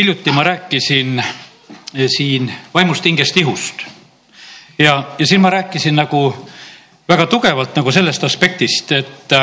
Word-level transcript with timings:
hiljuti 0.00 0.32
ma 0.32 0.42
rääkisin 0.42 1.22
siin 2.06 2.52
vaimust 2.74 3.04
hingest 3.04 3.36
ihust 3.36 3.82
ja, 4.78 5.04
ja 5.18 5.26
siin 5.26 5.40
ma 5.40 5.50
rääkisin 5.50 5.96
nagu 5.96 6.48
väga 7.08 7.26
tugevalt 7.26 7.76
nagu 7.76 7.92
sellest 7.92 8.24
aspektist, 8.24 8.92
et, 8.92 9.34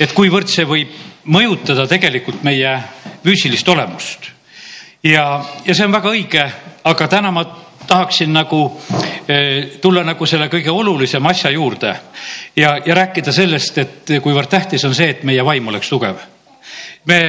et 0.00 0.12
kuivõrd 0.16 0.48
see 0.48 0.64
võib 0.64 0.94
mõjutada 1.24 1.84
tegelikult 1.90 2.40
meie 2.48 2.72
füüsilist 3.24 3.68
olemust. 3.68 4.30
ja, 5.04 5.44
ja 5.66 5.74
see 5.74 5.84
on 5.84 5.92
väga 5.92 6.16
õige, 6.16 6.48
aga 6.84 7.08
täna 7.08 7.30
ma 7.30 7.44
tahaksin 7.86 8.32
nagu 8.32 8.64
eh, 9.28 9.76
tulla 9.84 10.04
nagu 10.04 10.26
selle 10.26 10.48
kõige 10.48 10.72
olulisema 10.72 11.30
asja 11.36 11.50
juurde 11.50 11.96
ja, 12.56 12.78
ja 12.86 12.94
rääkida 12.94 13.32
sellest, 13.32 13.78
et 13.78 14.16
kuivõrd 14.22 14.48
tähtis 14.48 14.84
on 14.88 14.94
see, 14.94 15.10
et 15.12 15.28
meie 15.28 15.44
vaim 15.44 15.68
oleks 15.68 15.92
tugev. 15.92 16.24
me 17.04 17.20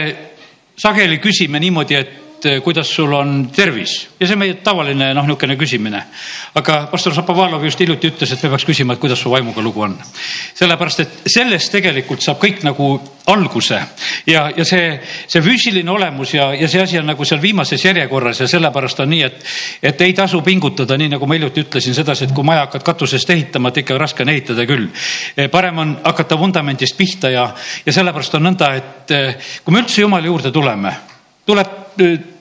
sageli 0.78 1.20
küsime 1.20 1.60
niimoodi, 1.60 1.96
et 1.96 2.22
et 2.36 2.46
eh, 2.46 2.62
kuidas 2.62 2.90
sul 2.92 3.14
on 3.14 3.50
tervis 3.56 3.96
ja 4.20 4.28
see 4.28 4.36
on 4.36 4.42
meie 4.44 4.58
tavaline 4.64 5.12
noh, 5.16 5.26
niisugune 5.26 5.56
küsimine. 5.60 6.02
aga 6.56 6.78
pastor 6.92 7.14
Šapovalov 7.16 7.64
just 7.64 7.80
hiljuti 7.80 8.12
ütles, 8.12 8.32
et 8.32 8.44
me 8.44 8.50
peaks 8.54 8.66
küsima, 8.68 8.94
et 8.94 9.00
kuidas 9.00 9.20
su 9.20 9.32
vaimuga 9.32 9.62
lugu 9.62 9.82
on. 9.82 9.98
sellepärast, 10.54 11.00
et 11.00 11.30
sellest 11.32 11.72
tegelikult 11.72 12.22
saab 12.22 12.40
kõik 12.42 12.64
nagu 12.64 13.00
alguse 13.32 13.80
ja, 14.28 14.50
ja 14.56 14.66
see, 14.66 15.00
see 15.28 15.42
füüsiline 15.42 15.92
olemus 15.92 16.34
ja, 16.36 16.52
ja 16.54 16.68
see 16.70 16.84
asi 16.84 17.00
on 17.00 17.10
nagu 17.10 17.26
seal 17.26 17.42
viimases 17.42 17.86
järjekorras 17.86 18.44
ja 18.44 18.48
sellepärast 18.48 19.02
on 19.06 19.10
nii, 19.10 19.24
et, 19.24 19.42
et 19.92 20.06
ei 20.06 20.14
tasu 20.14 20.42
pingutada, 20.46 20.98
nii 20.98 21.16
nagu 21.16 21.28
ma 21.28 21.40
hiljuti 21.40 21.66
ütlesin 21.66 21.98
sedasi, 21.98 22.28
et 22.28 22.36
kui 22.36 22.46
maja 22.46 22.68
hakkad 22.68 22.86
katusest 22.86 23.30
ehitama, 23.34 23.72
et 23.72 23.82
ikka 23.82 23.98
raske 23.98 24.24
on 24.26 24.34
ehitada 24.34 24.68
küll. 24.70 24.88
Eh, 25.38 25.50
parem 25.50 25.82
on 25.82 25.98
hakata 26.04 26.38
vundamendist 26.40 26.98
pihta 26.98 27.32
ja, 27.34 27.50
ja 27.86 27.96
sellepärast 27.96 28.38
on 28.38 28.50
nõnda, 28.50 28.72
et 28.78 29.16
eh, 29.16 29.52
kui 29.64 29.74
me 29.74 29.84
üldse 29.84 30.02
Jumala 30.06 30.30
juurde 30.30 30.52
tuleme, 30.54 30.94
tuleb 31.46 31.70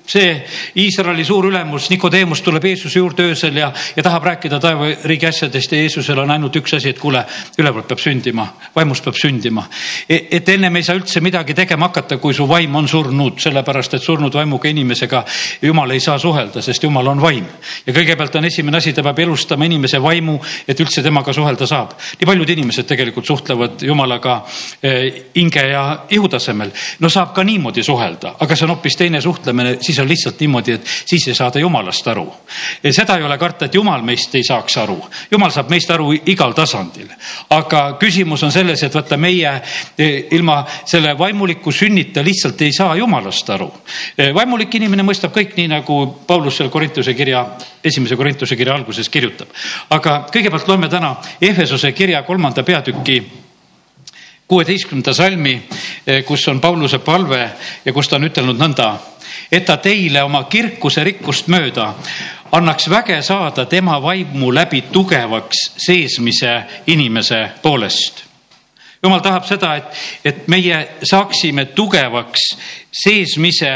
see 0.07 0.45
Iisraeli 0.77 1.25
suur 1.25 1.49
ülemus 1.49 1.89
Nikodeemus 1.91 2.43
tuleb 2.43 2.65
Jeesuse 2.65 2.99
juurde 2.99 3.23
öösel 3.31 3.57
ja, 3.57 3.73
ja 3.97 4.03
tahab 4.03 4.25
rääkida 4.25 4.61
taevariigi 4.61 5.27
asjadest 5.27 5.73
ja 5.73 5.79
Jeesusel 5.79 6.19
on 6.19 6.31
ainult 6.31 6.57
üks 6.57 6.77
asi, 6.77 6.93
et 6.93 6.99
kuule, 7.01 7.25
ülevalt 7.59 7.89
peab 7.89 8.03
sündima, 8.03 8.47
vaimust 8.77 9.05
peab 9.05 9.17
sündima. 9.19 9.65
E-, 10.09 10.27
et 10.37 10.49
ennem 10.49 10.77
ei 10.77 10.85
saa 10.85 10.99
üldse 10.99 11.23
midagi 11.25 11.55
tegema 11.57 11.89
hakata, 11.89 12.19
kui 12.21 12.35
su 12.37 12.47
vaim 12.49 12.75
on 12.77 12.89
surnud, 12.89 13.39
sellepärast 13.41 13.97
et 13.97 14.05
surnud 14.05 14.35
vaimuga 14.35 14.69
inimesega 14.69 15.25
Jumal 15.63 15.95
ei 15.95 16.01
saa 16.05 16.19
suhelda, 16.19 16.63
sest 16.63 16.85
Jumal 16.85 17.09
on 17.15 17.23
vaim. 17.23 17.47
ja 17.87 17.93
kõigepealt 17.93 18.37
on 18.39 18.45
esimene 18.45 18.79
asi, 18.79 18.93
ta 18.93 19.03
peab 19.03 19.19
elustama 19.25 19.65
inimese 19.65 20.03
vaimu, 20.03 20.37
et 20.69 20.81
üldse 20.81 21.03
temaga 21.03 21.33
suhelda 21.33 21.67
saab. 21.67 21.97
nii 22.21 22.27
paljud 22.29 22.51
inimesed 22.51 22.87
tegelikult 22.87 23.27
suhtlevad 23.27 23.83
Jumalaga 23.83 24.43
hinge 25.35 25.67
ja 25.71 25.85
ihu 26.11 26.29
tasemel. 26.29 26.73
no 27.01 27.09
saab 27.09 27.35
ka 27.35 27.45
niimoodi 27.45 27.83
suhelda, 27.83 28.37
aga 28.41 28.57
see 28.57 28.69
on 28.69 28.75
hoopis 28.77 28.97
teine 28.97 29.21
suhtlemine, 29.21 29.79
siis 29.81 29.94
siis 29.95 30.03
on 30.03 30.09
lihtsalt 30.09 30.41
niimoodi, 30.41 30.73
et 30.73 30.87
siis 31.07 31.29
ei 31.29 31.35
saada 31.35 31.59
jumalast 31.59 32.09
aru. 32.09 32.27
seda 32.91 33.17
ei 33.17 33.23
ole 33.23 33.39
karta, 33.39 33.65
et 33.65 33.75
jumal 33.75 34.03
meist 34.03 34.35
ei 34.35 34.45
saaks 34.45 34.77
aru. 34.79 34.99
jumal 35.31 35.51
saab 35.51 35.71
meist 35.71 35.91
aru 35.91 36.13
igal 36.27 36.53
tasandil. 36.53 37.09
aga 37.51 37.97
küsimus 38.01 38.43
on 38.43 38.53
selles, 38.53 38.83
et 38.83 38.95
vaata, 38.95 39.17
meie 39.17 39.53
e, 39.99 40.27
ilma 40.31 40.65
selle 40.85 41.19
vaimuliku 41.19 41.73
sünnita 41.73 42.25
lihtsalt 42.25 42.63
ei 42.63 42.73
saa 42.73 42.97
jumalast 42.97 43.51
aru. 43.51 43.71
E, 44.19 44.33
vaimulik 44.35 44.75
inimene 44.75 45.03
mõistab 45.03 45.33
kõik 45.35 45.55
nii, 45.57 45.69
nagu 45.69 46.01
Paulus 46.27 46.57
seal 46.57 46.71
Korintuse 46.71 47.15
kirja, 47.15 47.47
esimese 47.85 48.17
Korintuse 48.17 48.57
kirja 48.57 48.75
alguses 48.75 49.09
kirjutab. 49.09 49.49
aga 49.91 50.27
kõigepealt 50.33 50.69
loeme 50.69 50.89
täna 50.89 51.17
Ehvesuse 51.41 51.93
kirja 51.93 52.23
kolmanda 52.23 52.63
peatüki 52.63 53.23
kuueteistkümnenda 54.49 55.15
salmi, 55.15 55.63
e, 56.07 56.23
kus 56.23 56.49
on 56.49 56.61
Pauluse 56.61 56.99
palve 56.99 57.51
ja 57.85 57.93
kus 57.93 58.09
ta 58.09 58.17
on 58.17 58.29
ütelnud 58.29 58.59
nõnda 58.61 58.93
et 59.53 59.65
ta 59.65 59.77
teile 59.77 60.23
oma 60.23 60.45
kirkuse 60.45 61.05
rikkust 61.05 61.49
mööda 61.49 61.95
annaks 62.53 62.89
väge 62.91 63.23
saada 63.23 63.65
tema 63.67 64.03
vaimu 64.03 64.55
läbi 64.55 64.83
tugevaks 64.93 65.71
seesmise 65.87 66.63
inimese 66.87 67.49
poolest. 67.63 68.25
jumal 69.03 69.21
tahab 69.21 69.45
seda, 69.45 69.75
et, 69.77 69.85
et 70.25 70.49
meie 70.49 70.89
saaksime 71.03 71.65
tugevaks 71.65 72.57
seesmise 72.93 73.73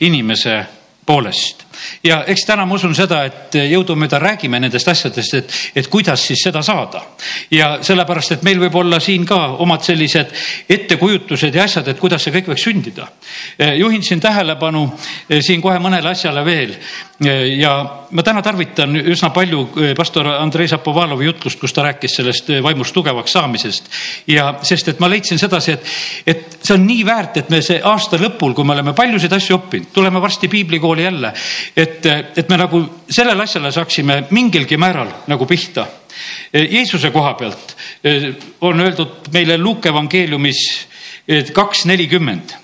inimese 0.00 0.64
poolest 1.06 1.69
ja 2.04 2.22
eks 2.26 2.44
täna 2.46 2.66
ma 2.66 2.74
usun 2.74 2.94
seda, 2.94 3.22
et 3.28 3.56
jõudumööda 3.70 4.18
räägime 4.22 4.60
nendest 4.60 4.88
asjadest, 4.88 5.34
et, 5.34 5.54
et 5.76 5.88
kuidas 5.90 6.22
siis 6.26 6.42
seda 6.44 6.62
saada. 6.62 7.02
ja 7.50 7.78
sellepärast, 7.82 8.32
et 8.32 8.42
meil 8.42 8.60
võib 8.60 8.74
olla 8.74 9.00
siin 9.00 9.26
ka 9.26 9.40
omad 9.64 9.84
sellised 9.84 10.32
ettekujutused 10.68 11.54
ja 11.54 11.64
asjad, 11.64 11.88
et 11.88 12.00
kuidas 12.00 12.24
see 12.24 12.34
kõik 12.34 12.52
võiks 12.52 12.64
sündida. 12.64 13.08
juhin 13.76 14.02
siin 14.02 14.20
tähelepanu 14.20 14.86
eh, 15.28 15.42
siin 15.42 15.60
kohe 15.60 15.78
mõnele 15.78 16.10
asjale 16.10 16.44
veel 16.44 16.74
eh, 17.24 17.58
ja 17.60 17.74
ma 18.10 18.22
täna 18.22 18.42
tarvitan 18.42 18.96
üsna 18.96 19.30
palju 19.30 19.68
pastor 19.96 20.26
Andrei 20.34 20.68
Zapovalovi 20.68 21.24
jutlust, 21.24 21.60
kus 21.60 21.72
ta 21.72 21.84
rääkis 21.86 22.16
sellest 22.20 22.50
vaimust 22.62 22.94
tugevaks 22.94 23.32
saamisest. 23.32 23.90
ja 24.26 24.54
sest, 24.62 24.88
et 24.88 25.00
ma 25.00 25.08
leidsin 25.10 25.38
sedasi, 25.38 25.72
et, 25.72 25.84
et 26.26 26.58
see 26.62 26.74
on 26.74 26.86
nii 26.86 27.04
väärt, 27.06 27.36
et 27.40 27.50
me 27.50 27.60
see 27.64 27.80
aasta 27.84 28.18
lõpul, 28.20 28.54
kui 28.54 28.66
me 28.66 28.74
oleme 28.76 28.94
paljusid 28.96 29.32
asju 29.32 29.58
õppinud, 29.58 29.90
tuleme 29.94 30.22
varsti 30.22 30.48
piiblikooli 30.48 31.06
jälle 31.06 31.32
et, 31.76 32.06
et 32.36 32.48
me 32.48 32.56
nagu 32.56 32.82
sellele 33.08 33.42
asjale 33.42 33.72
saaksime 33.72 34.24
mingilgi 34.30 34.76
määral 34.80 35.12
nagu 35.30 35.46
pihta. 35.46 35.86
Jeesuse 36.52 37.10
koha 37.14 37.34
pealt 37.38 37.76
eh, 38.04 38.32
on 38.66 38.80
öeldud 38.80 39.30
meile 39.32 39.58
Luuke 39.58 39.88
evangeeliumis 39.88 40.64
kaks 41.54 41.84
nelikümmend 41.86 42.54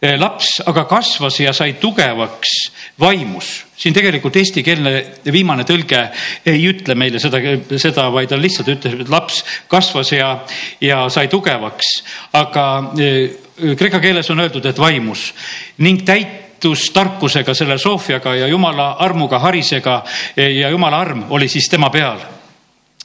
eh, 0.00 0.16
laps 0.18 0.60
aga 0.66 0.86
kasvas 0.88 1.40
ja 1.42 1.52
sai 1.52 1.74
tugevaks 1.80 2.54
vaimus. 3.00 3.50
siin 3.76 3.94
tegelikult 3.96 4.36
eestikeelne 4.36 4.92
viimane 5.32 5.64
tõlge 5.64 6.00
ei 6.46 6.66
ütle 6.68 6.94
meile 6.94 7.20
seda, 7.20 7.40
seda, 7.80 8.08
vaid 8.12 8.28
ta 8.28 8.36
lihtsalt 8.40 8.68
ütleb, 8.68 9.04
et 9.04 9.12
laps 9.12 9.44
kasvas 9.68 10.12
ja, 10.12 10.34
ja 10.80 11.08
sai 11.08 11.28
tugevaks. 11.28 11.94
aga 12.32 12.66
eh, 12.98 13.74
kreeka 13.76 14.00
keeles 14.00 14.30
on 14.30 14.40
öeldud, 14.40 14.66
et 14.66 14.78
vaimus 14.78 15.30
ning 15.78 16.04
täit 16.04 16.49
täitus 16.60 16.90
tarkusega, 16.92 17.54
selle 17.54 17.78
Sofiaga 17.78 18.34
ja 18.36 18.46
jumala 18.46 18.92
armuga 19.00 19.38
harisega 19.38 20.02
ja 20.36 20.68
jumala 20.68 21.00
arm 21.00 21.24
oli 21.30 21.48
siis 21.48 21.68
tema 21.68 21.88
peal 21.90 22.18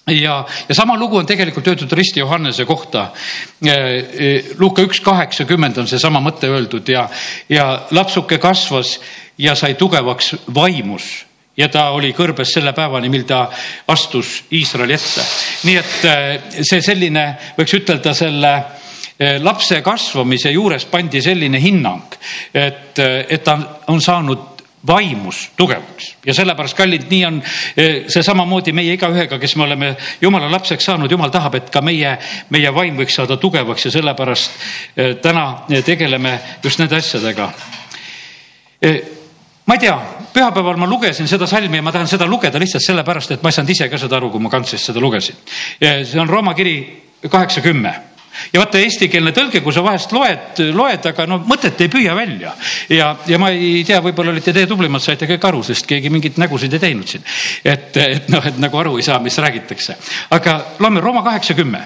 ja, 0.07 0.45
ja 0.69 0.75
sama 0.75 0.97
lugu 0.99 1.17
on 1.17 1.25
tegelikult 1.25 1.67
öeldud 1.67 1.91
Risti 1.91 2.19
Johannese 2.19 2.65
kohta. 2.65 3.07
Luuka 4.57 4.81
üks 4.83 4.99
kaheksakümmend 5.01 5.77
on 5.77 5.87
seesama 5.87 6.19
mõte 6.19 6.51
öeldud 6.51 6.89
ja, 6.89 7.07
ja 7.49 7.87
lapsuke 7.91 8.37
kasvas 8.37 8.99
ja 9.37 9.55
sai 9.55 9.73
tugevaks 9.79 10.35
vaimus 10.55 11.25
ja 11.57 11.69
ta 11.71 11.89
oli 11.95 12.11
kõrbes 12.13 12.51
selle 12.51 12.73
päevani, 12.75 13.09
mil 13.09 13.23
ta 13.23 13.47
astus 13.87 14.43
Iisraeli 14.51 14.93
ette. 14.93 15.23
nii 15.63 15.77
et 15.79 16.65
see 16.67 16.81
selline, 16.83 17.29
võiks 17.55 17.79
ütelda 17.79 18.13
selle 18.13 18.57
lapse 19.19 19.81
kasvamise 19.81 20.51
juures 20.51 20.85
pandi 20.91 21.21
selline 21.21 21.59
hinnang, 21.61 22.17
et, 22.53 22.99
eh, 22.99 23.25
et 23.29 23.43
ta 23.43 23.57
on 23.87 24.01
saanud 24.01 24.39
vaimus 24.87 25.51
tugevaks 25.57 26.15
ja 26.25 26.33
sellepärast, 26.33 26.75
kallid, 26.77 27.05
nii 27.09 27.25
on 27.25 27.37
eh, 27.77 28.03
see 28.11 28.23
samamoodi 28.23 28.73
meie 28.75 28.93
igaühega, 28.93 29.39
kes 29.39 29.55
me 29.55 29.63
oleme 29.63 29.95
jumala 30.21 30.49
lapseks 30.51 30.91
saanud, 30.91 31.11
jumal 31.11 31.31
tahab, 31.31 31.55
et 31.55 31.71
ka 31.71 31.81
meie, 31.81 32.17
meie 32.49 32.73
vaim 32.75 32.99
võiks 32.99 33.15
saada 33.15 33.37
tugevaks 33.41 33.87
ja 33.87 33.91
sellepärast 33.95 34.51
täna 35.23 35.45
tegeleme 35.85 36.37
just 36.63 36.79
nende 36.79 36.99
asjadega. 36.99 37.49
ma 39.65 39.73
ei 39.73 39.79
tea, 39.79 39.95
pühapäeval 40.33 40.77
ma 40.77 40.85
lugesin 40.85 41.27
seda 41.27 41.47
salmi 41.47 41.77
ja 41.77 41.81
ma 41.81 41.91
tahan 41.91 42.07
seda 42.07 42.27
lugeda 42.27 42.59
lihtsalt 42.59 42.83
sellepärast, 42.83 43.31
et 43.31 43.43
ma 43.43 43.49
ei 43.49 43.57
saanud 43.57 43.71
ise 43.71 43.89
ka 43.89 43.97
seda 43.97 44.19
aru, 44.19 44.29
kui 44.29 44.43
ma 44.43 44.49
kantsist 44.49 44.91
seda 44.91 44.99
lugesin. 44.99 45.39
see 45.79 46.19
on 46.19 46.29
Rooma 46.29 46.53
kiri 46.53 46.75
kaheksa, 47.31 47.61
kümme 47.61 47.95
ja 48.53 48.61
vaata, 48.61 48.79
eestikeelne 48.79 49.33
tõlge, 49.35 49.61
kui 49.63 49.73
sa 49.73 49.83
vahest 49.85 50.13
loed, 50.15 50.61
loed, 50.75 51.05
aga 51.11 51.25
no 51.29 51.39
mõtet 51.47 51.81
ei 51.85 51.91
püüa 51.91 52.15
välja. 52.17 52.53
ja, 52.89 53.11
ja 53.27 53.39
ma 53.41 53.51
ei 53.53 53.83
tea, 53.87 54.01
võib-olla 54.03 54.33
olite 54.33 54.53
teie 54.53 54.67
tublimad, 54.69 55.03
saite 55.03 55.27
kõik 55.29 55.47
aru, 55.47 55.63
sest 55.63 55.87
keegi 55.89 56.11
mingeid 56.13 56.39
nägusid 56.41 56.73
ei 56.73 56.83
teinud 56.83 57.09
siin. 57.09 57.23
et, 57.63 57.97
et 57.97 58.29
noh, 58.33 58.45
et 58.45 58.59
nagu 58.61 58.81
aru 58.81 58.97
ei 58.99 59.05
saa, 59.05 59.19
mis 59.23 59.37
räägitakse. 59.37 59.97
aga 60.35 60.57
loeme 60.79 61.03
Rooma 61.03 61.23
kaheksa 61.23 61.53
kümme. 61.53 61.85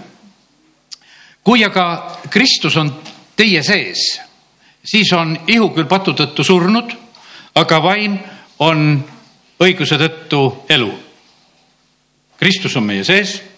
kui 1.44 1.64
aga 1.66 1.86
Kristus 2.30 2.78
on 2.78 2.94
teie 3.36 3.64
sees, 3.64 4.20
siis 4.84 5.14
on 5.14 5.38
ihu 5.48 5.70
küll 5.76 5.88
patu 5.90 6.14
tõttu 6.14 6.44
surnud, 6.44 6.96
aga 7.56 7.84
vaim 7.84 8.18
on 8.60 9.04
õiguse 9.60 9.98
tõttu 10.00 10.66
elu. 10.70 10.92
Kristus 12.40 12.76
on 12.80 12.86
meie 12.88 13.04
sees 13.04 13.49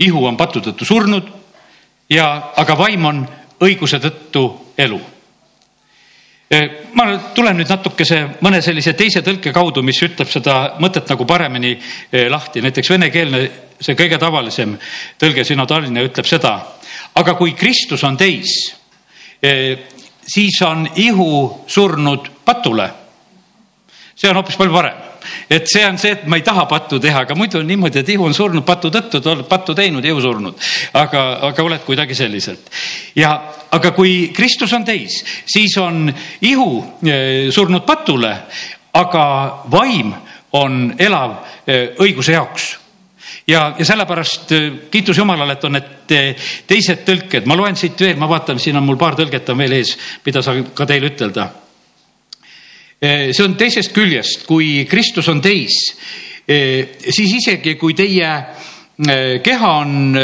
ihu 0.00 0.24
on 0.26 0.36
patu 0.36 0.62
tõttu 0.64 0.86
surnud 0.88 1.28
ja, 2.10 2.26
aga 2.56 2.76
vaim 2.78 3.04
on 3.04 3.24
õiguse 3.60 4.00
tõttu 4.00 4.44
elu. 4.78 5.00
E, 6.50 6.60
ma 6.98 7.06
tulen 7.34 7.60
nüüd 7.60 7.70
natukese 7.70 8.22
mõne 8.42 8.58
sellise 8.64 8.96
teise 8.98 9.22
tõlke 9.22 9.52
kaudu, 9.54 9.84
mis 9.86 10.00
ütleb 10.02 10.30
seda 10.30 10.56
mõtet 10.82 11.12
nagu 11.12 11.26
paremini 11.28 11.76
e, 11.76 12.24
lahti, 12.32 12.62
näiteks 12.64 12.90
venekeelne, 12.96 13.42
see 13.80 13.94
kõige 13.98 14.18
tavalisem 14.18 14.74
tõlge 15.20 15.44
sünodaalne 15.46 16.08
ütleb 16.08 16.26
seda, 16.26 16.56
aga 17.20 17.36
kui 17.38 17.54
Kristus 17.58 18.02
on 18.08 18.18
teis, 18.18 18.56
e, 19.42 19.52
siis 20.26 20.58
on 20.66 20.88
ihu 20.96 21.30
surnud 21.70 22.32
patule. 22.44 22.90
see 24.16 24.28
on 24.28 24.36
hoopis 24.36 24.56
palju 24.56 24.74
parem 24.74 25.09
et 25.50 25.68
see 25.68 25.84
on 25.86 25.98
see, 26.00 26.14
et 26.16 26.26
ma 26.26 26.38
ei 26.40 26.44
taha 26.46 26.66
pattu 26.70 27.00
teha, 27.02 27.24
aga 27.26 27.36
muidu 27.38 27.60
on 27.60 27.68
niimoodi, 27.68 28.02
et 28.02 28.12
ihu 28.14 28.26
on 28.26 28.34
surnud 28.36 28.64
patu 28.66 28.90
tõttu, 28.92 29.22
oled 29.32 29.46
pattu 29.48 29.74
teinud, 29.74 30.04
ihu 30.04 30.20
surnud. 30.20 30.58
aga, 30.92 31.24
aga 31.50 31.64
oled 31.64 31.84
kuidagi 31.86 32.14
selliselt. 32.14 32.70
ja, 33.16 33.36
aga 33.70 33.94
kui 33.96 34.30
Kristus 34.36 34.72
on 34.72 34.84
teis, 34.84 35.22
siis 35.46 35.76
on 35.78 36.12
ihu 36.40 36.70
eh, 37.06 37.48
surnud 37.50 37.86
patule, 37.86 38.34
aga 38.92 39.24
vaim 39.70 40.14
on 40.52 40.94
elav 40.98 41.40
eh, 41.66 41.96
õiguse 42.02 42.34
jaoks 42.34 42.70
ja, 43.50 43.74
ja 43.78 43.84
sellepärast 43.84 44.52
äh, 44.52 44.72
kiitus 44.90 45.18
Jumalale, 45.18 45.52
et 45.52 45.64
on 45.64 45.76
need 45.76 46.14
teised 46.68 47.04
tõlked, 47.06 47.48
ma 47.48 47.56
loen 47.58 47.78
siit 47.78 48.00
veel, 48.00 48.18
ma 48.20 48.28
vaatan, 48.30 48.60
siin 48.62 48.78
on 48.78 48.86
mul 48.86 48.98
paar 49.00 49.18
tõlget 49.18 49.50
on 49.52 49.58
veel 49.60 49.78
ees, 49.80 49.96
mida 50.26 50.42
saan 50.44 50.70
ka 50.74 50.86
teile 50.88 51.12
ütelda. 51.12 51.48
Äh, 53.00 53.30
see 53.32 53.46
on 53.46 53.56
teisest 53.56 53.94
küljest, 53.96 54.44
kui 54.48 54.84
Kristus 54.90 55.28
on 55.32 55.40
teis, 55.40 55.76
siis 56.50 57.34
isegi 57.36 57.76
kui 57.78 57.94
teie 57.94 58.30
keha 59.44 59.68
on 59.84 60.16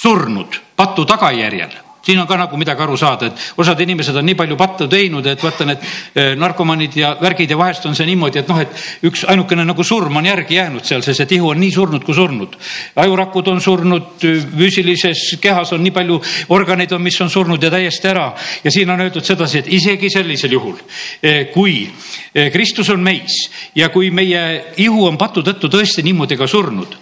surnud 0.00 0.56
patu 0.78 1.04
tagajärjel 1.04 1.74
siin 2.06 2.20
on 2.22 2.26
ka 2.26 2.36
nagu 2.38 2.56
midagi 2.56 2.82
aru 2.82 2.96
saada, 2.96 3.26
et 3.26 3.58
osad 3.58 3.80
inimesed 3.82 4.14
on 4.16 4.26
nii 4.28 4.36
palju 4.38 4.56
pattu 4.58 4.86
teinud, 4.90 5.26
et 5.26 5.42
vaata 5.42 5.66
need 5.66 5.82
eh, 5.82 6.34
narkomaanid 6.38 6.94
ja 7.00 7.14
värgid 7.18 7.50
ja 7.50 7.58
vahest 7.58 7.86
on 7.90 7.96
see 7.98 8.06
niimoodi, 8.06 8.44
et 8.44 8.50
noh, 8.52 8.60
et 8.62 9.08
üks 9.08 9.24
ainukene 9.26 9.64
nagu 9.66 9.84
surm 9.84 10.20
on 10.20 10.28
järgi 10.28 10.60
jäänud 10.60 10.86
seal, 10.86 11.02
sest 11.02 11.24
see 11.24 11.30
tihu 11.34 11.50
on 11.50 11.58
nii 11.60 11.72
surnud 11.74 12.06
kui 12.06 12.14
surnud. 12.14 12.54
ajurakud 13.02 13.50
on 13.50 13.60
surnud, 13.60 14.22
füüsilises 14.22 15.24
kehas 15.42 15.74
on 15.74 15.82
nii 15.82 15.94
palju 15.96 16.20
organeid 16.54 16.94
on, 16.94 17.02
mis 17.02 17.18
on 17.24 17.32
surnud 17.32 17.62
ja 17.62 17.72
täiesti 17.74 18.12
ära. 18.12 18.28
ja 18.64 18.70
siin 18.70 18.90
on 18.90 19.02
öeldud 19.02 19.26
sedasi, 19.26 19.64
et 19.64 19.72
isegi 19.80 20.10
sellisel 20.10 20.54
juhul, 20.54 20.78
eh, 21.22 21.48
kui 21.50 21.90
eh, 22.34 22.52
Kristus 22.52 22.90
on 22.94 23.02
meis 23.02 23.50
ja 23.74 23.90
kui 23.90 24.14
meie 24.14 24.74
ihu 24.76 25.08
on 25.10 25.18
patu 25.18 25.42
tõttu 25.42 25.72
tõesti 25.72 26.06
niimoodi 26.06 26.38
ka 26.38 26.46
surnud, 26.46 26.94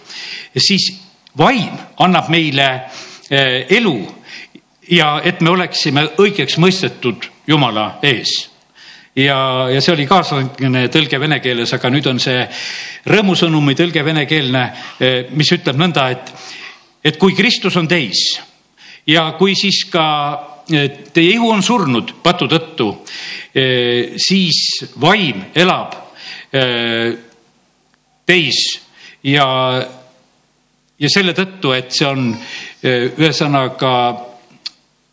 siis 0.57 0.95
vaim 1.37 1.77
annab 2.01 2.31
meile 2.33 2.69
elu 3.29 3.97
ja 4.91 5.21
et 5.23 5.41
me 5.41 5.49
oleksime 5.49 6.09
õigeks 6.21 6.59
mõistetud 6.61 7.29
Jumala 7.47 7.99
ees. 8.03 8.33
Ja, 9.15 9.67
ja 9.71 9.79
see 9.79 9.93
oli 9.93 10.05
kaasaegne 10.09 10.89
tõlge 10.91 11.19
vene 11.21 11.37
keeles, 11.39 11.71
aga 11.73 11.91
nüüd 11.93 12.07
on 12.11 12.17
see 12.19 12.41
rõõmusõnumi 13.07 13.75
tõlge 13.77 14.03
venekeelne, 14.03 14.63
eh, 14.99 15.15
mis 15.31 15.51
ütleb 15.55 15.79
nõnda, 15.79 16.09
et, 16.11 16.33
et 16.99 17.19
kui 17.21 17.35
Kristus 17.37 17.77
on 17.79 17.87
teis 17.87 18.25
ja 19.07 19.29
kui 19.39 19.55
siis 19.55 19.85
ka 19.91 20.05
eh, 20.67 20.89
teie 21.15 21.37
ihu 21.37 21.47
on 21.53 21.63
surnud 21.63 22.17
patu 22.25 22.49
tõttu, 22.51 22.89
eh, 23.55 24.17
siis 24.19 24.91
vaim 24.99 25.47
elab 25.55 26.01
teis. 28.25 28.59
Ja, 29.27 29.45
ja 30.99 31.09
selle 31.11 31.33
tõttu, 31.35 31.73
et 31.75 31.91
see 31.91 32.07
on 32.07 32.29
ühesõnaga 32.85 33.91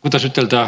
kuidas 0.03 0.25
ütelda, 0.27 0.65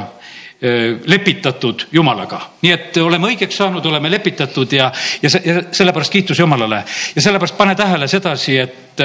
lepitatud 1.06 1.82
Jumalaga. 1.92 2.40
nii 2.64 2.72
et 2.72 2.98
oleme 3.04 3.28
õigeks 3.28 3.58
saanud, 3.60 3.86
oleme 3.86 4.10
lepitatud 4.10 4.72
ja, 4.74 4.88
ja, 5.22 5.30
ja 5.46 5.56
sellepärast 5.68 6.14
kiitus 6.14 6.40
Jumalale. 6.40 6.80
ja 7.16 7.22
sellepärast 7.22 7.58
pane 7.58 7.76
tähele 7.76 8.08
sedasi, 8.08 8.58
et 8.58 9.04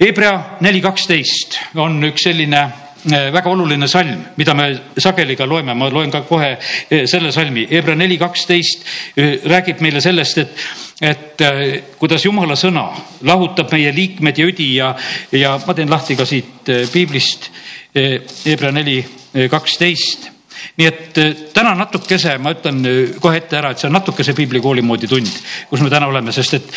Hebra 0.00 0.58
neli 0.60 0.80
kaksteist 0.84 1.58
on 1.82 1.98
üks 2.04 2.28
selline 2.28 2.62
väga 3.32 3.50
oluline 3.50 3.88
salm, 3.88 4.24
mida 4.36 4.54
me 4.54 4.66
sageli 4.98 5.36
ka 5.38 5.46
loeme, 5.48 5.74
ma 5.74 5.88
loen 5.92 6.10
ka 6.10 6.20
kohe 6.26 6.56
selle 7.06 7.32
salmi. 7.32 7.66
Hebra 7.70 7.94
neli 7.96 8.18
kaksteist 8.18 8.84
räägib 9.46 9.80
meile 9.84 10.02
sellest, 10.04 10.38
et, 10.42 10.66
et 11.00 11.42
kuidas 12.00 12.24
Jumala 12.24 12.56
sõna 12.56 12.86
lahutab 13.28 13.72
meie 13.74 13.92
liikmed 13.92 14.38
ja 14.38 14.46
üdi 14.48 14.70
ja, 14.78 14.94
ja 15.32 15.56
ma 15.66 15.74
teen 15.76 15.90
lahti 15.92 16.16
ka 16.16 16.24
siit 16.28 16.70
piiblist 16.92 17.50
Hebra 17.96 18.72
neli 18.76 18.98
kaksteist 19.50 20.30
nii 20.76 20.86
et 20.88 21.18
täna 21.54 21.72
natukese, 21.76 22.36
ma 22.42 22.52
ütlen 22.54 22.80
kohe 23.20 23.40
ette 23.40 23.58
ära, 23.58 23.70
et 23.72 23.80
see 23.80 23.88
on 23.88 23.94
natukese 23.96 24.34
piiblikooli 24.36 24.84
moodi 24.84 25.08
tund, 25.10 25.30
kus 25.70 25.82
me 25.84 25.90
täna 25.92 26.08
oleme, 26.10 26.34
sest 26.34 26.56
et, 26.58 26.72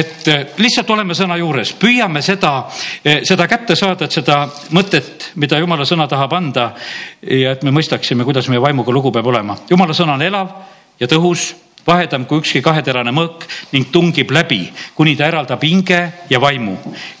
et 0.00 0.60
lihtsalt 0.60 0.90
oleme 0.94 1.16
sõna 1.18 1.38
juures, 1.40 1.72
püüame 1.80 2.22
seda, 2.26 2.52
seda 3.02 3.48
kätte 3.50 3.76
saada, 3.78 4.06
et 4.06 4.18
seda 4.20 4.42
mõtet, 4.76 5.30
mida 5.40 5.58
jumala 5.62 5.86
sõna 5.88 6.08
tahab 6.10 6.36
anda 6.38 6.70
ja 7.22 7.56
et 7.56 7.64
me 7.66 7.74
mõistaksime, 7.74 8.26
kuidas 8.28 8.50
meie 8.52 8.62
vaimuga 8.62 8.94
lugu 8.94 9.12
peab 9.14 9.30
olema. 9.32 9.58
jumala 9.70 9.96
sõna 9.96 10.18
on 10.18 10.26
elav 10.26 10.54
ja 11.00 11.10
tõhus 11.10 11.50
vahedam 11.90 12.24
kui 12.30 12.40
ükski 12.42 12.62
kaheterane 12.62 13.12
mõõk 13.14 13.46
ning 13.74 13.90
tungib 13.92 14.30
läbi, 14.34 14.62
kuni 14.94 15.16
ta 15.18 15.26
eraldab 15.26 15.62
hinge 15.66 16.00
ja 16.30 16.40
vaimu, 16.42 16.76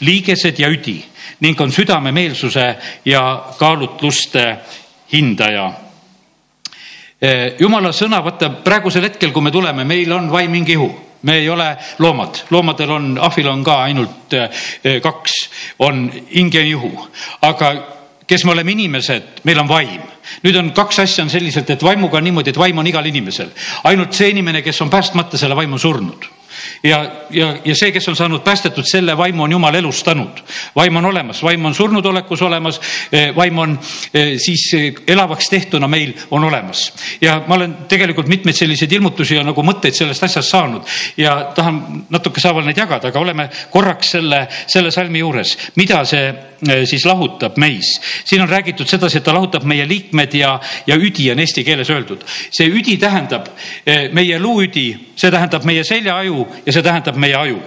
liigesed 0.06 0.62
ja 0.62 0.70
üdi 0.70 1.00
ning 1.40 1.60
on 1.60 1.72
südamemeelsuse 1.72 2.66
ja 3.08 3.22
kaalutluste 3.58 4.44
hindaja. 5.12 5.70
Jumala 7.60 7.92
sõna, 7.92 8.22
vaata 8.24 8.48
praegusel 8.64 9.08
hetkel, 9.08 9.32
kui 9.32 9.44
me 9.44 9.52
tuleme, 9.52 9.84
meil 9.84 10.12
on 10.16 10.30
vaim 10.32 10.52
mingi 10.52 10.76
ihu. 10.76 10.88
Me 11.22 11.34
ei 11.36 11.48
ole 11.52 11.66
loomad, 12.00 12.46
loomadel 12.48 12.92
on, 12.94 13.08
ahvil 13.20 13.48
on 13.52 13.64
ka 13.64 13.74
ainult 13.84 14.36
kaks, 15.04 15.34
on 15.84 16.06
hing 16.30 16.54
ja 16.54 16.62
ihu, 16.64 16.88
aga 17.44 17.74
kes 18.30 18.44
me 18.46 18.54
oleme 18.54 18.76
inimesed, 18.76 19.40
meil 19.44 19.58
on 19.58 19.68
vaim. 19.68 20.02
nüüd 20.44 20.56
on 20.56 20.70
kaks 20.76 21.02
asja 21.02 21.24
on 21.24 21.30
selliselt, 21.30 21.70
et 21.70 21.82
vaimuga 21.82 22.20
on 22.20 22.24
niimoodi, 22.24 22.52
et 22.54 22.58
vaim 22.58 22.78
on 22.78 22.86
igal 22.86 23.06
inimesel. 23.06 23.50
ainult 23.84 24.14
see 24.14 24.30
inimene, 24.30 24.62
kes 24.62 24.80
on 24.82 24.90
päästmata, 24.90 25.38
selle 25.38 25.56
vaim 25.58 25.72
on 25.72 25.82
surnud 25.82 26.30
ja, 26.82 27.10
ja, 27.30 27.56
ja 27.64 27.74
see, 27.76 27.92
kes 27.92 28.08
on 28.08 28.16
saanud 28.16 28.42
päästetud, 28.44 28.84
selle 28.86 29.16
vaimu 29.16 29.42
on 29.42 29.52
Jumal 29.52 29.74
elustanud. 29.74 30.42
vaim 30.76 30.96
on 30.96 31.04
olemas, 31.04 31.42
vaim 31.42 31.64
on 31.64 31.74
surnud 31.74 32.06
olekus 32.06 32.42
olemas, 32.42 32.80
eh, 33.12 33.36
vaim 33.36 33.58
on 33.58 33.78
eh, 34.14 34.38
siis 34.38 34.74
eh, 34.74 34.94
elavaks 35.06 35.48
tehtuna 35.48 35.88
meil 35.88 36.14
on 36.30 36.44
olemas. 36.44 36.92
ja 37.20 37.42
ma 37.46 37.54
olen 37.54 37.74
tegelikult 37.88 38.28
mitmeid 38.28 38.56
selliseid 38.56 38.92
ilmutusi 38.92 39.34
ja 39.34 39.44
nagu 39.44 39.62
mõtteid 39.62 39.96
sellest 39.96 40.22
asjast 40.22 40.50
saanud 40.50 40.86
ja 41.16 41.52
tahan 41.54 42.04
natuke 42.10 42.40
saaval 42.40 42.64
neid 42.64 42.78
jagada, 42.78 43.08
aga 43.08 43.20
oleme 43.20 43.48
korraks 43.70 44.16
selle, 44.16 44.46
selle 44.66 44.90
salmi 44.90 45.18
juures, 45.18 45.56
mida 45.76 46.04
see 46.04 46.30
siis 46.84 47.06
lahutab 47.08 47.56
meis. 47.56 48.00
siin 48.24 48.42
on 48.42 48.48
räägitud 48.48 48.86
sedasi, 48.86 49.18
et 49.18 49.24
ta 49.24 49.32
lahutab 49.34 49.64
meie 49.64 49.86
liikmed 49.88 50.34
ja, 50.34 50.60
ja 50.86 50.96
üdi 50.96 51.30
on 51.32 51.40
eesti 51.40 51.64
keeles 51.64 51.90
öeldud. 51.90 52.24
see 52.50 52.68
üdi 52.68 52.98
tähendab 53.00 53.48
meie 54.12 54.38
luuüdi, 54.38 55.12
see 55.16 55.30
tähendab 55.30 55.64
meie 55.64 55.84
seljaaju 55.84 56.46
ja 56.66 56.72
see 56.72 56.82
tähendab 56.82 57.20
meie 57.20 57.36
aju 57.36 57.60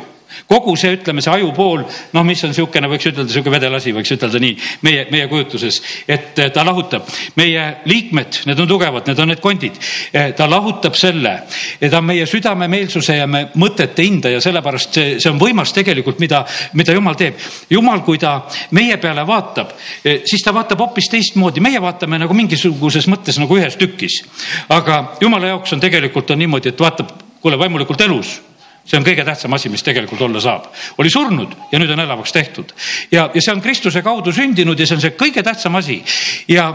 kogu 0.47 0.75
see, 0.79 0.93
ütleme, 0.97 1.21
see 1.23 1.31
ajupool, 1.33 1.83
noh, 2.13 2.25
mis 2.25 2.41
on 2.45 2.51
niisugune, 2.53 2.89
võiks 2.91 3.07
ütelda, 3.09 3.27
niisugune 3.27 3.55
vedelasi, 3.57 3.93
võiks 3.95 4.13
ütelda 4.15 4.41
nii, 4.41 4.53
meie, 4.85 5.05
meie 5.13 5.27
kujutuses, 5.31 5.79
et 6.09 6.39
ta 6.53 6.65
lahutab 6.65 7.07
meie 7.39 7.65
liikmed, 7.89 8.43
need 8.49 8.61
on 8.63 8.69
tugevad, 8.69 9.07
need 9.09 9.21
on 9.23 9.31
need 9.31 9.41
kondid. 9.43 9.79
Eh, 10.13 10.31
ta 10.37 10.47
lahutab 10.49 10.97
selle, 10.99 11.35
ta 11.81 11.99
on 11.99 12.07
meie 12.09 12.27
südamemeelsuse 12.29 13.17
ja 13.19 13.27
me 13.29 13.45
mõtete 13.59 14.05
hinda 14.05 14.33
ja 14.33 14.41
sellepärast 14.43 14.99
see, 14.99 15.17
see 15.23 15.31
on 15.31 15.41
võimas 15.41 15.73
tegelikult, 15.75 16.21
mida, 16.23 16.43
mida 16.77 16.95
jumal 16.95 17.17
teeb. 17.19 17.39
jumal, 17.69 18.03
kui 18.05 18.19
ta 18.21 18.35
meie 18.75 18.97
peale 19.01 19.25
vaatab, 19.27 19.73
eh, 20.03 20.23
siis 20.29 20.43
ta 20.43 20.53
vaatab 20.55 20.81
hoopis 20.85 21.09
teistmoodi, 21.11 21.63
meie 21.63 21.81
vaatame 21.81 22.19
nagu 22.21 22.33
mingisuguses 22.37 23.07
mõttes 23.11 23.39
nagu 23.41 23.57
ühes 23.57 23.77
tükis. 23.79 24.23
aga 24.69 25.15
jumala 25.21 25.53
jaoks 25.53 25.73
on 25.73 25.79
tegelikult 25.79 26.31
on 26.31 26.39
niimoodi, 26.39 26.69
et 26.69 26.79
vaatab 26.79 27.11
kuule, 27.41 27.57
vaimulikult 27.59 28.01
elus 28.01 28.39
see 28.83 28.99
on 28.99 29.05
kõige 29.05 29.23
tähtsam 29.23 29.53
asi, 29.55 29.69
mis 29.71 29.83
tegelikult 29.83 30.21
olla 30.21 30.41
saab. 30.43 30.67
oli 30.97 31.09
surnud 31.09 31.55
ja 31.71 31.79
nüüd 31.79 31.91
on 31.95 32.03
elavaks 32.03 32.33
tehtud 32.35 32.73
ja, 33.11 33.29
ja 33.33 33.41
see 33.41 33.53
on 33.53 33.61
Kristuse 33.63 34.01
kaudu 34.03 34.33
sündinud 34.35 34.79
ja 34.79 34.87
see 34.87 34.97
on 34.97 35.03
see 35.03 35.15
kõige 35.19 35.43
tähtsam 35.43 35.75
asi. 35.79 36.01
ja, 36.47 36.67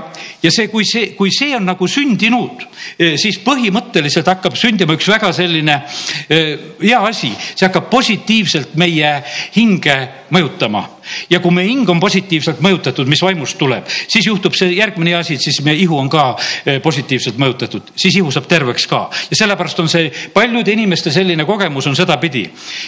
ja 0.43 0.50
see, 0.50 0.69
kui 0.73 0.87
see, 0.88 1.12
kui 1.19 1.33
see 1.35 1.55
on 1.57 1.69
nagu 1.69 1.88
sündinud, 1.88 2.65
eh, 2.99 3.17
siis 3.21 3.41
põhimõtteliselt 3.45 4.29
hakkab 4.33 4.57
sündima 4.57 4.97
üks 4.97 5.09
väga 5.09 5.33
selline 5.37 5.83
eh, 6.29 6.55
hea 6.83 7.00
asi, 7.09 7.33
see 7.55 7.67
hakkab 7.69 7.91
positiivselt 7.93 8.77
meie 8.81 9.19
hinge 9.57 9.99
mõjutama 10.33 10.87
ja 11.31 11.41
kui 11.41 11.55
meie 11.55 11.69
hing 11.69 11.88
on 11.91 12.00
positiivselt 12.00 12.62
mõjutatud, 12.65 13.09
mis 13.11 13.23
vaimust 13.23 13.59
tuleb, 13.59 13.88
siis 13.88 14.27
juhtub 14.27 14.57
see 14.59 14.73
järgmine 14.77 15.17
asi, 15.19 15.38
siis 15.41 15.61
meie 15.67 15.79
ihu 15.83 15.99
on 15.99 16.11
ka 16.12 16.31
eh, 16.65 16.81
positiivselt 16.85 17.38
mõjutatud, 17.41 17.93
siis 17.97 18.17
ihu 18.21 18.33
saab 18.35 18.49
terveks 18.50 18.87
ka. 18.91 19.09
ja 19.31 19.43
sellepärast 19.43 19.81
on 19.81 19.88
see 19.93 20.11
paljude 20.35 20.73
inimeste 20.73 21.12
selline 21.15 21.45
kogemus 21.49 21.87
on 21.87 21.97
sedapidi 21.97 22.47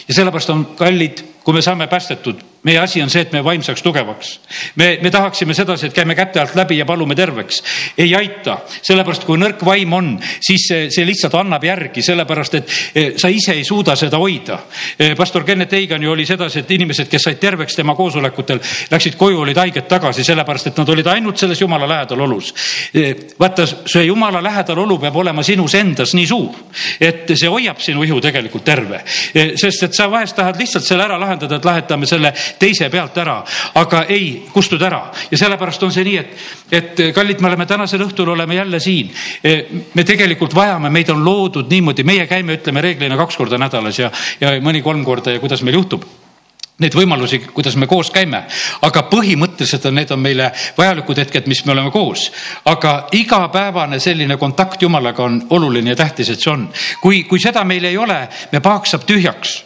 ja 0.08 0.14
sellepärast 0.14 0.50
on 0.50 0.64
kallid 0.78 1.24
kui 1.50 1.58
me 1.58 1.62
saame 1.66 1.88
päästetud 1.90 2.44
meie 2.62 2.78
asi 2.78 3.00
on 3.02 3.08
see, 3.10 3.24
et 3.24 3.32
me 3.32 3.40
vaim 3.44 3.62
saaks 3.64 3.80
tugevaks. 3.82 4.34
me, 4.76 4.98
me 5.02 5.10
tahaksime 5.10 5.54
sedasi, 5.56 5.88
et 5.88 5.94
käime 5.96 6.14
käte 6.14 6.40
alt 6.40 6.54
läbi 6.54 6.76
ja 6.78 6.84
palume 6.86 7.14
terveks. 7.16 7.62
ei 7.98 8.14
aita, 8.14 8.58
sellepärast 8.82 9.24
kui 9.24 9.38
nõrk 9.40 9.64
vaim 9.64 9.92
on, 9.96 10.10
siis 10.44 10.66
see, 10.68 10.90
see 10.92 11.06
lihtsalt 11.08 11.38
annab 11.40 11.64
järgi, 11.64 12.02
sellepärast 12.04 12.58
et 12.58 12.74
eh, 12.94 13.12
sa 13.16 13.30
ise 13.32 13.54
ei 13.56 13.64
suuda 13.64 13.96
seda 13.96 14.20
hoida. 14.20 14.58
Eh, 14.98 15.14
pastor 15.16 15.44
Kennet 15.44 15.72
Eigan 15.72 16.02
ju 16.02 16.12
oli 16.12 16.26
sedasi, 16.28 16.60
et 16.60 16.74
inimesed, 16.76 17.08
kes 17.08 17.28
said 17.30 17.40
terveks 17.40 17.78
tema 17.78 17.94
koosolekutel, 17.96 18.60
läksid 18.92 19.16
koju, 19.20 19.40
olid 19.40 19.56
haiged 19.56 19.88
tagasi, 19.88 20.24
sellepärast 20.24 20.68
et 20.68 20.82
nad 20.82 20.92
olid 20.96 21.08
ainult 21.14 21.40
selles 21.40 21.60
jumala 21.60 21.88
lähedal 21.88 22.26
olus. 22.26 22.52
Eh, 22.92 23.14
vaata, 23.40 23.64
see 23.64 24.04
jumala 24.04 24.44
lähedal 24.44 24.84
olu 24.84 24.98
peab 25.00 25.16
olema 25.16 25.42
sinus 25.46 25.78
endas 25.80 26.12
nii 26.18 26.28
suur, 26.28 26.60
et 27.00 27.32
see 27.32 27.48
hoiab 27.48 27.80
sinu 27.80 28.04
ihu 28.04 28.20
tegelikult 28.20 28.68
terve. 28.68 29.00
sest 29.56 29.82
et 29.86 29.96
sa 29.96 30.10
vahest 30.10 30.36
tahad 30.36 30.58
lihtsalt 30.60 30.84
selle 30.84 31.08
ära 31.08 31.16
lahendada, 31.20 31.39
et 31.42 31.64
lahendame 31.64 32.06
selle 32.06 32.32
teise 32.58 32.90
pealt 32.90 33.18
ära, 33.18 33.40
aga 33.80 34.04
ei 34.08 34.46
kustuda 34.52 34.86
ära 34.86 35.02
ja 35.30 35.38
sellepärast 35.38 35.82
on 35.86 35.92
see 35.94 36.06
nii, 36.06 36.16
et, 36.20 36.46
et 36.72 37.02
kallid, 37.14 37.40
me 37.40 37.50
oleme 37.50 37.66
tänasel 37.66 38.04
õhtul 38.06 38.32
oleme 38.34 38.54
jälle 38.54 38.80
siin. 38.80 39.10
me 39.94 40.04
tegelikult 40.04 40.54
vajame, 40.54 40.90
meid 40.90 41.10
on 41.10 41.24
loodud 41.24 41.70
niimoodi, 41.70 42.04
meie 42.04 42.26
käime, 42.26 42.58
ütleme 42.60 42.80
reeglina 42.80 43.16
kaks 43.16 43.36
korda 43.36 43.58
nädalas 43.58 43.98
ja, 43.98 44.10
ja 44.40 44.56
mõni 44.60 44.82
kolm 44.82 45.04
korda 45.04 45.36
ja 45.36 45.40
kuidas 45.40 45.62
meil 45.62 45.80
juhtub 45.80 46.04
neid 46.80 46.96
võimalusi, 46.96 47.42
kuidas 47.52 47.76
me 47.76 47.86
koos 47.88 48.10
käime, 48.12 48.44
aga 48.86 49.04
põhimõtteliselt 49.10 49.86
on, 49.90 49.98
need 50.00 50.12
on 50.14 50.22
meile 50.22 50.50
vajalikud 50.78 51.18
hetked, 51.20 51.48
mis 51.50 51.62
me 51.66 51.74
oleme 51.74 51.92
koos. 51.92 52.30
aga 52.64 53.08
igapäevane 53.12 54.00
selline 54.00 54.36
kontakt 54.36 54.82
Jumalaga 54.82 55.22
on 55.24 55.42
oluline 55.50 55.90
ja 55.90 55.96
tähtis, 55.96 56.30
et 56.30 56.40
see 56.40 56.52
on. 56.52 56.68
kui, 57.00 57.24
kui 57.24 57.40
seda 57.40 57.64
meil 57.64 57.84
ei 57.84 57.98
ole, 57.98 58.22
me 58.52 58.60
paak 58.60 58.86
saab 58.86 59.04
tühjaks 59.08 59.58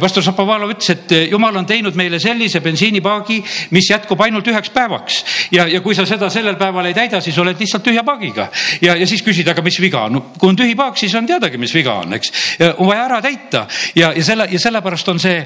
pastor 0.00 0.24
Šapovalov 0.24 0.72
ütles, 0.74 0.90
et 0.90 1.14
jumal 1.30 1.56
on 1.56 1.66
teinud 1.66 1.96
meile 1.98 2.18
sellise 2.22 2.60
bensiinipaagi, 2.64 3.38
mis 3.70 3.90
jätkub 3.90 4.20
ainult 4.24 4.48
üheks 4.50 4.72
päevaks 4.74 5.20
ja, 5.54 5.66
ja 5.70 5.80
kui 5.84 5.94
sa 5.94 6.06
seda 6.08 6.30
sellel 6.32 6.56
päeval 6.60 6.88
ei 6.90 6.96
täida, 6.96 7.20
siis 7.22 7.38
oled 7.38 7.58
lihtsalt 7.58 7.84
tühja 7.86 8.02
paagiga. 8.06 8.48
ja, 8.82 8.96
ja 8.96 9.06
siis 9.06 9.22
küsid, 9.22 9.48
aga 9.48 9.62
mis 9.62 9.78
viga 9.80 10.06
on? 10.08 10.20
kui 10.38 10.50
on 10.50 10.58
tühi 10.58 10.74
paak, 10.78 10.98
siis 10.98 11.14
on 11.14 11.26
teadagi, 11.26 11.60
mis 11.60 11.74
viga 11.74 11.94
on, 12.02 12.16
eks. 12.18 12.32
on 12.76 12.90
vaja 12.90 13.04
ära 13.06 13.20
täita 13.22 13.66
ja, 13.94 14.12
ja 14.16 14.24
selle 14.24 14.48
ja 14.50 14.60
sellepärast 14.60 15.08
on 15.08 15.20
see, 15.22 15.38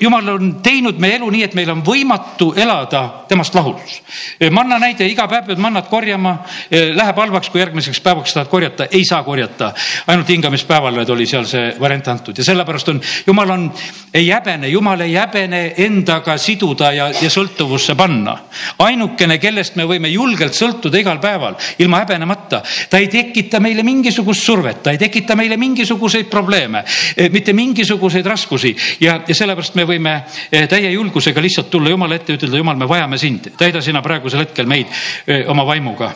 jumal 0.00 0.34
on 0.34 0.54
teinud 0.62 1.00
meie 1.02 1.18
elu 1.18 1.30
nii, 1.34 1.44
et 1.48 1.56
meil 1.58 1.72
on 1.74 1.82
võimatu 1.84 2.52
elada 2.56 3.02
temast 3.28 3.54
lahus. 3.54 4.00
manna 4.54 4.78
näide, 4.78 5.06
iga 5.08 5.26
päev 5.28 5.50
pead 5.50 5.62
mannat 5.62 5.88
korjama, 5.90 6.36
läheb 6.70 7.22
halvaks, 7.24 7.50
kui 7.50 7.60
järgmiseks 7.62 8.00
päevaks 8.04 8.36
tahad 8.36 8.50
korjata, 8.52 8.88
ei 8.90 9.04
saa 9.04 9.22
korjata. 9.22 9.72
ainult 10.06 10.28
hingamispäeval 10.28 11.04
oli 11.08 11.26
seal 11.26 11.46
see 11.48 11.74
variant 11.80 12.08
antud 12.08 12.38
ja 12.38 12.44
selle 12.44 12.64
sellepärast 12.68 12.88
on, 12.88 13.00
jumal 13.26 13.50
on, 13.50 13.72
ei 14.14 14.28
häbene, 14.28 14.68
jumal 14.68 15.00
ei 15.00 15.14
häbene 15.14 15.74
endaga 15.84 16.36
siduda 16.38 16.92
ja, 16.92 17.08
ja 17.10 17.30
sõltuvusse 17.30 17.94
panna. 17.96 18.36
ainukene, 18.78 19.38
kellest 19.38 19.76
me 19.76 19.86
võime 19.88 20.08
julgelt 20.08 20.54
sõltuda 20.54 21.00
igal 21.00 21.18
päeval 21.20 21.56
ilma 21.78 22.02
häbenemata, 22.02 22.62
ta 22.90 22.98
ei 22.98 23.08
tekita 23.08 23.60
meile 23.60 23.82
mingisugust 23.82 24.44
survet, 24.44 24.82
ta 24.82 24.92
ei 24.92 24.98
tekita 24.98 25.36
meile 25.36 25.56
mingisuguseid 25.56 26.28
probleeme, 26.30 26.84
eh, 27.16 27.30
mitte 27.30 27.52
mingisuguseid 27.52 28.26
raskusi. 28.26 28.76
Ja, 29.00 29.20
ja 29.26 29.34
sellepärast 29.34 29.74
me 29.74 29.86
võime 29.88 30.22
eh, 30.52 30.68
täie 30.68 30.92
julgusega 30.92 31.42
lihtsalt 31.42 31.70
tulla 31.70 31.90
Jumala 31.90 32.18
ette 32.18 32.36
ütelda, 32.36 32.56
Jumal, 32.56 32.76
me 32.76 32.88
vajame 32.88 33.18
sind, 33.18 33.52
täida 33.58 33.82
sina 33.82 34.02
praegusel 34.02 34.44
hetkel 34.44 34.66
meid 34.66 34.88
eh, 35.26 35.44
oma 35.48 35.66
vaimuga 35.66 36.12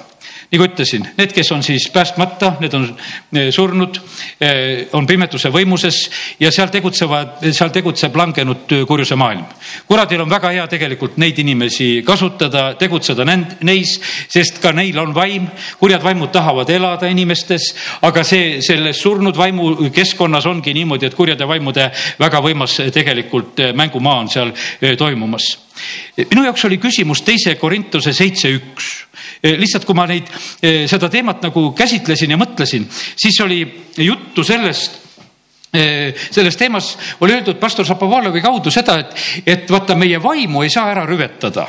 nagu 0.53 0.67
ütlesin, 0.69 1.07
need, 1.17 1.33
kes 1.33 1.49
on 1.55 1.63
siis 1.65 1.87
päästmata, 1.93 2.53
need 2.61 2.75
on 2.77 2.85
eh, 3.33 3.49
surnud, 3.55 3.97
eh, 4.41 4.89
on 4.93 5.07
pimeduse 5.09 5.49
võimuses 5.53 6.03
ja 6.41 6.51
seal 6.53 6.69
tegutsevad, 6.73 7.41
seal 7.57 7.73
tegutseb 7.73 8.17
langenud 8.17 8.75
kurjuse 8.89 9.17
maailm. 9.17 9.47
kuradil 9.89 10.21
on 10.21 10.31
väga 10.31 10.51
hea 10.53 10.67
tegelikult 10.69 11.17
neid 11.17 11.39
inimesi 11.39 12.03
kasutada, 12.05 12.75
tegutseda 12.77 13.25
neis, 13.25 13.97
sest 14.29 14.61
ka 14.63 14.73
neil 14.73 14.99
on 14.99 15.15
vaim. 15.15 15.49
kurjad 15.81 16.03
vaimud 16.03 16.33
tahavad 16.33 16.71
elada 16.71 17.09
inimestes, 17.09 17.73
aga 18.03 18.25
see 18.25 18.61
selles 18.63 19.01
surnud 19.01 19.37
vaimu 19.37 19.91
keskkonnas 19.91 20.47
ongi 20.47 20.75
niimoodi, 20.75 21.07
et 21.07 21.15
kurjade 21.15 21.49
vaimude 21.49 21.91
väga 22.21 22.45
võimas 22.45 22.77
tegelikult 22.93 23.61
eh, 23.61 23.73
mängumaa 23.73 24.21
on 24.21 24.29
seal 24.29 24.53
toimumas 24.99 25.57
minu 26.31 26.45
jaoks 26.47 26.65
oli 26.69 26.79
küsimus 26.83 27.23
teise 27.27 27.57
Korintuse 27.61 28.13
seitse 28.17 28.51
üks. 28.53 28.91
E, 29.43 29.55
lihtsalt, 29.59 29.87
kui 29.87 29.97
ma 29.97 30.07
neid, 30.11 30.29
e, 30.63 30.87
seda 30.91 31.11
teemat 31.11 31.43
nagu 31.47 31.69
käsitlesin 31.77 32.35
ja 32.35 32.39
mõtlesin, 32.41 32.87
siis 32.91 33.39
oli 33.43 33.61
juttu 33.99 34.45
sellest 34.47 34.99
e, 35.75 35.85
selles 36.31 36.57
teemas 36.59 36.93
oli 37.21 37.37
öeldud 37.37 37.61
pastor 37.63 37.87
Šapovalovi 37.87 38.43
kaudu 38.45 38.71
seda, 38.71 38.99
et, 39.03 39.15
et 39.47 39.71
vaata, 39.71 39.99
meie 39.99 40.23
vaimu 40.23 40.63
ei 40.63 40.73
saa 40.73 40.91
ära 40.95 41.07
rüvetada 41.09 41.67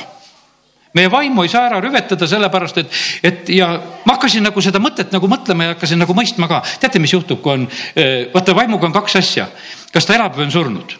meie 0.94 1.10
vaimu 1.10 1.42
ei 1.42 1.50
saa 1.50 1.64
ära 1.66 1.80
rüvetada, 1.82 2.26
sellepärast 2.30 2.76
et, 2.84 2.98
et 3.26 3.48
ja 3.56 3.72
ma 4.06 4.14
hakkasin 4.14 4.44
nagu 4.46 4.62
seda 4.62 4.78
mõtet 4.78 5.10
nagu 5.10 5.26
mõtlema 5.30 5.66
ja 5.66 5.72
hakkasin 5.74 5.98
nagu 5.98 6.14
mõistma 6.14 6.46
ka. 6.46 6.62
teate, 6.78 7.02
mis 7.02 7.16
juhtub, 7.16 7.42
kui 7.42 7.56
on, 7.56 7.64
vaata 8.30 8.54
vaimuga 8.54 8.86
on 8.86 8.94
kaks 8.94 9.18
asja, 9.18 9.48
kas 9.90 10.06
ta 10.06 10.14
elab 10.14 10.38
või 10.38 10.46
on 10.46 10.54
surnud 10.54 10.94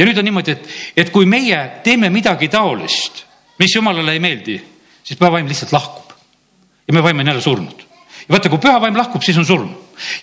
ja 0.00 0.06
nüüd 0.08 0.16
on 0.16 0.24
niimoodi, 0.24 0.54
et, 0.56 0.70
et 0.96 1.10
kui 1.12 1.28
meie 1.28 1.58
teeme 1.84 2.08
midagi 2.12 2.48
taolist, 2.48 3.24
mis 3.60 3.74
jumalale 3.76 4.14
ei 4.16 4.22
meeldi, 4.22 4.56
siis 5.04 5.18
püha 5.20 5.28
vaim 5.34 5.48
lihtsalt 5.48 5.74
lahkub. 5.76 6.14
ja 6.88 6.94
me 6.96 7.02
vaim 7.04 7.20
on 7.20 7.26
jälle 7.26 7.42
surnud. 7.44 7.84
ja 8.20 8.32
vaata, 8.32 8.48
kui 8.48 8.58
püha 8.58 8.80
vaim 8.80 8.96
lahkub, 8.96 9.22
siis 9.22 9.38
on 9.38 9.46
surm. 9.46 9.68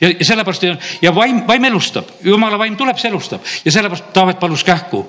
ja, 0.02 0.10
ja 0.10 0.26
sellepärast 0.26 0.66
ja 1.02 1.16
vaim, 1.16 1.44
vaim 1.48 1.70
elustab, 1.70 2.10
jumala 2.24 2.58
vaim 2.58 2.78
tuleb, 2.78 2.98
see 2.98 3.14
elustab 3.14 3.46
ja 3.66 3.72
sellepärast 3.72 4.12
Taavet 4.14 4.40
palus 4.40 4.66
kähku. 4.66 5.06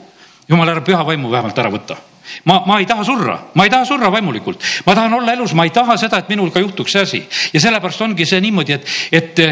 jumal, 0.49 0.69
ära 0.69 0.85
püha 0.85 1.07
vaimu 1.07 1.33
vähemalt 1.33 1.59
ära 1.59 1.73
võta 1.73 1.97
ma, 2.45 2.63
ma 2.67 2.79
ei 2.81 2.87
taha 2.87 3.05
surra, 3.05 3.37
ma 3.55 3.65
ei 3.65 3.71
taha 3.73 3.87
surra 3.89 4.11
vaimulikult, 4.13 4.63
ma 4.87 4.95
tahan 4.95 5.15
olla 5.21 5.35
elus, 5.37 5.55
ma 5.55 5.67
ei 5.67 5.75
taha 5.75 5.97
seda, 6.01 6.23
et 6.23 6.33
minul 6.33 6.51
ka 6.55 6.63
juhtuks 6.63 6.97
see 6.97 7.05
asi. 7.05 7.23
ja 7.53 7.61
sellepärast 7.61 8.03
ongi 8.07 8.27
see 8.29 8.41
niimoodi, 8.45 8.79
et, 8.79 8.89
et 9.13 9.45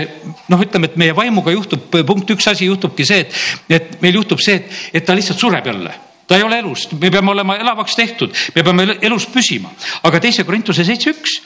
noh, 0.52 0.62
ütleme, 0.62 0.90
et 0.90 0.98
meie 1.00 1.16
vaimuga 1.16 1.54
juhtub, 1.54 1.88
punkt 2.06 2.30
üks 2.36 2.48
asi 2.52 2.70
juhtubki 2.70 3.06
see, 3.06 3.24
et, 3.26 3.38
et 3.68 4.02
meil 4.02 4.20
juhtub 4.20 4.42
see, 4.42 4.60
et, 4.60 4.82
et 5.00 5.06
ta 5.06 5.16
lihtsalt 5.16 5.40
sureb 5.40 5.66
jälle. 5.66 5.94
Ta 6.26 6.34
ei 6.34 6.42
ole 6.42 6.56
elust, 6.58 6.96
me 6.98 7.10
peame 7.10 7.30
olema 7.30 7.54
elavaks 7.54 7.94
tehtud, 7.94 8.32
me 8.56 8.64
peame 8.66 8.86
elus 9.06 9.28
püsima. 9.30 9.70
aga 10.02 10.18
teise 10.20 10.42
Korintuse 10.44 10.82
seitse 10.84 11.12
üks 11.14 11.36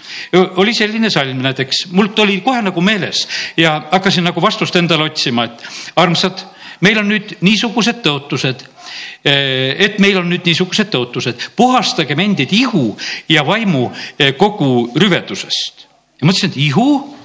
oli 0.57 0.73
selline 0.73 1.11
salm 1.13 1.43
näiteks, 1.45 1.91
mult 1.93 2.19
oli 2.25 2.39
kohe 2.41 2.63
nagu 2.65 2.81
meeles 2.81 3.27
ja 3.61 3.77
hakkasin 3.91 4.25
nagu 4.25 4.41
vastust 4.41 4.77
endale 4.81 5.11
otsima, 5.11 5.45
et 5.45 5.69
armsad, 6.01 6.47
meil 6.81 7.03
on 7.03 7.13
nüüd 7.13 7.37
niisugused 7.45 8.01
tõotused 8.07 8.65
Eh, 8.65 8.80
et 9.25 9.99
meil 9.99 10.19
on 10.21 10.29
nüüd 10.31 10.47
niisugused 10.47 10.91
tõotused, 10.93 11.51
puhastagem 11.57 12.21
endid 12.25 12.53
ihu 12.57 12.97
ja 13.29 13.45
vaimu 13.47 13.89
eh, 14.19 14.35
kogu 14.37 14.91
rüvedusest. 14.97 15.87
ja 16.21 16.27
mõtlesin, 16.29 16.53
et 16.53 16.57
ihu 16.57 17.17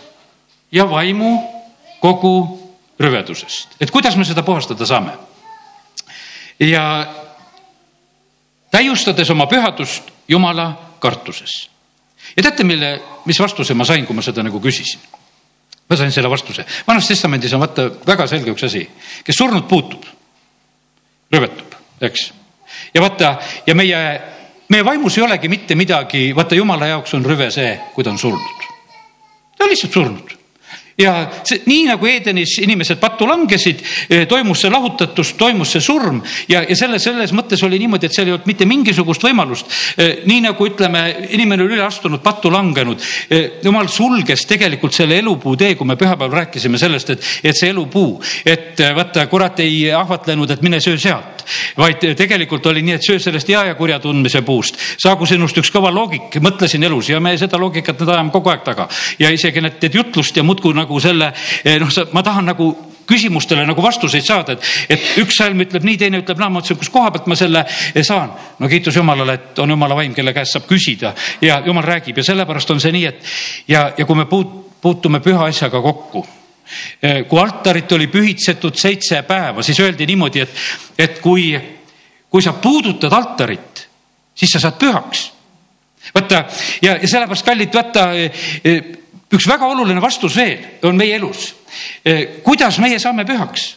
ja 0.72 0.90
vaimu 0.90 1.36
kogu 2.02 2.36
rüvedusest, 3.00 3.78
et 3.80 3.92
kuidas 3.92 4.16
me 4.16 4.26
seda 4.26 4.44
puhastada 4.44 4.86
saame. 4.86 5.12
ja 6.60 7.08
täiustades 8.72 9.30
oma 9.30 9.48
pühadust 9.48 10.12
Jumala 10.28 10.74
kartuses. 11.00 11.70
ja 12.38 12.44
teate, 12.44 12.64
mille, 12.64 13.02
mis 13.26 13.40
vastuse 13.40 13.74
ma 13.74 13.86
sain, 13.86 14.06
kui 14.06 14.16
ma 14.16 14.22
seda 14.22 14.44
nagu 14.44 14.60
küsisin? 14.60 15.00
ma 15.90 15.96
sain 15.96 16.12
selle 16.12 16.30
vastuse. 16.30 16.66
vanas 16.88 17.08
testamendis 17.08 17.54
on 17.54 17.64
vaata 17.64 17.90
väga 18.08 18.28
selge 18.28 18.52
üks 18.52 18.66
asi, 18.68 18.88
kes 19.24 19.38
surnud 19.38 19.68
puutub 19.70 20.15
röövetub, 21.36 21.75
eks. 22.01 22.32
ja 22.94 23.04
vaata 23.04 23.36
ja 23.68 23.75
meie, 23.75 24.00
meie 24.70 24.86
vaimus 24.86 25.18
ei 25.20 25.27
olegi 25.27 25.51
mitte 25.51 25.75
midagi, 25.75 26.30
vaata 26.36 26.56
jumala 26.56 26.88
jaoks 26.96 27.13
on 27.20 27.27
rüve 27.27 27.51
see, 27.51 27.75
kui 27.94 28.04
ta 28.04 28.15
on 28.15 28.18
surnud. 28.22 28.65
ta 29.58 29.68
on 29.68 29.75
lihtsalt 29.75 30.00
surnud 30.00 30.36
ja 30.98 31.14
see, 31.44 31.60
nii 31.68 31.90
nagu 31.90 32.08
Edenis 32.08 32.56
inimesed 32.64 33.00
pattu 33.02 33.28
langesid, 33.28 33.82
eh, 34.10 34.24
toimus 34.32 34.62
see 34.64 34.72
lahutatus, 34.72 35.34
toimus 35.40 35.74
see 35.75 35.84
surm 35.84 36.22
ja, 36.48 36.62
ja 36.64 36.75
selles, 36.78 37.04
selles 37.04 37.34
mõttes 37.36 37.64
oli 37.68 37.80
niimoodi, 37.82 38.08
et 38.08 38.16
seal 38.16 38.30
ei 38.30 38.36
olnud 38.36 38.48
mitte 38.48 38.68
mingisugust 38.70 39.25
võimalust. 39.28 39.72
Eh, 40.00 40.24
nii 40.30 40.46
nagu 40.48 40.68
ütleme, 40.70 41.04
inimene 41.36 41.66
oli 41.66 41.75
üle 41.75 41.84
astunud, 41.86 42.24
pattu 42.24 42.52
langenud. 42.54 43.04
Eh, 43.30 43.60
jumal 43.66 43.92
sulges 43.92 44.46
tegelikult 44.48 44.96
selle 44.96 45.20
elupuu 45.20 45.58
tee, 45.60 45.75
kui 45.75 45.88
me 45.88 46.00
pühapäeval 46.00 46.46
rääkisime 46.46 46.80
sellest, 46.80 47.12
et, 47.16 47.32
et 47.44 47.60
see 47.60 47.74
elupuu, 47.75 48.22
et 48.48 48.80
vaata, 48.96 49.28
kurat 49.28 49.60
ei 49.66 49.90
ahvatlenud, 49.92 50.56
et 50.56 50.64
mine 50.64 50.80
söö 50.84 51.00
sealt, 51.02 51.35
vaid 51.78 52.04
tegelikult 52.18 52.66
oli 52.72 52.82
nii, 52.86 52.98
et 53.00 53.06
söö 53.06 53.20
sellest 53.20 53.50
hea 53.50 53.64
ja 53.70 53.75
kurja 53.75 54.00
tundmise 54.00 54.42
puust. 54.42 54.80
saagu 54.98 55.25
sinust 55.25 55.58
üks 55.62 55.72
kõva 55.74 55.92
loogik, 55.94 56.40
mõtlesin 56.42 56.84
elus 56.84 57.10
ja 57.10 57.20
me 57.20 57.38
seda 57.38 57.60
loogikat 57.62 58.00
nüüd 58.00 58.12
ajame 58.16 58.34
kogu 58.34 58.52
aeg 58.52 58.66
taga 58.66 58.90
ja 59.20 59.32
isegi 59.34 59.62
need 59.62 59.80
teed 59.80 59.96
jutlust 59.96 60.38
ja 60.38 60.44
muudkui 60.44 60.75
nagu 60.75 61.00
selle 61.00 61.32
eh, 61.64 61.80
noh, 61.82 61.92
ma 62.14 62.24
tahan 62.24 62.54
nagu 62.54 62.70
küsimustele 63.06 63.66
nagu 63.68 63.84
vastuseid 63.84 64.25
saada, 64.25 64.56
et, 64.56 64.70
et 64.90 65.20
üks 65.22 65.38
salm 65.38 65.62
ütleb 65.62 65.86
nii, 65.86 65.98
teine 66.02 66.22
ütleb 66.24 66.40
naa, 66.42 66.50
ma 66.50 66.60
mõtlesin, 66.60 66.80
kus 66.82 66.90
koha 66.94 67.12
pealt 67.14 67.28
ma 67.30 67.38
selle 67.40 67.66
eh, 67.66 68.04
saan. 68.06 68.34
no 68.60 68.70
kiitus 68.72 68.98
Jumalale, 68.98 69.38
et 69.40 69.60
on 69.62 69.75
Jumala 69.75 69.98
vaim, 69.98 70.14
kelle 70.18 70.34
käest 70.34 70.58
saab 70.58 70.66
küsida 70.70 71.14
ja 71.42 71.62
Jumal 71.66 71.86
räägib 71.86 72.18
ja 72.18 72.25
sellepärast 72.32 72.74
on 72.74 72.82
see 72.82 72.96
nii, 72.96 73.06
et 73.12 73.36
ja, 73.68 73.92
ja 73.98 74.06
kui 74.06 74.18
me 74.18 74.25
puut, 74.30 74.82
puutume 74.82 75.22
püha 75.24 75.50
asjaga 75.52 75.82
kokku 75.82 76.25
kui 77.30 77.42
altarit 77.42 77.92
oli 77.92 78.08
pühitsetud 78.12 78.78
seitse 78.80 79.22
päeva, 79.28 79.64
siis 79.64 79.80
öeldi 79.80 80.08
niimoodi, 80.10 80.42
et, 80.42 80.66
et 80.98 81.20
kui, 81.22 81.52
kui 82.30 82.42
sa 82.42 82.56
puudutad 82.62 83.14
altarit, 83.14 83.86
siis 84.36 84.52
sa 84.52 84.60
saad 84.60 84.80
pühaks. 84.82 85.32
vaata 86.14 86.46
ja, 86.82 86.98
ja 86.98 87.08
sellepärast 87.08 87.46
kallid, 87.46 87.74
vaata 87.74 88.10
üks 89.36 89.48
väga 89.50 89.68
oluline 89.68 90.02
vastus 90.02 90.36
veel 90.38 90.86
on 90.86 90.98
meie 90.98 91.16
elus. 91.16 91.54
kuidas 92.44 92.80
meie 92.80 93.00
saame 93.00 93.26
pühaks? 93.26 93.76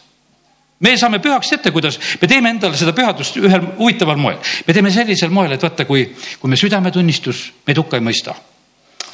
me 0.79 0.95
saame 0.97 1.19
pühaks 1.19 1.51
ette, 1.53 1.71
kuidas 1.75 1.99
me 2.21 2.27
teeme 2.27 2.53
endale 2.53 2.77
seda 2.79 2.93
pühadust 2.95 3.37
ühel 3.39 3.65
huvitaval 3.77 4.17
moel. 4.17 4.37
me 4.67 4.73
teeme 4.73 4.91
sellisel 4.91 5.29
moel, 5.29 5.55
et 5.55 5.63
vaata, 5.63 5.85
kui, 5.85 6.05
kui 6.39 6.49
me 6.49 6.59
südametunnistus 6.59 7.49
meid 7.67 7.81
hukka 7.81 7.99
ei 7.99 8.05
mõista 8.05 8.35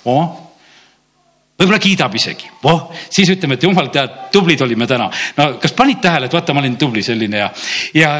oh,. 0.05 0.44
Võib-olla 1.55 1.79
kiidab 1.79 2.15
isegi, 2.15 2.51
oh, 2.67 2.89
siis 3.09 3.29
ütleme, 3.31 3.55
et 3.55 3.63
jumal 3.63 3.89
tead, 3.93 4.21
tublid 4.31 4.62
olime 4.62 4.88
täna. 4.88 5.09
no 5.38 5.50
kas 5.62 5.74
panid 5.74 6.01
tähele, 6.03 6.29
et 6.29 6.33
vaata, 6.33 6.53
ma 6.53 6.63
olin 6.63 6.77
tubli 6.77 7.03
selline 7.03 7.43
ja, 7.43 7.51
ja 7.95 8.15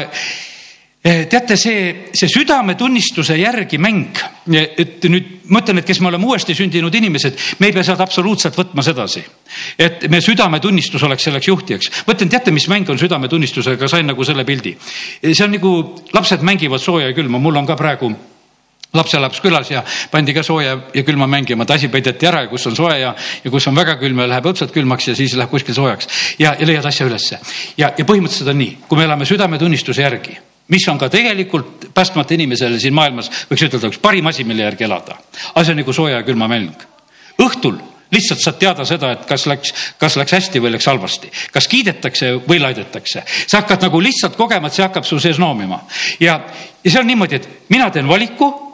Eh, 1.06 1.28
teate, 1.30 1.54
see, 1.54 2.10
see 2.10 2.26
südametunnistuse 2.26 3.36
järgi 3.38 3.78
mäng, 3.78 4.18
et 4.50 5.04
nüüd 5.06 5.44
ma 5.54 5.60
ütlen, 5.62 5.78
et 5.78 5.86
kes 5.86 6.00
me 6.02 6.08
oleme 6.08 6.26
uuesti 6.26 6.56
sündinud 6.58 6.94
inimesed, 6.98 7.36
me 7.60 7.68
ei 7.68 7.74
pea 7.76 7.84
seda 7.86 8.02
absoluutselt 8.02 8.58
võtma 8.58 8.82
sedasi. 8.82 9.22
et 9.78 10.08
me 10.10 10.18
südametunnistus 10.18 11.04
oleks 11.06 11.28
selleks 11.28 11.46
juhtijaks. 11.46 11.90
ma 12.08 12.16
ütlen, 12.16 12.32
teate, 12.32 12.50
mis 12.50 12.66
mäng 12.66 12.90
on 12.90 12.98
südametunnistusega, 12.98 13.86
sain 13.86 14.10
nagu 14.10 14.24
selle 14.24 14.42
pildi. 14.44 14.74
Eh, 15.22 15.30
see 15.30 15.44
on 15.44 15.54
nagu 15.54 15.76
lapsed 16.12 16.42
mängivad 16.42 16.82
sooja 16.82 17.12
ja 17.12 17.14
külma, 17.14 17.38
mul 17.38 17.62
on 17.62 17.70
ka 17.70 17.78
praegu 17.78 18.10
lapselaps 18.96 19.40
külas 19.44 19.70
ja 19.70 19.82
pandi 20.10 20.34
ka 20.34 20.42
sooja 20.46 20.78
ja 20.94 21.04
külma 21.06 21.28
mängima, 21.30 21.66
tasi 21.68 21.88
peideti 21.92 22.28
ära 22.28 22.44
ja 22.46 22.50
kus 22.52 22.66
on 22.70 22.76
soe 22.76 22.98
ja, 23.00 23.14
ja 23.44 23.52
kus 23.52 23.66
on 23.70 23.76
väga 23.76 23.98
külm 24.00 24.24
ja 24.24 24.30
läheb 24.34 24.50
õudselt 24.50 24.74
külmaks 24.74 25.08
ja 25.08 25.16
siis 25.18 25.36
läheb 25.38 25.52
kuskil 25.52 25.76
soojaks 25.76 26.08
ja, 26.38 26.54
ja 26.58 26.66
leiad 26.66 26.86
asja 26.86 27.06
ülesse. 27.06 27.40
ja, 27.76 27.92
ja 27.96 28.04
põhimõtteliselt 28.04 28.52
on 28.52 28.60
nii, 28.64 28.76
kui 28.88 28.98
me 28.98 29.08
elame 29.08 29.28
südametunnistuse 29.28 30.02
järgi 30.02 30.38
mis 30.68 30.88
on 30.88 30.98
ka 30.98 31.08
tegelikult 31.08 31.90
päästmata 31.94 32.34
inimesele 32.34 32.78
siin 32.82 32.94
maailmas, 32.94 33.30
võiks 33.50 33.66
ütelda, 33.68 33.90
üks 33.92 34.00
parim 34.02 34.26
asi, 34.26 34.44
mille 34.44 34.66
järgi 34.66 34.84
elada. 34.84 35.18
see 35.62 35.70
on 35.70 35.78
nagu 35.82 35.92
sooja 35.92 36.16
ja 36.16 36.26
külma 36.26 36.48
mäng. 36.50 36.74
õhtul 37.38 37.78
lihtsalt 38.10 38.40
saad 38.40 38.58
teada 38.58 38.84
seda, 38.86 39.12
et 39.12 39.24
kas 39.26 39.46
läks, 39.50 39.72
kas 39.98 40.16
läks 40.16 40.32
hästi 40.32 40.62
või 40.62 40.72
läks 40.74 40.86
halvasti, 40.86 41.30
kas 41.52 41.68
kiidetakse 41.68 42.32
või 42.48 42.60
laidetakse. 42.62 43.22
sa 43.46 43.62
hakkad 43.62 43.82
nagu 43.82 44.00
lihtsalt 44.00 44.36
kogema, 44.36 44.66
et 44.66 44.74
see 44.74 44.86
hakkab 44.86 45.04
su 45.04 45.18
sees 45.20 45.38
noomima 45.38 45.80
ja, 46.20 46.40
ja 46.84 46.90
see 46.90 47.00
on 47.00 47.06
niimoodi, 47.06 47.36
et 47.36 47.48
mina 47.68 47.90
teen 47.90 48.08
valiku 48.08 48.65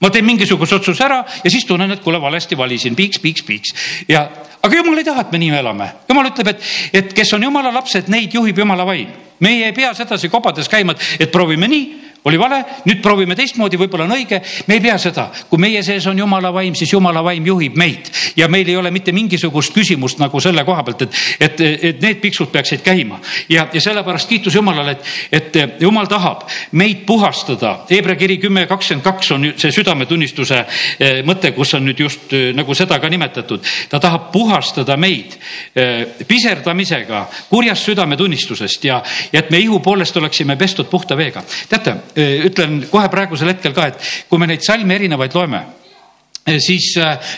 ma 0.00 0.10
teen 0.10 0.24
mingisuguse 0.24 0.78
otsuse 0.80 1.04
ära 1.04 1.20
ja 1.44 1.50
siis 1.52 1.66
tunnen, 1.68 1.90
et 1.92 2.02
kuule, 2.04 2.20
valesti 2.20 2.56
valisin, 2.58 2.96
piiks, 2.96 3.20
piiks, 3.20 3.44
piiks. 3.46 3.74
Ja, 4.08 4.26
aga 4.62 4.76
jumal 4.76 4.98
ei 4.98 5.06
taha, 5.06 5.26
et 5.26 5.32
me 5.32 5.40
nii 5.42 5.56
elame. 5.60 5.90
jumal 6.08 6.30
ütleb, 6.30 6.54
et, 6.54 6.70
et 6.92 7.12
kes 7.16 7.34
on 7.36 7.44
jumala 7.48 7.72
lapsed, 7.74 8.08
neid 8.12 8.34
juhib 8.34 8.58
jumala 8.64 8.86
vaim. 8.88 9.12
Meie 9.40 9.70
ei 9.70 9.76
pea 9.76 9.92
sedasi 9.96 10.28
kobades 10.28 10.68
käima, 10.68 10.94
et 11.18 11.32
proovime 11.32 11.68
nii 11.68 11.99
oli 12.24 12.38
vale, 12.38 12.60
nüüd 12.84 13.00
proovime 13.02 13.36
teistmoodi, 13.36 13.78
võib-olla 13.80 14.04
on 14.04 14.14
õige. 14.16 14.40
me 14.66 14.76
ei 14.76 14.80
pea 14.80 14.98
seda, 14.98 15.30
kui 15.48 15.58
meie 15.60 15.82
sees 15.82 16.06
on 16.06 16.18
jumala 16.18 16.52
vaim, 16.52 16.74
siis 16.74 16.92
jumala 16.92 17.22
vaim 17.24 17.46
juhib 17.46 17.76
meid 17.80 18.10
ja 18.36 18.48
meil 18.48 18.68
ei 18.68 18.76
ole 18.76 18.90
mitte 18.90 19.12
mingisugust 19.12 19.74
küsimust 19.74 20.20
nagu 20.20 20.40
selle 20.40 20.64
koha 20.64 20.82
pealt, 20.84 21.02
et, 21.02 21.20
et, 21.40 21.60
et 21.90 22.02
need 22.02 22.20
piksud 22.20 22.50
peaksid 22.52 22.84
käima 22.84 23.20
ja, 23.48 23.66
ja 23.72 23.80
sellepärast 23.80 24.28
kiitus 24.28 24.54
Jumalale, 24.54 24.96
et, 25.32 25.56
et 25.56 25.80
Jumal 25.80 26.06
tahab 26.10 26.44
meid 26.76 27.04
puhastada. 27.06 27.86
Hebra 27.90 28.16
kiri 28.16 28.36
kümme 28.38 28.66
kakskümmend 28.68 29.04
kaks 29.04 29.32
on 29.32 29.46
see 29.56 29.72
südametunnistuse 29.72 30.60
eh, 30.60 31.20
mõte, 31.26 31.54
kus 31.56 31.74
on 31.78 31.86
nüüd 31.88 32.04
just 32.04 32.32
eh, 32.36 32.50
nagu 32.56 32.74
seda 32.76 33.00
ka 33.00 33.08
nimetatud. 33.08 33.64
ta 33.88 34.00
tahab 34.00 34.30
puhastada 34.32 34.96
meid 35.00 35.36
eh, 35.74 36.04
piserdamisega 36.28 37.24
kurjast 37.48 37.88
südametunnistusest 37.88 38.84
ja, 38.84 39.02
ja 39.32 39.40
et 39.40 39.50
me 39.50 39.58
ihu 39.58 39.80
poolest 39.80 40.16
oleksime 40.16 40.56
pestud 40.56 40.90
puhta 40.90 41.16
veega. 41.16 41.42
teate 41.68 41.96
ütlen 42.16 42.80
kohe 42.90 43.10
praegusel 43.12 43.52
hetkel 43.52 43.76
ka, 43.76 43.90
et 43.90 44.08
kui 44.28 44.40
me 44.40 44.48
neid 44.50 44.64
salme 44.66 44.96
erinevaid 44.96 45.36
loeme 45.36 45.64
siis 46.58 46.94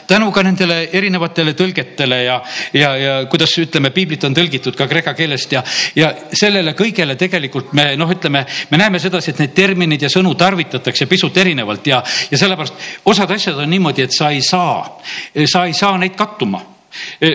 tänu 0.06 0.30
ka 0.32 0.42
nendele 0.46 0.88
erinevatele 0.94 1.52
tõlgetele 1.58 2.18
ja, 2.24 2.38
ja, 2.72 2.92
ja 2.96 3.14
kuidas 3.30 3.54
ütleme, 3.58 3.90
piiblit 3.90 4.24
on 4.24 4.34
tõlgitud 4.36 4.76
ka 4.78 4.86
kreeka 4.88 5.14
keelest 5.18 5.52
ja, 5.52 5.62
ja 5.98 6.12
sellele 6.32 6.72
kõigele 6.78 7.16
tegelikult 7.18 7.74
me 7.76 7.92
noh, 7.98 8.10
ütleme, 8.10 8.44
me 8.70 8.80
näeme 8.80 9.02
sedasi, 9.02 9.34
et 9.34 9.42
neid 9.42 9.54
termineid 9.58 10.06
ja 10.06 10.12
sõnu 10.12 10.34
tarvitatakse 10.38 11.06
pisut 11.10 11.36
erinevalt 11.36 11.86
ja, 11.90 12.02
ja 12.30 12.38
sellepärast 12.38 13.06
osad 13.10 13.30
asjad 13.30 13.58
on 13.58 13.70
niimoodi, 13.70 14.06
et 14.06 14.16
sa 14.16 14.30
ei 14.30 14.42
saa, 14.46 14.86
sa 15.44 15.66
ei 15.66 15.74
saa 15.76 15.98
neid 15.98 16.16
kattuma 16.16 16.62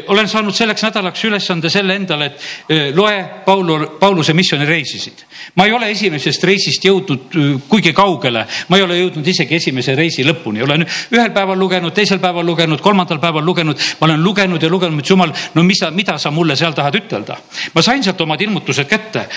olen 0.07 0.27
saanud 0.29 0.55
selleks 0.55 0.83
nädalaks 0.83 1.23
ülesande 1.25 1.69
selle 1.69 1.95
endale, 1.95 2.25
et 2.25 2.95
loe 2.95 3.17
Paulu, 3.45 3.77
Pauluse 3.99 4.33
missioonireisisid. 4.33 5.23
ma 5.55 5.65
ei 5.65 5.73
ole 5.73 5.89
esimesest 5.91 6.43
reisist 6.43 6.85
jõudnud 6.85 7.37
kuigi 7.69 7.93
kaugele, 7.93 8.45
ma 8.69 8.77
ei 8.77 8.83
ole 8.83 8.99
jõudnud 8.99 9.27
isegi 9.27 9.55
esimese 9.55 9.95
reisi 9.95 10.25
lõpuni, 10.27 10.63
olen 10.63 10.85
ühel 10.85 11.31
päeval 11.33 11.59
lugenud, 11.59 11.93
teisel 11.93 12.19
päeval 12.23 12.45
lugenud, 12.45 12.81
kolmandal 12.81 13.19
päeval 13.23 13.45
lugenud, 13.45 13.81
ma 13.99 14.09
olen 14.09 14.23
lugenud 14.23 14.63
ja 14.63 14.69
lugenud, 14.69 14.99
et 14.99 15.09
jumal, 15.09 15.33
no 15.55 15.63
mis 15.63 15.81
sa, 15.81 15.91
mida 15.91 16.17
sa 16.21 16.31
mulle 16.31 16.55
seal 16.55 16.75
tahad 16.77 16.95
ütelda. 16.99 17.37
ma 17.73 17.81
sain 17.81 18.03
sealt 18.03 18.21
omad 18.21 18.41
ilmutused 18.41 18.87
kätte. 18.87 19.27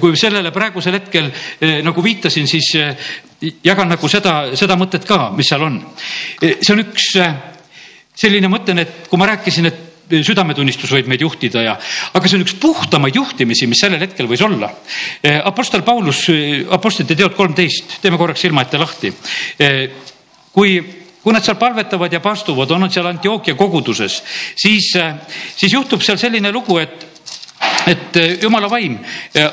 kui 0.00 0.16
sellele 0.16 0.50
praegusel 0.50 1.00
hetkel 1.00 1.30
nagu 1.82 2.04
viitasin, 2.04 2.46
siis 2.48 2.72
jagan 3.64 3.88
nagu 3.92 4.08
seda, 4.08 4.38
seda 4.56 4.76
mõtet 4.78 5.04
ka, 5.08 5.30
mis 5.36 5.48
seal 5.48 5.62
on. 5.66 5.82
see 6.40 6.72
on 6.72 6.84
üks 6.86 7.12
selline 8.16 8.48
mõtlen, 8.50 8.80
et 8.82 9.06
kui 9.10 9.20
ma 9.20 9.28
rääkisin, 9.32 9.68
et 9.70 9.82
südametunnistus 10.06 10.92
võib 10.94 11.08
meid 11.10 11.22
juhtida 11.24 11.62
ja, 11.64 11.72
aga 12.14 12.28
see 12.28 12.38
on 12.38 12.44
üks 12.44 12.54
puhtamaid 12.62 13.16
juhtimisi, 13.18 13.66
mis 13.66 13.80
sellel 13.82 14.02
hetkel 14.04 14.28
võis 14.30 14.42
olla. 14.46 14.70
Apostel 15.44 15.82
Paulus, 15.86 16.26
Apostlite 16.70 17.16
teod 17.18 17.34
kolmteist, 17.34 17.98
teeme 18.02 18.18
korraks 18.20 18.44
silma 18.46 18.62
ette 18.62 18.78
lahti. 18.78 19.12
kui, 20.54 20.78
kui 21.22 21.34
nad 21.34 21.44
seal 21.44 21.58
palvetavad 21.58 22.12
ja 22.12 22.22
paastuvad, 22.22 22.70
on 22.70 22.86
nad 22.86 22.94
seal 22.94 23.10
Antioquia 23.10 23.58
koguduses, 23.58 24.22
siis, 24.54 24.92
siis 25.56 25.72
juhtub 25.72 26.02
seal 26.06 26.20
selline 26.22 26.52
lugu, 26.54 26.78
et 26.78 27.12
et 27.86 28.16
jumala 28.42 28.68
vaim 28.68 28.98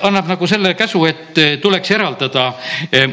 annab 0.04 0.28
nagu 0.28 0.48
selle 0.50 0.74
käsu, 0.76 1.06
et 1.08 1.38
tuleks 1.62 1.92
eraldada 1.96 2.50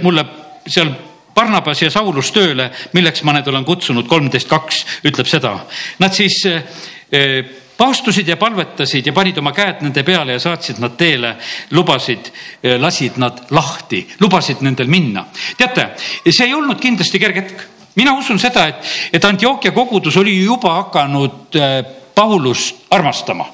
mulle 0.02 0.24
seal 0.66 0.90
Barnabas 1.34 1.82
ja 1.82 1.90
Saulus 1.92 2.32
tööle, 2.34 2.70
milleks 2.96 3.22
ma 3.24 3.34
need 3.36 3.48
olen 3.48 3.64
kutsunud, 3.64 4.08
kolmteist 4.10 4.48
kaks 4.50 4.84
ütleb 5.08 5.28
seda. 5.30 5.54
Nad 6.02 6.16
siis 6.16 6.40
eh, 6.46 7.36
paastusid 7.78 8.28
ja 8.28 8.36
palvetasid 8.40 9.06
ja 9.06 9.14
panid 9.16 9.38
oma 9.40 9.54
käed 9.56 9.84
nende 9.84 10.04
peale 10.06 10.36
ja 10.36 10.42
saatsid 10.42 10.80
nad 10.82 10.96
teele, 11.00 11.36
lubasid, 11.76 12.32
eh, 12.62 12.76
lasid 12.80 13.20
nad 13.22 13.46
lahti, 13.56 14.02
lubasid 14.20 14.64
nendel 14.66 14.90
minna. 14.90 15.24
teate, 15.56 15.92
see 16.26 16.48
ei 16.48 16.54
olnud 16.54 16.80
kindlasti 16.80 17.22
kerge 17.22 17.44
hetk. 17.44 17.64
mina 17.94 18.14
usun 18.18 18.38
seda, 18.38 18.66
et, 18.68 18.84
et 19.12 19.24
Antioquia 19.24 19.72
kogudus 19.72 20.16
oli 20.16 20.36
juba 20.42 20.74
hakanud 20.82 21.56
eh, 21.56 21.80
Paulust 22.14 22.90
armastama 22.90 23.46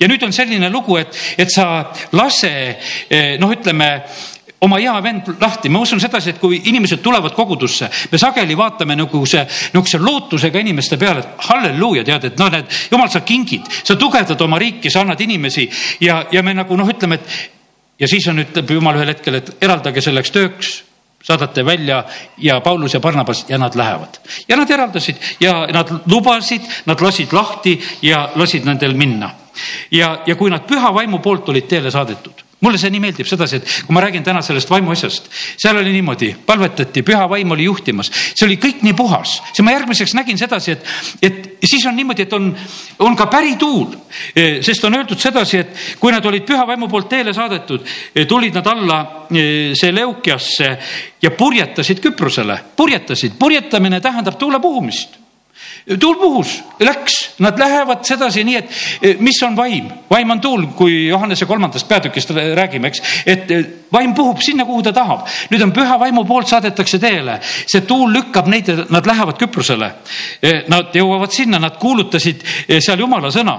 ja 0.00 0.08
nüüd 0.08 0.22
on 0.24 0.32
selline 0.32 0.68
lugu, 0.70 0.96
et, 0.96 1.14
et 1.38 1.50
sa 1.52 1.92
lase 2.12 2.50
noh, 3.40 3.52
ütleme 3.54 3.86
oma 4.60 4.78
hea 4.78 4.94
vend 5.02 5.30
lahti, 5.40 5.70
ma 5.72 5.80
usun 5.80 6.00
sedasi, 6.00 6.34
et 6.34 6.40
kui 6.40 6.60
inimesed 6.68 7.00
tulevad 7.02 7.32
kogudusse, 7.36 7.88
me 8.12 8.18
sageli 8.20 8.56
vaatame 8.58 8.96
nagu 8.98 9.22
see, 9.26 9.44
niisuguse 9.72 10.00
lootusega 10.02 10.60
inimeste 10.60 10.98
peale, 11.00 11.24
et 11.24 11.46
halleluuja, 11.48 12.04
tead, 12.04 12.28
et 12.28 12.40
noh, 12.40 12.50
need 12.52 12.76
jumal, 12.92 13.08
sa 13.12 13.24
kingid, 13.24 13.70
sa 13.82 13.96
tugevdad 13.96 14.40
oma 14.44 14.60
riiki, 14.60 14.92
sa 14.92 15.04
annad 15.04 15.20
inimesi 15.24 15.64
ja, 16.04 16.24
ja 16.32 16.42
me 16.44 16.54
nagu 16.58 16.76
noh, 16.76 16.92
ütleme, 16.92 17.20
et 17.20 18.04
ja 18.04 18.08
siis 18.08 18.28
on, 18.28 18.42
ütleb 18.44 18.76
jumal 18.76 19.00
ühel 19.00 19.14
hetkel, 19.14 19.40
et 19.40 19.52
eraldage 19.64 20.04
selleks 20.04 20.34
tööks 20.36 20.76
saadate 21.24 21.64
välja 21.64 22.02
ja 22.40 22.60
Paulus 22.64 22.94
ja 22.96 23.00
Barnabas 23.00 23.44
ja 23.48 23.58
nad 23.60 23.74
lähevad. 23.76 24.20
ja 24.48 24.56
nad 24.56 24.70
eraldasid 24.70 25.16
ja 25.40 25.66
nad 25.72 25.92
lubasid, 26.06 26.64
nad 26.86 27.00
lasid 27.00 27.32
lahti 27.32 27.76
ja 28.02 28.30
lasid 28.34 28.64
nendel 28.64 28.96
minna. 28.96 29.30
ja, 29.90 30.20
ja 30.26 30.36
kui 30.36 30.50
nad 30.50 30.64
püha 30.68 30.94
vaimu 30.94 31.18
poolt 31.18 31.48
olid 31.48 31.68
teele 31.68 31.90
saadetud 31.90 32.49
mulle 32.60 32.78
see 32.78 32.90
nii 32.92 33.00
meeldib 33.02 33.28
sedasi, 33.28 33.60
et 33.60 33.86
kui 33.86 33.94
ma 33.96 34.02
räägin 34.04 34.24
täna 34.24 34.42
sellest 34.44 34.70
vaimuasjast, 34.70 35.30
seal 35.60 35.80
oli 35.80 35.92
niimoodi, 35.94 36.32
palvetati, 36.46 37.02
püha 37.06 37.24
vaim 37.30 37.54
oli 37.56 37.64
juhtimas, 37.68 38.10
see 38.12 38.46
oli 38.46 38.58
kõik 38.60 38.82
nii 38.84 38.96
puhas, 38.96 39.38
siis 39.52 39.64
ma 39.64 39.74
järgmiseks 39.74 40.14
nägin 40.18 40.38
sedasi, 40.40 40.76
et, 40.76 40.90
et 41.22 41.48
siis 41.64 41.86
on 41.88 41.96
niimoodi, 41.96 42.26
et 42.28 42.36
on, 42.36 42.50
on 43.06 43.16
ka 43.16 43.28
pärituul. 43.32 43.94
E, 44.34 44.44
sest 44.66 44.84
on 44.84 44.98
öeldud 44.98 45.20
sedasi, 45.20 45.62
et 45.62 45.96
kui 46.00 46.12
nad 46.12 46.24
olid 46.26 46.44
püha 46.48 46.66
vaimu 46.68 46.88
poolt 46.90 47.08
teele 47.12 47.34
saadetud, 47.36 47.86
e, 48.14 48.26
tulid 48.28 48.58
nad 48.58 48.68
alla 48.68 49.00
e, 49.30 49.46
see 49.78 49.94
Leukiasse 49.94 50.70
ja 51.22 51.32
purjetasid 51.36 52.02
Küprosele, 52.04 52.58
purjetasid, 52.76 53.38
purjetamine 53.38 54.00
tähendab 54.04 54.38
tuule 54.40 54.60
puhumist 54.60 55.20
tuul 56.00 56.16
puhus, 56.16 56.62
läks, 56.80 57.16
nad 57.38 57.58
lähevad 57.58 58.04
sedasi 58.04 58.44
nii, 58.44 58.56
et 58.56 58.70
eh, 59.02 59.16
mis 59.22 59.40
on 59.46 59.56
vaim, 59.56 59.88
vaim 60.10 60.30
on 60.30 60.40
tuul, 60.40 60.66
kui 60.76 61.06
Johannese 61.08 61.46
kolmandast 61.46 61.88
peatükist 61.88 62.30
räägime, 62.30 62.90
eks, 62.90 63.02
et 63.26 63.50
eh, 63.50 63.66
vaim 63.92 64.14
puhub 64.14 64.42
sinna, 64.44 64.64
kuhu 64.68 64.82
ta 64.82 64.92
tahab. 64.92 65.26
nüüd 65.50 65.64
on 65.64 65.74
püha 65.74 65.98
vaimu 66.00 66.24
poolt 66.28 66.48
saadetakse 66.48 66.98
teele, 66.98 67.40
see 67.42 67.84
tuul 67.88 68.12
lükkab 68.12 68.48
neid 68.50 68.70
nad 68.90 69.06
lähevad 69.06 69.38
Küprosele. 69.40 69.92
Eh, 70.42 70.64
nad 70.68 70.94
jõuavad 70.94 71.32
sinna, 71.34 71.58
nad 71.58 71.78
kuulutasid 71.80 72.44
seal 72.80 73.00
jumala 73.00 73.32
sõna 73.34 73.58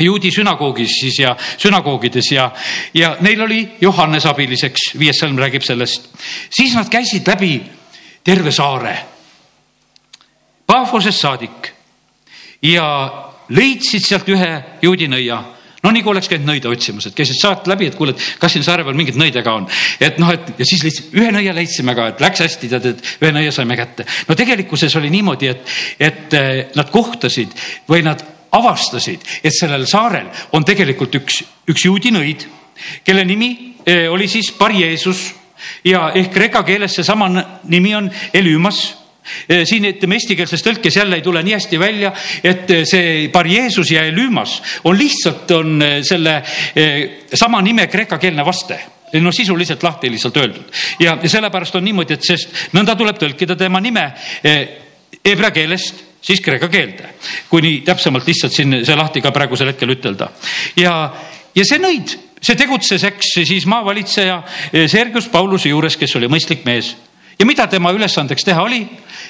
juudi 0.00 0.30
sünagoogis 0.34 0.90
siis 1.00 1.18
ja 1.22 1.36
sünagoogides 1.38 2.32
ja, 2.32 2.48
ja 2.94 3.14
neil 3.20 3.42
oli 3.42 3.60
Johannes 3.80 4.26
abiliseks, 4.26 4.92
viies 4.98 5.20
salm 5.22 5.38
räägib 5.38 5.62
sellest. 5.62 6.08
siis 6.50 6.74
nad 6.74 6.90
käisid 6.90 7.26
läbi 7.28 7.60
terve 8.24 8.52
saare. 8.52 9.13
Paafosest 10.66 11.20
saadik 11.20 11.72
ja 12.62 12.86
leidsid 13.48 14.06
sealt 14.06 14.28
ühe 14.32 14.52
juudi 14.82 15.08
nõia 15.10 15.42
no 15.84 15.92
nii 15.92 16.02
kui 16.04 16.14
oleks 16.14 16.30
käinud 16.32 16.48
nõide 16.48 16.70
otsimas, 16.70 17.08
et 17.08 17.16
käisid 17.16 17.36
saart 17.36 17.68
läbi, 17.68 17.90
et 17.90 17.96
kuule, 17.98 18.14
et 18.14 18.40
kas 18.40 18.54
siin 18.54 18.64
saare 18.64 18.86
peal 18.86 18.96
mingit 18.96 19.18
nõide 19.20 19.42
ka 19.44 19.56
on. 19.60 19.66
et 20.00 20.18
noh, 20.22 20.32
et 20.32 20.54
ja 20.62 20.68
siis 20.68 20.84
lihtsalt 20.86 21.16
ühe 21.20 21.32
nõia 21.34 21.52
leidsime 21.56 21.94
ka, 21.96 22.08
et 22.12 22.24
läks 22.24 22.44
hästi, 22.44 22.70
tead, 22.72 22.88
et 22.94 23.10
ühe 23.20 23.32
nõia 23.36 23.52
saime 23.52 23.76
kätte. 23.76 24.06
no 24.28 24.36
tegelikkuses 24.38 24.96
oli 25.00 25.12
niimoodi, 25.12 25.52
et, 25.52 25.76
et 26.00 26.38
eh, 26.38 26.52
nad 26.78 26.90
kohtasid 26.94 27.52
või 27.90 28.04
nad 28.06 28.24
avastasid, 28.54 29.28
et 29.44 29.54
sellel 29.54 29.86
saarel 29.90 30.30
on 30.56 30.64
tegelikult 30.64 31.20
üks, 31.20 31.42
üks 31.68 31.84
juudi 31.84 32.14
nõid, 32.14 32.46
kelle 33.04 33.24
nimi 33.28 33.50
eh, 33.84 34.06
oli 34.08 34.28
siis 34.30 34.54
Bar 34.56 34.72
Jeesus 34.72 35.26
ja 35.84 36.08
ehk 36.16 36.32
kreeka 36.32 36.64
keeles 36.64 36.96
seesama 36.96 37.28
nimi 37.68 37.94
on 37.96 38.08
Elümas 38.32 38.86
siin 39.64 39.88
ütleme 39.88 40.18
eestikeelses 40.18 40.64
tõlkes 40.64 40.98
jälle 40.98 41.18
ei 41.18 41.24
tule 41.24 41.42
nii 41.44 41.56
hästi 41.56 41.80
välja, 41.80 42.12
et 42.44 42.70
eh, 42.70 42.84
see 42.88 43.28
Bar 43.32 43.48
Jeesus 43.48 43.90
ja 43.94 44.04
Elümas 44.08 44.58
on 44.84 44.98
lihtsalt 44.98 45.50
on 45.56 45.82
eh, 45.82 45.98
selle 46.04 46.40
sama 47.34 47.62
nime 47.62 47.86
kreekakeelne 47.86 48.44
vaste. 48.44 48.80
No 49.14 49.30
sisuliselt 49.32 49.82
lahti 49.86 50.08
lihtsalt 50.10 50.36
öeldud. 50.36 50.72
Ja, 50.98 51.12
ja 51.22 51.28
sellepärast 51.30 51.76
on 51.78 51.84
niimoodi, 51.86 52.16
et 52.16 52.24
sest 52.26 52.74
nõnda 52.74 52.96
tuleb 52.98 53.20
tõlkida 53.20 53.54
tema 53.54 53.78
nime 53.80 54.08
hebra 54.42 55.52
keelest 55.54 56.02
siis 56.24 56.40
kreeka 56.42 56.66
keelde, 56.72 57.12
kui 57.48 57.62
nii 57.62 57.82
täpsemalt 57.86 58.26
lihtsalt 58.26 58.56
siin 58.56 58.80
see 58.82 58.96
lahti 58.98 59.22
ka 59.22 59.30
praegusel 59.30 59.70
hetkel 59.70 59.94
ütelda. 59.94 60.32
ja, 60.80 60.96
ja 61.54 61.66
see 61.68 61.78
nõid, 61.78 62.16
see 62.40 62.58
tegutses, 62.58 63.04
eks 63.06 63.36
siis 63.44 63.68
maavalitseja 63.70 64.40
Sergius 64.90 65.28
Pauluse 65.30 65.70
juures, 65.70 65.98
kes 66.00 66.16
oli 66.18 66.32
mõistlik 66.32 66.64
mees 66.66 66.96
ja 67.38 67.46
mida 67.46 67.66
tema 67.66 67.92
ülesandeks 67.92 68.44
teha 68.44 68.62
oli? 68.62 68.84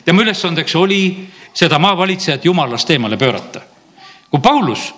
tema 0.04 0.22
ülesandeks 0.22 0.74
oli 0.76 1.28
seda 1.54 1.78
maavalitsejat 1.78 2.44
jumalast 2.44 2.90
eemale 2.90 3.16
pöörata. 3.16 3.60
kui 4.30 4.40
Paulus 4.40 4.92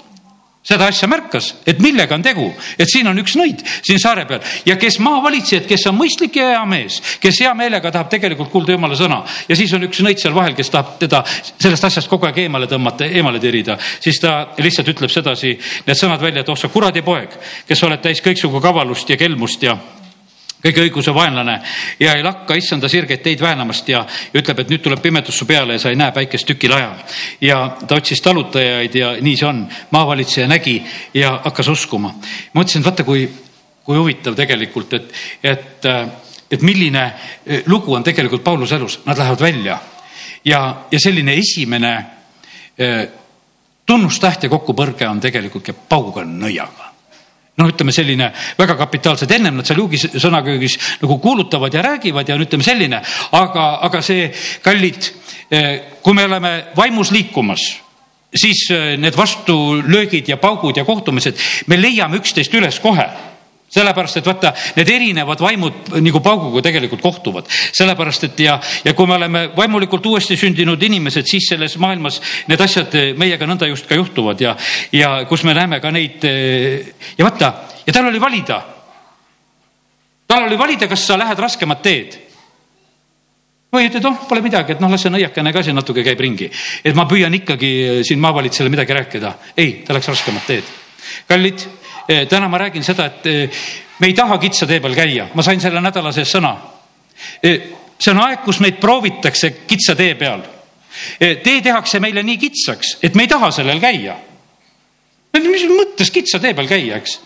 seda 0.66 0.88
asja 0.90 1.07
märkas, 1.09 1.53
et 1.66 1.79
millega 1.83 2.16
on 2.16 2.25
tegu, 2.25 2.47
et 2.79 2.90
siin 2.90 3.07
on 3.07 3.19
üks 3.23 3.37
nõid 3.38 3.62
siin 3.87 4.01
saare 4.03 4.25
peal 4.27 4.42
ja 4.66 4.75
kes 4.81 4.99
maavalitsejad, 5.05 5.66
kes 5.69 5.87
on 5.90 5.95
mõistlik 5.99 6.40
ja 6.40 6.49
hea 6.55 6.64
mees, 6.66 6.99
kes 7.23 7.38
hea 7.45 7.53
meelega 7.55 7.92
tahab 7.95 8.11
tegelikult 8.11 8.51
kuulda 8.51 8.75
jumala 8.75 8.99
sõna 8.99 9.21
ja 9.47 9.59
siis 9.59 9.73
on 9.79 9.87
üks 9.87 10.03
nõid 10.03 10.19
seal 10.19 10.35
vahel, 10.35 10.57
kes 10.59 10.73
tahab 10.75 10.97
teda 10.99 11.23
sellest 11.29 11.87
asjast 11.90 12.11
kogu 12.11 12.27
aeg 12.27 12.42
eemale 12.47 12.66
tõmmata, 12.71 13.07
eemale 13.07 13.38
tirida, 13.42 13.79
siis 14.03 14.19
ta 14.23 14.40
lihtsalt 14.59 14.90
ütleb 14.97 15.12
sedasi 15.12 15.55
need 15.87 16.01
sõnad 16.01 16.23
välja, 16.23 16.42
et 16.42 16.51
oh 16.51 16.59
sa 16.59 16.73
kuradi 16.73 17.05
poeg, 17.07 17.38
kes 17.69 17.87
oled 17.87 18.03
täis 18.03 18.25
kõiksugu 18.25 18.62
kavalust 18.64 19.14
ja 19.14 19.21
kelmust 19.21 19.62
ja 19.62 19.79
kõige 20.62 20.83
õiguse 20.87 21.14
vaenlane 21.14 21.57
ja 22.01 22.14
ei 22.16 22.25
lakka 22.25 22.57
issanda 22.57 22.88
sirgeid 22.88 23.23
teid 23.23 23.40
väänamast 23.40 23.88
ja 23.88 24.03
ütleb, 24.35 24.62
et 24.62 24.71
nüüd 24.73 24.83
tuleb 24.85 25.03
pimedus 25.03 25.38
su 25.38 25.47
peale 25.47 25.77
ja 25.77 25.83
sa 25.83 25.92
ei 25.92 25.99
näe 25.99 26.12
päikest 26.16 26.47
tükil 26.49 26.73
ajal. 26.73 26.95
ja 27.40 27.59
ta 27.87 27.99
otsis 28.01 28.23
talutajaid 28.23 28.95
ja 28.95 29.12
nii 29.21 29.37
see 29.37 29.49
on, 29.49 29.66
maavalitseja 29.90 30.49
nägi 30.49 30.79
ja 31.14 31.40
hakkas 31.45 31.69
uskuma. 31.69 32.14
mõtlesin, 32.55 32.85
vaata, 32.85 33.05
kui, 33.05 33.29
kui 33.85 33.99
huvitav 33.99 34.35
tegelikult, 34.35 34.92
et, 34.92 35.12
et, 35.42 35.87
et 36.51 36.62
milline 36.62 37.05
eh, 37.47 37.62
lugu 37.66 37.95
on 37.95 38.05
tegelikult 38.05 38.45
Pauluse 38.45 38.77
elus, 38.77 39.01
nad 39.05 39.19
lähevad 39.19 39.40
välja. 39.40 39.79
Ja, 40.45 40.61
ja 40.90 41.01
selline 41.01 41.35
esimene 41.35 41.95
eh, 42.79 43.09
tunnustäht 43.87 44.42
ja 44.42 44.51
kokkupõrge 44.51 45.09
on 45.09 45.21
tegelikult 45.21 45.64
käib 45.66 45.87
pauga 45.88 46.25
nõiaga 46.25 46.86
noh, 47.57 47.71
ütleme 47.73 47.92
selline 47.95 48.31
väga 48.59 48.77
kapitaalsed, 48.79 49.31
ennem 49.33 49.61
nad 49.61 49.69
seal 49.69 49.81
juugis 49.81 50.09
sõnaköögis 50.16 50.79
nagu 51.03 51.19
kuulutavad 51.23 51.75
ja 51.75 51.85
räägivad 51.87 52.29
ja 52.29 52.37
no 52.37 52.45
ütleme 52.45 52.66
selline, 52.66 53.01
aga, 53.38 53.66
aga 53.88 54.03
see, 54.05 54.29
kallid, 54.64 55.11
eh, 55.51 55.73
kui 56.03 56.16
me 56.16 56.27
oleme 56.29 56.55
vaimus 56.77 57.12
liikumas 57.16 57.64
siis 58.37 58.66
eh, 58.75 58.97
need 59.01 59.16
vastulöögid 59.16 60.29
ja 60.29 60.37
paugud 60.37 60.77
ja 60.77 60.85
kohtumised, 60.85 61.38
me 61.66 61.81
leiame 61.81 62.21
üksteist 62.21 62.55
üles 62.55 62.81
kohe 62.83 63.07
sellepärast, 63.73 64.21
et 64.21 64.27
vaata, 64.27 64.53
need 64.77 64.91
erinevad 64.91 65.41
vaimud 65.43 65.91
nagu 66.05 66.21
pauguga 66.25 66.63
tegelikult 66.65 67.03
kohtuvad, 67.03 67.49
sellepärast 67.77 68.29
et 68.29 68.43
ja, 68.47 68.57
ja 68.85 68.95
kui 68.95 69.09
me 69.11 69.17
oleme 69.19 69.43
vaimulikult 69.57 70.07
uuesti 70.07 70.37
sündinud 70.39 70.83
inimesed, 70.83 71.27
siis 71.27 71.49
selles 71.51 71.77
maailmas 71.83 72.21
need 72.51 72.63
asjad 72.63 72.95
meiega 73.19 73.49
nõnda 73.49 73.69
just 73.71 73.89
ka 73.89 73.99
juhtuvad 73.99 74.41
ja, 74.41 74.55
ja 74.95 75.17
kus 75.29 75.45
me 75.45 75.55
näeme 75.57 75.81
ka 75.83 75.91
neid 75.95 76.25
ja 76.27 77.27
vaata, 77.27 77.53
ja 77.87 77.97
tal 77.97 78.13
oli 78.13 78.23
valida. 78.23 78.61
tal 80.27 80.47
oli 80.47 80.59
valida, 80.59 80.89
kas 80.89 81.07
sa 81.07 81.19
lähed 81.19 81.39
raskemat 81.39 81.83
teed 81.83 82.23
või 83.77 83.91
ütled, 83.91 84.07
oh, 84.09 84.23
pole 84.29 84.41
midagi, 84.41 84.73
et 84.73 84.81
noh, 84.81 84.89
las 84.89 85.03
see 85.05 85.11
nõiakene 85.13 85.53
ka 85.53 85.61
siin 85.67 85.77
natuke 85.77 86.05
käib 86.07 86.21
ringi, 86.23 86.47
et 86.87 86.95
ma 86.97 87.05
püüan 87.11 87.35
ikkagi 87.35 88.05
siin 88.07 88.23
maavalitsejale 88.23 88.73
midagi 88.73 88.95
rääkida. 88.95 89.33
ei, 89.59 89.83
ta 89.85 89.93
läks 89.93 90.09
raskemat 90.15 90.47
teed. 90.47 90.71
kallid 91.29 91.67
Eh, 91.67 91.86
täna 92.07 92.49
ma 92.49 92.59
räägin 92.59 92.85
seda, 92.85 93.07
et 93.07 93.27
eh, 93.27 93.62
me 93.99 94.11
ei 94.11 94.14
taha 94.14 94.38
kitsa 94.38 94.66
tee 94.66 94.81
peal 94.81 94.95
käia, 94.95 95.29
ma 95.35 95.42
sain 95.42 95.61
selle 95.61 95.81
nädala 95.81 96.12
sees 96.14 96.31
sõna. 96.37 96.55
Eh, 97.42 97.73
see 97.99 98.12
on 98.12 98.23
aeg, 98.23 98.42
kus 98.45 98.61
meid 98.64 98.81
proovitakse 98.81 99.51
kitsa 99.66 99.97
tee 99.99 100.14
peal. 100.14 100.45
tee 101.19 101.61
tehakse 101.61 102.01
meile 102.01 102.23
nii 102.25 102.38
kitsaks, 102.40 102.97
et 103.05 103.14
me 103.14 103.27
ei 103.27 103.29
taha 103.29 103.51
sellel 103.53 103.81
käia. 103.81 104.16
mis 105.37 105.66
mõttes 105.69 106.11
kitsa 106.11 106.38
tee 106.40 106.55
peal 106.55 106.69
käia, 106.69 106.97
eks? 106.97 107.21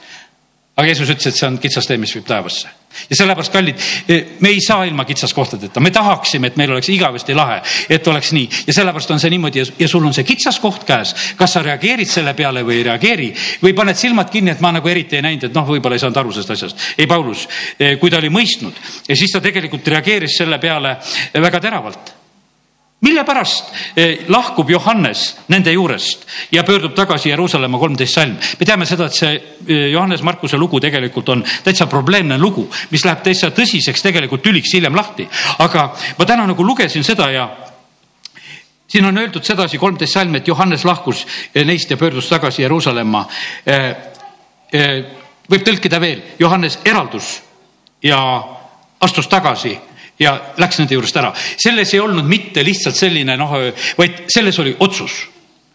aga 0.76 0.86
Jeesus 0.86 1.10
ütles, 1.10 1.26
et 1.26 1.36
see 1.38 1.46
on 1.46 1.58
kitsas 1.58 1.86
tee, 1.86 1.96
mis 1.96 2.14
viib 2.14 2.26
taevasse 2.26 2.79
ja 3.10 3.16
sellepärast, 3.16 3.52
kallid, 3.52 3.78
eh, 4.08 4.24
me 4.40 4.48
ei 4.48 4.60
saa 4.60 4.84
ilma 4.84 5.04
kitsaskohtadeta, 5.04 5.80
me 5.80 5.90
tahaksime, 5.90 6.50
et 6.50 6.56
meil 6.56 6.72
oleks 6.72 6.88
igavesti 6.88 7.34
lahe, 7.34 7.60
et 7.88 8.06
oleks 8.08 8.32
nii 8.36 8.48
ja 8.66 8.74
sellepärast 8.74 9.10
on 9.10 9.20
see 9.22 9.30
niimoodi 9.30 9.62
ja, 9.78 9.88
sul 9.88 10.06
on 10.06 10.14
see 10.14 10.26
kitsas 10.26 10.60
koht 10.60 10.84
käes. 10.88 11.14
kas 11.36 11.52
sa 11.52 11.62
reageerid 11.62 12.08
selle 12.10 12.34
peale 12.34 12.62
või 12.66 12.80
ei 12.80 12.86
reageeri 12.90 13.32
või 13.62 13.74
paned 13.74 13.96
silmad 13.96 14.30
kinni, 14.30 14.50
et 14.50 14.60
ma 14.60 14.72
nagu 14.72 14.88
eriti 14.88 15.16
ei 15.16 15.26
näinud, 15.26 15.48
et 15.48 15.54
noh, 15.54 15.66
võib-olla 15.66 15.98
ei 15.98 16.04
saanud 16.04 16.22
aru 16.22 16.32
sellest 16.32 16.56
asjast. 16.56 16.86
ei, 16.98 17.06
Paulus, 17.06 17.48
eh, 17.78 17.98
kui 17.98 18.10
ta 18.10 18.18
oli 18.18 18.30
mõistnud 18.30 18.80
ja 19.08 19.16
siis 19.16 19.32
ta 19.32 19.40
tegelikult 19.40 19.86
reageeris 19.88 20.40
selle 20.42 20.58
peale 20.58 20.96
väga 21.34 21.60
teravalt 21.60 22.19
mille 23.00 23.24
pärast 23.24 23.72
eh, 23.96 24.18
lahkub 24.28 24.70
Johannes 24.70 25.36
nende 25.48 25.72
juurest 25.72 26.26
ja 26.52 26.64
pöördub 26.64 26.94
tagasi 26.94 27.28
Jeruusalemma 27.28 27.78
kolmteist 27.78 28.14
salm? 28.14 28.36
me 28.58 28.66
teame 28.66 28.86
seda, 28.86 29.06
et 29.06 29.16
see 29.16 29.32
eh, 29.36 29.86
Johannes 29.92 30.22
Markuse 30.22 30.58
lugu 30.60 30.80
tegelikult 30.80 31.28
on 31.28 31.44
täitsa 31.64 31.86
probleemne 31.86 32.38
lugu, 32.38 32.66
mis 32.90 33.04
läheb 33.04 33.22
täitsa 33.24 33.50
tõsiseks 33.56 34.04
tegelikult 34.04 34.42
tüliks 34.44 34.74
hiljem 34.74 34.96
lahti. 34.96 35.28
aga 35.58 35.90
ma 36.18 36.26
täna 36.26 36.46
nagu 36.46 36.64
lugesin 36.64 37.04
seda 37.04 37.30
ja 37.32 37.48
siin 38.90 39.04
on 39.06 39.18
öeldud 39.18 39.44
sedasi 39.44 39.78
kolmteist 39.78 40.18
salm, 40.18 40.34
et 40.34 40.48
Johannes 40.48 40.84
lahkus 40.84 41.26
eh, 41.54 41.64
neist 41.64 41.90
ja 41.90 41.96
pöördus 41.96 42.28
tagasi 42.28 42.62
Jeruusalemma. 42.62 43.26
võib 45.50 45.62
tõlkida 45.66 46.00
veel, 46.00 46.20
Johannes 46.38 46.78
eraldus 46.84 47.40
ja 48.02 48.18
astus 49.00 49.28
tagasi 49.28 49.78
ja 50.20 50.36
läks 50.60 50.80
nende 50.80 50.94
juurest 50.94 51.16
ära. 51.16 51.32
selles 51.56 51.94
ei 51.94 52.00
olnud 52.00 52.28
mitte 52.28 52.64
lihtsalt 52.64 52.96
selline 52.96 53.36
noh, 53.36 53.58
vaid 53.98 54.24
selles 54.28 54.58
oli 54.58 54.76
otsus 54.78 55.20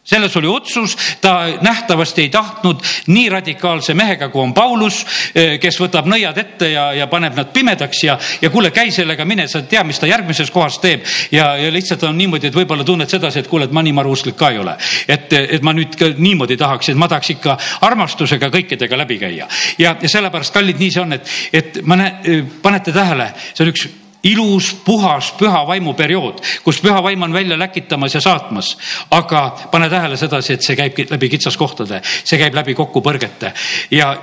selles 0.05 0.37
oli 0.37 0.47
otsus, 0.47 0.97
ta 1.21 1.47
nähtavasti 1.61 2.21
ei 2.21 2.29
tahtnud 2.29 2.81
nii 3.07 3.29
radikaalse 3.29 3.93
mehega, 3.93 4.29
kui 4.29 4.41
on 4.41 4.53
Paulus, 4.53 5.05
eh, 5.35 5.55
kes 5.59 5.79
võtab 5.81 6.05
nõiad 6.09 6.37
ette 6.37 6.69
ja, 6.69 6.91
ja 6.93 7.07
paneb 7.09 7.33
nad 7.37 7.49
pimedaks 7.53 8.03
ja, 8.03 8.17
ja 8.41 8.51
kuule, 8.53 8.69
käi 8.71 8.91
sellega, 8.93 9.25
mine, 9.25 9.47
sa 9.49 9.63
ei 9.63 9.71
tea, 9.71 9.83
mis 9.83 9.99
ta 9.99 10.07
järgmises 10.07 10.51
kohas 10.53 10.77
teeb. 10.83 11.01
ja, 11.31 11.55
ja 11.57 11.73
lihtsalt 11.73 12.03
on 12.05 12.17
niimoodi, 12.17 12.47
et 12.47 12.55
võib-olla 12.55 12.85
tunned 12.85 13.09
sedasi, 13.09 13.41
et 13.41 13.49
kuule, 13.49 13.65
et 13.65 13.73
ma 13.73 13.81
nii 13.81 13.97
maruusklik 13.97 14.37
ka 14.37 14.53
ei 14.53 14.61
ole. 14.61 14.77
et, 15.07 15.33
et 15.33 15.65
ma 15.65 15.73
nüüd 15.73 15.97
ka 15.97 16.13
niimoodi 16.17 16.57
tahaks, 16.57 16.89
et 16.89 17.01
ma 17.01 17.09
tahaks 17.09 17.33
ikka 17.33 17.57
armastusega 17.89 18.53
kõikidega 18.53 19.01
läbi 19.01 19.17
käia. 19.25 19.49
ja, 19.81 19.97
ja 20.01 20.09
sellepärast, 20.09 20.53
kallid, 20.53 20.79
nii 20.79 20.93
see 20.93 21.01
on, 21.01 21.17
et, 21.17 21.37
et 21.53 21.81
ma 21.81 21.97
näen, 21.97 22.49
panete 22.61 22.93
tähele, 22.93 23.31
see 23.53 23.65
on 23.65 23.73
üks 23.73 23.89
ilus, 24.25 24.73
puhas 24.85 25.31
püha 25.39 25.61
vaimu 25.67 25.93
periood, 25.93 26.41
kus 26.63 26.79
püha 26.81 27.01
vaim 27.03 27.23
on 27.27 27.33
välja 27.33 27.57
läkitamas 27.59 28.15
ja 28.15 28.21
saatmas. 28.21 28.77
aga 29.11 29.57
pane 29.71 29.89
tähele 29.89 30.17
sedasi, 30.17 30.53
et 30.53 30.61
see 30.61 30.75
käib 30.75 30.97
läbi 31.09 31.29
kitsaskohtade, 31.29 32.01
see 32.03 32.39
käib 32.39 32.55
läbi 32.55 32.73
kokkupõrgete 32.73 33.53
ja, 33.91 34.15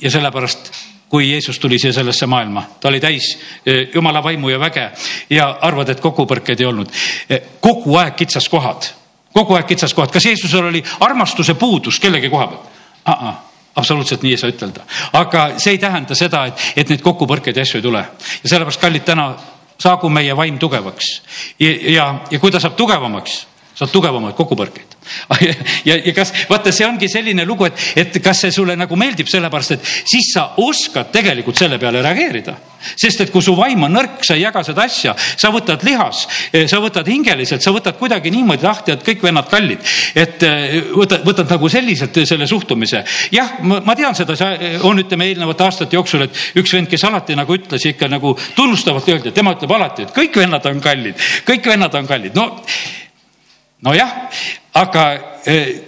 ja 0.00 0.10
sellepärast 0.10 0.72
kui 1.08 1.30
Jeesus 1.30 1.58
tuli 1.58 1.78
siia 1.78 1.92
sellesse 1.92 2.26
maailma, 2.26 2.64
ta 2.80 2.88
oli 2.88 3.00
täis 3.00 3.38
e, 3.66 3.88
jumala 3.94 4.22
vaimu 4.22 4.48
ja 4.48 4.60
väge 4.60 4.90
ja 5.30 5.48
arvad, 5.62 5.88
et 5.88 6.00
kokkupõrkeid 6.00 6.60
ei 6.60 6.66
olnud. 6.66 6.90
E, 7.30 7.38
kogu 7.62 7.94
aeg 7.96 8.16
kitsaskohad, 8.18 8.90
kogu 9.32 9.54
aeg 9.54 9.68
kitsaskohad, 9.70 10.10
kas 10.10 10.26
Jeesusel 10.26 10.66
oli 10.72 10.82
armastuse 11.00 11.54
puudus 11.54 12.00
kellegi 12.02 12.30
koha 12.30 12.48
peal 12.50 13.36
absoluutselt 13.76 14.22
nii 14.24 14.32
ei 14.34 14.40
saa 14.40 14.52
ütelda, 14.52 14.86
aga 15.16 15.48
see 15.60 15.76
ei 15.76 15.82
tähenda 15.82 16.16
seda, 16.18 16.46
et, 16.50 16.62
et 16.76 16.88
neid 16.92 17.02
kokkupõrkeid 17.04 17.56
ja 17.56 17.66
asju 17.66 17.80
ei 17.80 17.84
tule. 17.84 18.02
Ja 18.42 18.48
sellepärast, 18.48 18.80
kallid, 18.80 19.04
täna 19.04 19.28
saagu 19.78 20.08
meie 20.08 20.36
vaim 20.36 20.58
tugevaks. 20.58 21.10
Ja, 21.60 21.72
ja, 21.92 22.06
ja 22.30 22.40
kui 22.40 22.52
ta 22.52 22.60
saab 22.62 22.76
tugevamaks, 22.78 23.38
saad 23.76 23.92
tugevamaid 23.92 24.36
kokkupõrkeid. 24.36 24.94
ja, 25.88 25.98
ja 25.98 26.12
kas, 26.16 26.32
vaata, 26.48 26.72
see 26.72 26.86
ongi 26.88 27.08
selline 27.12 27.44
lugu, 27.46 27.66
et, 27.68 27.82
et 28.00 28.16
kas 28.24 28.40
see 28.46 28.54
sulle 28.54 28.76
nagu 28.78 28.96
meeldib, 28.98 29.28
sellepärast 29.30 29.76
et 29.76 29.90
siis 30.08 30.32
sa 30.32 30.48
oskad 30.64 31.12
tegelikult 31.12 31.60
selle 31.60 31.78
peale 31.82 32.00
reageerida. 32.04 32.56
sest 32.86 33.20
et 33.20 33.30
kui 33.34 33.42
su 33.42 33.54
vaim 33.56 33.82
on 33.82 33.92
nõrk, 33.96 34.20
sa 34.24 34.36
ei 34.36 34.44
jaga 34.44 34.62
seda 34.64 34.84
asja, 34.86 35.14
sa 35.16 35.50
võtad 35.50 35.82
lihas, 35.84 36.22
sa 36.70 36.80
võtad 36.80 37.08
hingeliselt, 37.08 37.64
sa 37.64 37.72
võtad 37.74 37.96
kuidagi 37.98 38.30
niimoodi 38.30 38.64
lahti, 38.64 38.94
et 38.94 39.04
kõik 39.04 39.24
vennad 39.26 39.48
kallid. 39.50 39.80
et 40.14 40.42
eh, 40.46 40.76
võtad, 40.96 41.24
võtad 41.26 41.50
nagu 41.50 41.68
selliselt 41.68 42.20
selle 42.24 42.46
suhtumise. 42.46 43.04
jah, 43.32 43.58
ma 43.62 43.96
tean 43.96 44.14
seda, 44.14 44.36
see 44.36 44.76
on, 44.82 45.04
ütleme 45.04 45.28
eelnevate 45.28 45.64
aastate 45.64 45.98
jooksul, 45.98 46.28
et 46.28 46.60
üks 46.62 46.72
vend, 46.72 46.88
kes 46.88 47.04
alati 47.04 47.36
nagu 47.36 47.56
ütles 47.58 47.84
ikka 47.92 48.08
nagu 48.08 48.36
tunnustavalt 48.54 49.08
öelda, 49.08 49.34
tema 49.36 49.56
ütleb 49.56 49.72
alati, 49.76 50.06
et 50.06 50.14
kõik 50.16 50.38
vennad 50.44 50.70
on 50.70 50.80
kallid, 50.80 51.26
kõik 51.48 51.74
vennad 51.74 52.00
on 52.00 52.08
kallid, 52.08 52.38
no 52.38 52.54
nojah, 53.84 54.12
aga 54.76 55.06
eh, 55.46 55.84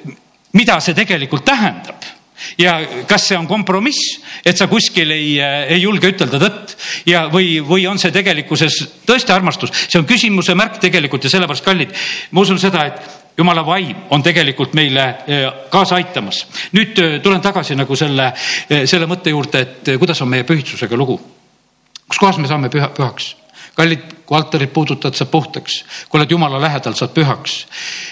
mida 0.57 0.79
see 0.81 0.97
tegelikult 0.97 1.47
tähendab? 1.47 2.07
ja 2.55 2.77
kas 3.11 3.25
see 3.27 3.37
on 3.39 3.49
kompromiss, 3.51 4.21
et 4.47 4.57
sa 4.57 4.69
kuskil 4.71 5.11
ei, 5.11 5.33
eh, 5.43 5.73
ei 5.75 5.81
julge 5.83 6.13
ütelda 6.13 6.39
tõtt 6.39 6.75
ja, 7.09 7.27
või, 7.33 7.59
või 7.65 7.87
on 7.91 7.99
see 7.99 8.15
tegelikkuses 8.15 8.77
tõesti 9.09 9.35
armastus, 9.35 9.73
see 9.89 9.99
on 9.99 10.07
küsimuse 10.07 10.55
märk 10.59 10.79
tegelikult 10.83 11.27
ja 11.27 11.33
sellepärast 11.33 11.67
kallid, 11.67 11.97
ma 12.31 12.45
usun 12.45 12.61
seda, 12.63 12.85
et 12.87 13.39
jumala 13.39 13.65
vaim 13.67 14.07
on 14.15 14.23
tegelikult 14.23 14.77
meile 14.79 15.09
eh, 15.27 15.49
kaasa 15.73 15.99
aitamas. 15.99 16.45
nüüd 16.77 17.03
tulen 17.25 17.43
tagasi 17.43 17.75
nagu 17.79 17.97
selle, 17.99 18.31
selle 18.69 19.11
mõtte 19.11 19.35
juurde, 19.35 19.65
et 19.65 19.93
kuidas 19.99 20.23
on 20.23 20.31
meie 20.31 20.47
pühitsusega 20.47 20.97
lugu. 20.97 21.19
kus 22.09 22.23
kohas 22.23 22.39
me 22.39 22.49
saame 22.49 22.71
püha, 22.71 22.93
pühaks? 22.95 23.35
kallid, 23.75 24.18
kui 24.29 24.37
altarit 24.37 24.73
puudutad, 24.73 25.15
saad 25.17 25.31
puhtaks. 25.33 25.85
kui 26.09 26.21
oled 26.21 26.31
jumala 26.31 26.61
lähedal, 26.61 26.93
saad 26.95 27.15
pühaks. 27.17 27.67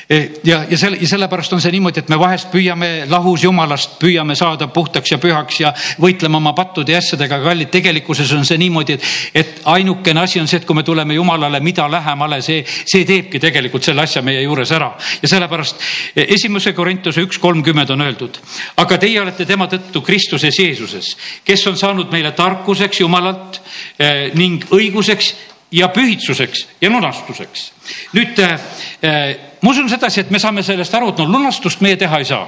E, 0.09 0.21
ja, 0.45 0.63
ja 0.71 0.79
selle, 0.79 0.97
ja 1.01 1.09
sellepärast 1.09 1.53
on 1.53 1.61
see 1.61 1.75
niimoodi, 1.75 2.01
et 2.01 2.09
me 2.09 2.17
vahest 2.19 2.49
püüame 2.49 3.05
lahus 3.11 3.43
jumalast, 3.45 3.99
püüame 4.01 4.33
saada 4.39 4.71
puhtaks 4.73 5.13
ja 5.13 5.19
pühaks 5.21 5.61
ja 5.61 5.75
võitlema 6.01 6.41
oma 6.41 6.55
pattude 6.57 6.95
ja 6.95 7.03
asjadega. 7.05 7.43
kallid, 7.45 7.69
tegelikkuses 7.71 8.33
on 8.33 8.47
see 8.49 8.57
niimoodi, 8.63 8.97
et, 8.97 9.11
et 9.35 9.61
ainukene 9.69 10.23
asi 10.23 10.41
on 10.41 10.49
see, 10.49 10.63
et 10.63 10.65
kui 10.65 10.77
me 10.79 10.83
tuleme 10.87 11.15
jumalale, 11.15 11.61
mida 11.61 11.85
lähemale, 11.91 12.41
see, 12.43 12.63
see 12.65 13.05
teebki 13.05 13.41
tegelikult 13.43 13.85
selle 13.85 14.07
asja 14.09 14.23
meie 14.25 14.41
juures 14.41 14.73
ära. 14.73 14.95
ja 15.23 15.29
sellepärast 15.29 15.85
e, 16.17 16.25
esimese 16.39 16.73
Korintuse 16.73 17.27
üks 17.29 17.37
kolmkümmend 17.43 17.93
on 17.93 18.07
öeldud, 18.07 18.41
aga 18.81 18.99
teie 18.99 19.21
olete 19.21 19.45
tema 19.45 19.69
tõttu 19.69 20.01
Kristuses 20.01 20.57
Jeesuses, 20.65 21.13
kes 21.45 21.67
on 21.69 21.77
saanud 21.77 22.09
meile 22.13 22.33
tarkuseks 22.33 23.05
Jumalalt 23.05 23.61
eh, 23.99 24.33
ning 24.33 24.65
õiguseks 24.73 25.35
ja 25.77 25.89
pühitsuseks 25.93 26.67
ja 26.81 26.91
lunastuseks. 26.91 27.73
nüüd 28.17 28.39
äh, 28.41 28.61
ma 29.61 29.71
usun 29.71 29.91
sedasi, 29.93 30.25
et 30.25 30.31
me 30.31 30.41
saame 30.41 30.65
sellest 30.65 30.95
aru, 30.95 31.13
et 31.13 31.21
no 31.21 31.29
lunastust 31.29 31.85
meie 31.85 31.99
teha 32.01 32.19
ei 32.23 32.29
saa. 32.29 32.47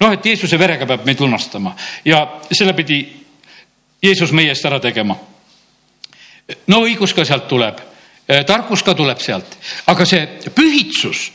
noh, 0.00 0.12
et 0.12 0.26
Jeesuse 0.26 0.58
verega 0.58 0.86
peab 0.86 1.06
meid 1.08 1.20
lunastama 1.20 1.74
ja 2.04 2.26
selle 2.52 2.76
pidi 2.76 3.00
Jeesus 4.02 4.32
meie 4.32 4.52
eest 4.52 4.64
ära 4.64 4.80
tegema. 4.80 5.16
no 6.66 6.84
õigus 6.84 7.14
ka 7.16 7.24
sealt 7.24 7.48
tuleb, 7.48 7.80
tarkus 8.46 8.82
ka 8.82 8.94
tuleb 8.94 9.20
sealt, 9.20 9.58
aga 9.86 10.04
see 10.04 10.26
pühitsus 10.54 11.30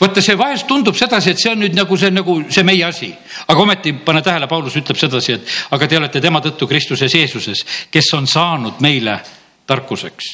vaata, 0.00 0.22
see 0.22 0.38
vahest 0.38 0.66
tundub 0.68 0.96
sedasi, 0.96 1.32
et 1.32 1.40
see 1.40 1.50
on 1.50 1.62
nüüd 1.64 1.74
nagu 1.74 1.96
see, 1.98 2.10
nagu 2.14 2.42
see 2.48 2.62
meie 2.62 2.84
asi, 2.86 3.08
aga 3.48 3.62
ometi 3.62 3.92
pane 4.04 4.22
tähele, 4.22 4.46
Paulus 4.46 4.76
ütleb 4.78 5.00
sedasi, 5.00 5.38
et 5.38 5.54
aga 5.74 5.88
te 5.88 5.98
olete 5.98 6.20
tema 6.20 6.40
tõttu 6.44 6.68
Kristuses 6.70 7.14
Jeesuses, 7.14 7.64
kes 7.90 8.12
on 8.14 8.28
saanud 8.30 8.82
meile 8.84 9.18
tarkuseks 9.66 10.32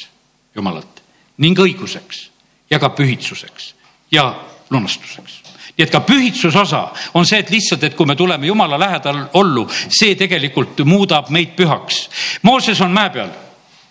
Jumalat 0.55 1.03
ning 1.37 1.59
õiguseks 1.59 2.27
ja 2.69 2.79
ka 2.79 2.89
pühitsuseks 2.95 3.73
ja 4.11 4.33
lunastuseks 4.69 5.49
nii 5.79 5.85
et 5.85 5.91
ka 5.93 6.01
pühitsuse 6.03 6.59
osa 6.59 6.81
on 7.15 7.25
see, 7.25 7.39
et 7.39 7.49
lihtsalt, 7.49 7.83
et 7.87 7.95
kui 7.95 8.05
me 8.05 8.15
tuleme 8.19 8.49
Jumala 8.49 8.79
lähedal 8.79 9.21
ollu, 9.39 9.63
see 9.71 10.17
tegelikult 10.19 10.81
muudab 10.83 11.29
meid 11.31 11.53
pühaks. 11.55 12.09
Mooses 12.43 12.81
on 12.83 12.91
mäe 12.91 13.13
peal, 13.13 13.29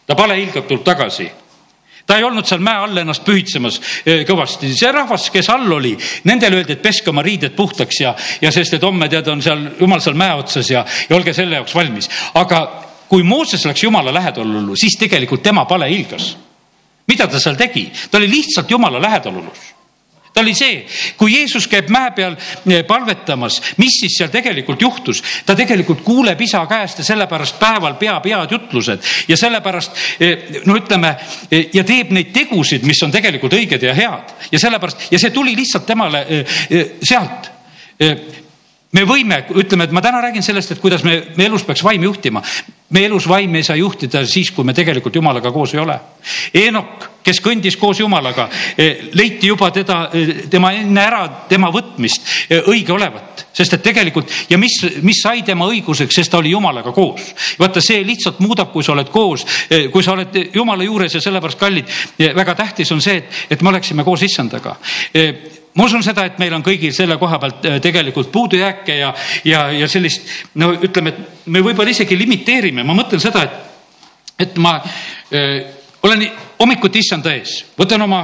ta 0.07 0.17
palehilgab, 0.19 0.67
tuleb 0.69 0.85
tagasi 0.85 1.31
ta 2.09 2.17
ei 2.17 2.25
olnud 2.25 2.47
seal 2.49 2.63
mäe 2.65 2.81
all 2.81 2.97
ennast 2.97 3.25
pühitsemas 3.25 3.77
eh, 4.09 4.23
kõvasti, 4.29 4.71
see 4.73 4.93
rahvas, 4.93 5.27
kes 5.33 5.51
all 5.53 5.73
oli, 5.77 5.93
nendele 6.25 6.57
öeldi, 6.57 6.79
et 6.79 6.85
peske 6.85 7.13
oma 7.13 7.21
riided 7.25 7.53
puhtaks 7.57 8.01
ja, 8.01 8.15
ja 8.41 8.53
sest, 8.53 8.79
et 8.79 8.85
homme 8.85 9.11
tead, 9.13 9.29
on 9.29 9.45
seal 9.45 9.67
jumal 9.81 10.01
seal 10.01 10.17
mäe 10.17 10.39
otsas 10.41 10.71
ja, 10.73 10.87
ja 11.09 11.17
olge 11.17 11.37
selle 11.37 11.61
jaoks 11.61 11.77
valmis. 11.77 12.09
aga 12.41 12.63
kui 13.09 13.23
Mooses 13.23 13.65
läks 13.65 13.83
jumala 13.83 14.13
lähedalollu, 14.15 14.77
siis 14.77 14.99
tegelikult 15.01 15.43
tema 15.43 15.65
pale 15.65 15.91
ilgas. 15.91 16.37
mida 17.09 17.27
ta 17.27 17.41
seal 17.41 17.57
tegi? 17.57 17.91
ta 18.11 18.19
oli 18.19 18.31
lihtsalt 18.31 18.71
jumala 18.71 19.03
lähedalolus 19.03 19.79
ta 20.39 20.43
oli 20.43 20.55
see, 20.55 20.85
kui 21.19 21.33
Jeesus 21.35 21.67
käib 21.67 21.89
mäe 21.91 22.13
peal 22.15 22.37
eh, 22.71 22.85
palvetamas, 22.87 23.57
mis 23.83 23.97
siis 24.05 24.21
seal 24.21 24.31
tegelikult 24.31 24.83
juhtus, 24.83 25.23
ta 25.47 25.57
tegelikult 25.59 26.05
kuuleb 26.07 26.41
isa 26.47 26.61
käest 26.71 27.03
ja 27.03 27.07
sellepärast 27.09 27.59
päeval 27.59 27.97
peab 27.99 28.29
head 28.31 28.55
jutlused 28.55 29.09
ja 29.29 29.37
sellepärast 29.37 29.99
eh, 30.23 30.63
no 30.67 30.77
ütleme 30.79 31.15
eh, 31.51 31.73
ja 31.75 31.83
teeb 31.83 32.15
neid 32.15 32.31
tegusid, 32.37 32.87
mis 32.87 33.03
on 33.03 33.15
tegelikult 33.15 33.59
õiged 33.59 33.83
ja 33.83 33.97
head 33.99 34.53
ja 34.53 34.63
sellepärast 34.63 35.09
ja 35.11 35.19
see 35.19 35.35
tuli 35.35 35.57
lihtsalt 35.59 35.89
temale 35.89 36.23
sealt 37.03 37.51
me 38.95 39.03
võime, 39.05 39.43
ütleme, 39.59 39.89
et 39.89 39.93
ma 39.93 40.03
täna 40.05 40.21
räägin 40.23 40.45
sellest, 40.47 40.73
et 40.73 40.81
kuidas 40.83 41.03
me, 41.05 41.19
me 41.37 41.49
elus 41.49 41.67
peaks 41.67 41.83
vaim 41.85 42.07
juhtima. 42.07 42.43
Me 42.91 43.05
elus 43.05 43.29
vaim 43.29 43.55
ei 43.55 43.63
saa 43.63 43.77
juhtida 43.77 44.25
siis, 44.27 44.51
kui 44.51 44.65
me 44.65 44.75
tegelikult 44.75 45.17
jumalaga 45.17 45.53
koos 45.53 45.75
ei 45.75 45.81
ole. 45.81 45.99
Eenok, 46.57 47.05
kes 47.25 47.41
kõndis 47.45 47.77
koos 47.77 48.01
jumalaga, 48.01 48.49
eh, 48.79 49.11
leiti 49.13 49.51
juba 49.51 49.71
teda, 49.71 49.99
eh, 50.13 50.49
tema 50.51 50.73
enne 50.73 51.03
ära 51.03 51.21
tema 51.49 51.69
võtmist 51.73 52.25
eh, 52.49 52.63
õige 52.65 52.95
olevat, 52.97 53.45
sest 53.53 53.77
et 53.77 53.85
tegelikult 53.85 54.33
ja 54.49 54.59
mis, 54.59 54.81
mis 55.03 55.21
sai 55.23 55.43
tema 55.45 55.69
õiguseks, 55.69 56.17
sest 56.17 56.33
ta 56.33 56.41
oli 56.41 56.55
jumalaga 56.55 56.93
koos. 56.93 57.35
vaata, 57.59 57.81
see 57.85 58.01
lihtsalt 58.05 58.41
muudab, 58.41 58.73
kui 58.73 58.85
sa 58.85 58.93
oled 58.93 59.13
koos, 59.13 59.45
kui 59.93 60.03
sa 60.03 60.13
oled 60.13 60.41
jumala 60.55 60.85
juures 60.85 61.15
ja 61.15 61.21
sellepärast 61.21 61.59
kallid, 61.59 61.95
väga 62.19 62.55
tähtis 62.55 62.93
on 62.93 63.05
see, 63.05 63.21
et, 63.21 63.45
et 63.51 63.63
me 63.63 63.75
oleksime 63.75 64.05
koos 64.05 64.23
issandaga 64.23 64.77
ma 65.79 65.87
usun 65.87 66.03
seda, 66.03 66.27
et 66.27 66.39
meil 66.43 66.55
on 66.57 66.65
kõigil 66.67 66.93
selle 66.95 67.17
koha 67.21 67.39
pealt 67.39 67.67
äh, 67.71 67.79
tegelikult 67.83 68.33
puudujääke 68.35 68.99
ja, 68.99 69.13
ja, 69.47 69.65
ja 69.79 69.89
sellist, 69.91 70.27
no 70.59 70.73
ütleme, 70.75 71.15
et 71.15 71.49
me 71.55 71.63
võib-olla 71.63 71.95
isegi 71.95 72.19
limiteerime, 72.19 72.83
ma 72.83 72.97
mõtlen 72.99 73.23
seda, 73.23 73.47
et, 73.47 74.41
et 74.49 74.59
ma 74.63 74.79
äh, 74.83 75.78
olen 76.03 76.23
hommikuti 76.61 77.01
issanda 77.03 77.33
ees, 77.35 77.55
võtan 77.79 78.03
oma 78.05 78.21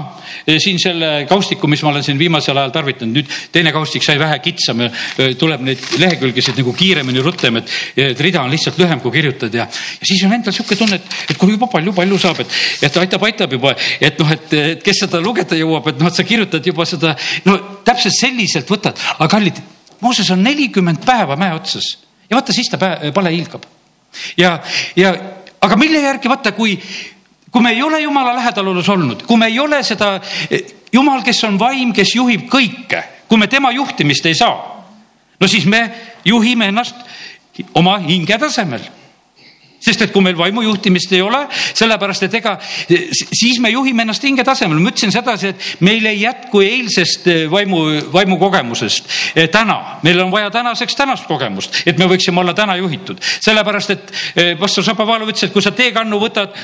eh, 0.46 0.58
siin 0.62 0.78
selle 0.78 1.10
kaustiku, 1.30 1.66
mis 1.70 1.82
ma 1.82 1.90
olen 1.90 2.04
siin 2.06 2.18
viimasel 2.18 2.58
ajal 2.58 2.72
tarvitanud, 2.74 3.16
nüüd 3.18 3.32
teine 3.54 3.72
kaustik 3.74 4.04
sai 4.06 4.18
vähe 4.20 4.38
kitsam 4.44 4.84
ja 4.84 4.88
eh, 4.90 5.34
tuleb 5.38 5.64
neid 5.66 5.82
lehekülgesid 5.98 6.58
nagu 6.60 6.74
kiiremini, 6.76 7.22
rutem, 7.24 7.58
et, 7.60 7.74
et 8.06 8.22
rida 8.26 8.44
on 8.44 8.54
lihtsalt 8.54 8.78
lühem, 8.78 9.02
kui 9.02 9.14
kirjutad 9.16 9.58
ja, 9.58 9.66
ja 9.66 10.08
siis 10.10 10.22
on 10.26 10.36
endal 10.36 10.54
sihuke 10.54 10.78
tunne, 10.78 11.00
et, 11.00 11.18
et 11.34 11.40
kui 11.40 11.54
juba 11.54 11.68
palju-palju 11.72 12.22
saab, 12.22 12.44
et, 12.44 12.58
et 12.88 13.02
aitab, 13.02 13.26
aitab 13.30 13.58
juba, 13.58 13.74
et 13.98 14.22
noh, 14.22 14.34
et 14.38 14.56
kes 14.84 15.04
seda 15.06 15.22
lugeda 15.22 15.58
jõuab, 15.58 15.90
et 15.90 16.02
noh, 16.02 16.10
et 16.10 16.22
sa 16.22 16.26
kirjutad 16.26 16.66
juba 16.72 16.86
seda, 16.88 17.16
no 17.48 17.58
täpselt 17.86 18.18
selliselt 18.20 18.70
võtad, 18.70 18.98
aga 19.18 19.30
kallid, 19.38 19.62
Mooses 20.04 20.28
on 20.34 20.42
nelikümmend 20.44 21.00
päeva 21.06 21.32
mäe 21.38 21.54
otsas. 21.56 21.86
Ja 22.28 22.36
vaata, 22.36 22.52
siis 22.52 22.68
ta 22.68 22.76
pale 22.76 23.30
hiilgab 23.32 23.62
ja, 24.36 24.58
ja 24.96 25.14
aga 25.64 25.76
mille 25.80 26.02
järgi 26.02 26.30
vaata, 26.30 26.52
kui 26.56 26.76
kui 27.54 27.62
me 27.62 27.70
ei 27.70 27.82
ole 27.86 28.00
jumala 28.02 28.32
lähedalolus 28.34 28.88
olnud, 28.90 29.20
kui 29.28 29.38
me 29.38 29.46
ei 29.46 29.60
ole 29.62 29.78
seda, 29.86 30.16
jumal, 30.92 31.22
kes 31.22 31.44
on 31.46 31.54
vaim, 31.58 31.92
kes 31.94 32.16
juhib 32.16 32.48
kõike, 32.50 33.04
kui 33.30 33.38
me 33.38 33.46
tema 33.46 33.70
juhtimist 33.70 34.26
ei 34.26 34.34
saa, 34.34 34.56
no 35.38 35.48
siis 35.48 35.68
me 35.70 35.84
juhime 36.26 36.72
ennast 36.72 36.98
oma 37.78 38.00
hinge 38.02 38.38
tasemel 38.42 38.82
sest 39.84 40.06
et 40.06 40.12
kui 40.12 40.24
meil 40.24 40.36
vaimu 40.38 40.64
juhtimist 40.64 41.12
ei 41.12 41.22
ole, 41.24 41.44
sellepärast 41.76 42.26
et 42.26 42.36
ega 42.40 42.56
siis 42.64 43.58
me 43.60 43.70
juhime 43.72 44.04
ennast 44.04 44.24
hinge 44.24 44.44
tasemel. 44.46 44.80
ma 44.80 44.92
ütlesin 44.92 45.12
sedasi, 45.12 45.52
et 45.52 45.84
meil 45.84 46.06
ei 46.08 46.22
jätku 46.22 46.62
eilsest 46.64 47.28
eh, 47.28 47.44
vaimu, 47.50 47.82
vaimukogemusest 48.12 49.10
eh, 49.34 49.48
täna, 49.52 50.00
meil 50.06 50.20
on 50.24 50.32
vaja 50.32 50.50
tänaseks 50.54 50.96
tänast 50.96 51.28
kogemust, 51.28 51.82
et 51.86 51.98
me 52.00 52.08
võiksime 52.10 52.40
olla 52.40 52.54
täna 52.56 52.76
juhitud. 52.80 53.20
sellepärast, 53.20 53.94
et 53.94 54.14
eh, 54.36 54.52
pastor 54.60 54.86
Šapovalov 54.86 55.32
ütles, 55.32 55.48
et 55.48 55.54
kui 55.54 55.64
sa 55.64 55.74
teekannu 55.74 56.20
võtad 56.20 56.54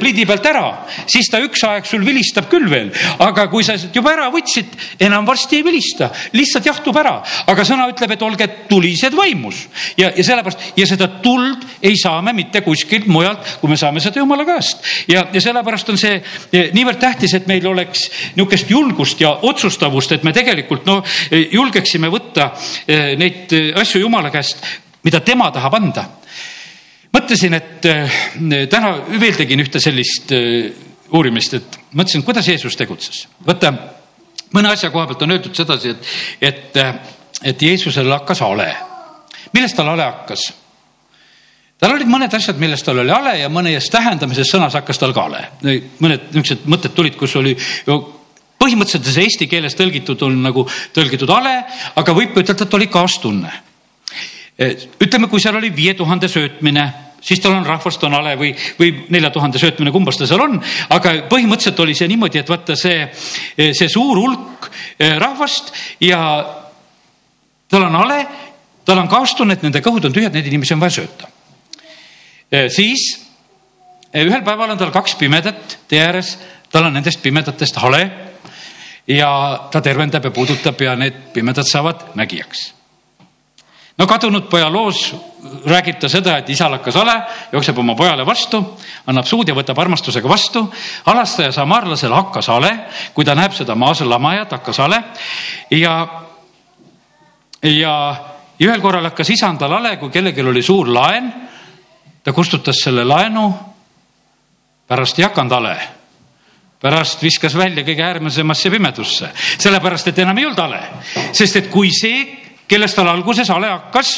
plidi 0.00 0.26
pealt 0.28 0.46
ära, 0.46 0.66
siis 1.10 1.30
ta 1.30 1.40
üks 1.42 1.62
aeg 1.68 1.86
sul 1.88 2.04
vilistab 2.04 2.48
küll 2.52 2.68
veel, 2.70 2.92
aga 3.22 3.46
kui 3.52 3.64
sa 3.64 3.76
juba 3.92 4.12
ära 4.12 4.28
võtsid, 4.32 4.76
enam 5.02 5.26
varsti 5.28 5.60
ei 5.60 5.66
vilista, 5.66 6.10
lihtsalt 6.36 6.68
jahtub 6.68 6.96
ära. 7.00 7.18
aga 7.46 7.64
sõna 7.66 7.88
ütleb, 7.90 8.12
et 8.14 8.22
olge 8.22 8.48
tulised 8.68 9.14
vaimus 9.16 9.66
ja, 9.96 10.10
ja 10.16 10.24
sellepärast 10.24 10.76
ja 10.76 10.86
seda 10.88 11.08
tuld 11.22 11.64
ei 11.82 11.96
saa 11.98 12.20
me 12.22 12.32
mitte 12.32 12.41
kuskilt 12.64 13.06
mujalt, 13.06 13.58
kui 13.60 13.70
me 13.70 13.76
saame 13.80 14.00
seda 14.00 14.22
jumala 14.22 14.44
käest. 14.48 14.82
ja, 15.08 15.26
ja 15.32 15.40
sellepärast 15.40 15.92
on 15.92 16.00
see 16.00 16.16
eh, 16.18 16.70
niivõrd 16.74 17.00
tähtis, 17.02 17.34
et 17.34 17.46
meil 17.50 17.66
oleks 17.66 18.08
niisugust 18.36 18.70
julgust 18.70 19.20
ja 19.20 19.34
otsustavust, 19.42 20.12
et 20.12 20.24
me 20.24 20.32
tegelikult 20.32 20.86
noh, 20.86 21.04
julgeksime 21.30 22.10
võtta 22.12 22.52
eh, 22.86 23.12
neid 23.18 23.52
asju 23.80 24.02
jumala 24.04 24.30
käest, 24.34 24.64
mida 25.04 25.20
tema 25.20 25.50
tahab 25.54 25.78
anda 25.78 26.08
mõtlesin, 27.12 27.54
et 27.54 27.84
täna 28.72 28.94
veel 29.20 29.36
tegin 29.36 29.60
ühte 29.60 29.80
sellist 29.82 30.32
uurimist, 31.12 31.54
et 31.58 31.78
mõtlesin, 31.92 32.24
kuidas 32.24 32.48
Jeesus 32.48 32.76
tegutses. 32.76 33.26
vaata, 33.46 33.72
mõne 34.54 34.72
asja 34.72 34.90
koha 34.90 35.06
pealt 35.06 35.22
on 35.22 35.36
öeldud 35.36 35.54
sedasi, 35.56 35.92
et, 35.92 36.08
et, 36.40 36.80
et 37.52 37.62
Jeesusel 37.62 38.10
hakkas 38.12 38.40
hale. 38.40 38.70
millest 39.52 39.76
tal 39.76 39.92
hale 39.92 40.08
hakkas? 40.08 40.52
Tal 41.82 41.96
olid 41.96 42.06
mõned 42.06 42.34
asjad, 42.36 42.58
millest 42.62 42.86
tal 42.86 43.00
oli 43.02 43.10
hale 43.10 43.34
ja 43.40 43.50
mõnes 43.50 43.88
tähendamises 43.90 44.50
sõnas 44.54 44.76
hakkas 44.78 45.00
tal 45.02 45.14
ka 45.16 45.26
hale. 45.26 45.42
mõned 45.98 46.30
niisugused 46.30 46.66
mõtted 46.70 46.94
tulid, 46.94 47.16
kus 47.18 47.34
oli 47.40 47.56
põhimõtteliselt 48.62 49.10
see 49.10 49.26
eesti 49.26 49.48
keeles 49.50 49.74
tõlgitud 49.74 50.22
on 50.22 50.38
nagu 50.44 50.62
tõlgitud 50.94 51.30
hale, 51.34 51.56
aga 51.98 52.14
võib 52.14 52.38
ütelda, 52.38 52.68
et 52.68 52.76
oli 52.78 52.86
kaastunne. 52.86 53.50
ütleme, 55.02 55.28
kui 55.28 55.40
seal 55.40 55.58
oli 55.58 55.72
viie 55.74 55.94
tuhande 55.98 56.28
söötmine 56.28 56.86
siis 57.22 57.40
tal 57.40 57.54
on 57.54 57.66
rahvast 57.66 58.02
on 58.04 58.14
hale 58.16 58.34
või, 58.38 58.50
või 58.78 58.92
nelja 59.14 59.30
tuhande 59.30 59.58
söötmine, 59.58 59.92
kumbas 59.94 60.18
ta 60.18 60.26
seal 60.26 60.42
on. 60.42 60.58
aga 60.90 61.14
põhimõtteliselt 61.30 61.82
oli 61.84 61.94
see 61.94 62.10
niimoodi, 62.10 62.42
et 62.42 62.50
vaata 62.50 62.76
see, 62.76 63.06
see 63.56 63.88
suur 63.88 64.18
hulk 64.18 64.70
eh, 64.98 65.18
rahvast 65.22 65.72
ja 66.02 66.22
tal 67.70 67.86
on 67.88 68.00
hale, 68.02 68.24
tal 68.84 68.98
on 69.02 69.10
kaastunne, 69.10 69.54
et 69.54 69.62
nende 69.62 69.82
kõhud 69.84 70.10
on 70.10 70.14
tühjad, 70.14 70.34
neid 70.34 70.50
inimesi 70.50 70.74
on 70.74 70.82
vaja 70.82 70.98
sööta. 71.00 71.31
Siis 72.52 73.06
ühel 74.12 74.42
päeval 74.44 74.74
on 74.74 74.78
tal 74.78 74.92
kaks 74.92 75.14
pimedat 75.16 75.78
tee 75.88 76.02
ääres, 76.04 76.36
tal 76.72 76.90
on 76.90 76.94
nendest 76.98 77.22
pimedatest 77.22 77.80
hale 77.80 78.02
ja 79.08 79.32
ta 79.72 79.80
tervendab 79.80 80.24
ja 80.24 80.30
puudutab 80.30 80.80
ja 80.80 80.96
need 80.96 81.32
pimedad 81.32 81.66
saavad 81.66 82.12
nägijaks 82.14 82.72
no 83.98 84.06
kadunud 84.06 84.48
poja 84.50 84.70
loos 84.72 85.14
räägib 85.66 85.98
ta 86.00 86.08
seda, 86.08 86.36
et 86.38 86.50
isal 86.50 86.72
hakkas 86.76 86.96
hale, 86.98 87.14
jookseb 87.52 87.78
oma 87.78 87.94
pojale 87.98 88.24
vastu, 88.26 88.60
annab 89.10 89.26
suud 89.26 89.48
ja 89.48 89.54
võtab 89.54 89.78
armastusega 89.82 90.28
vastu. 90.28 90.64
halastaja 91.06 91.52
samaarlasel 91.52 92.14
hakkas 92.14 92.48
hale, 92.48 92.72
kui 93.14 93.24
ta 93.24 93.34
näeb 93.34 93.54
seda 93.56 93.74
maaselamajat, 93.74 94.52
hakkas 94.58 94.78
hale 94.78 95.02
ja, 95.70 95.94
ja 97.62 97.94
ühel 98.62 98.80
korral 98.80 99.10
hakkas 99.10 99.30
isandal 99.34 99.78
hale, 99.78 99.96
kui 99.96 100.10
kellelgi 100.10 100.42
oli 100.42 100.62
suur 100.62 100.88
laen. 100.92 101.32
Ta 102.24 102.32
kustutas 102.32 102.82
selle 102.84 103.04
laenu, 103.04 103.48
pärast 104.88 105.18
ei 105.18 105.26
hakanud 105.26 105.52
hale 105.52 105.76
pärast 106.82 107.22
viskas 107.22 107.54
välja 107.54 107.84
kõige 107.86 108.02
äärmisemasse 108.02 108.70
pimedusse, 108.70 109.28
sellepärast 109.58 110.08
et 110.10 110.18
enam 110.18 110.38
ei 110.38 110.48
olnud 110.48 110.58
hale, 110.58 110.80
sest 111.30 111.60
et 111.60 111.68
kui 111.70 111.92
see 111.94 112.24
kellest 112.66 112.98
tal 112.98 113.06
alguses 113.12 113.48
hale 113.54 113.70
hakkas, 113.70 114.16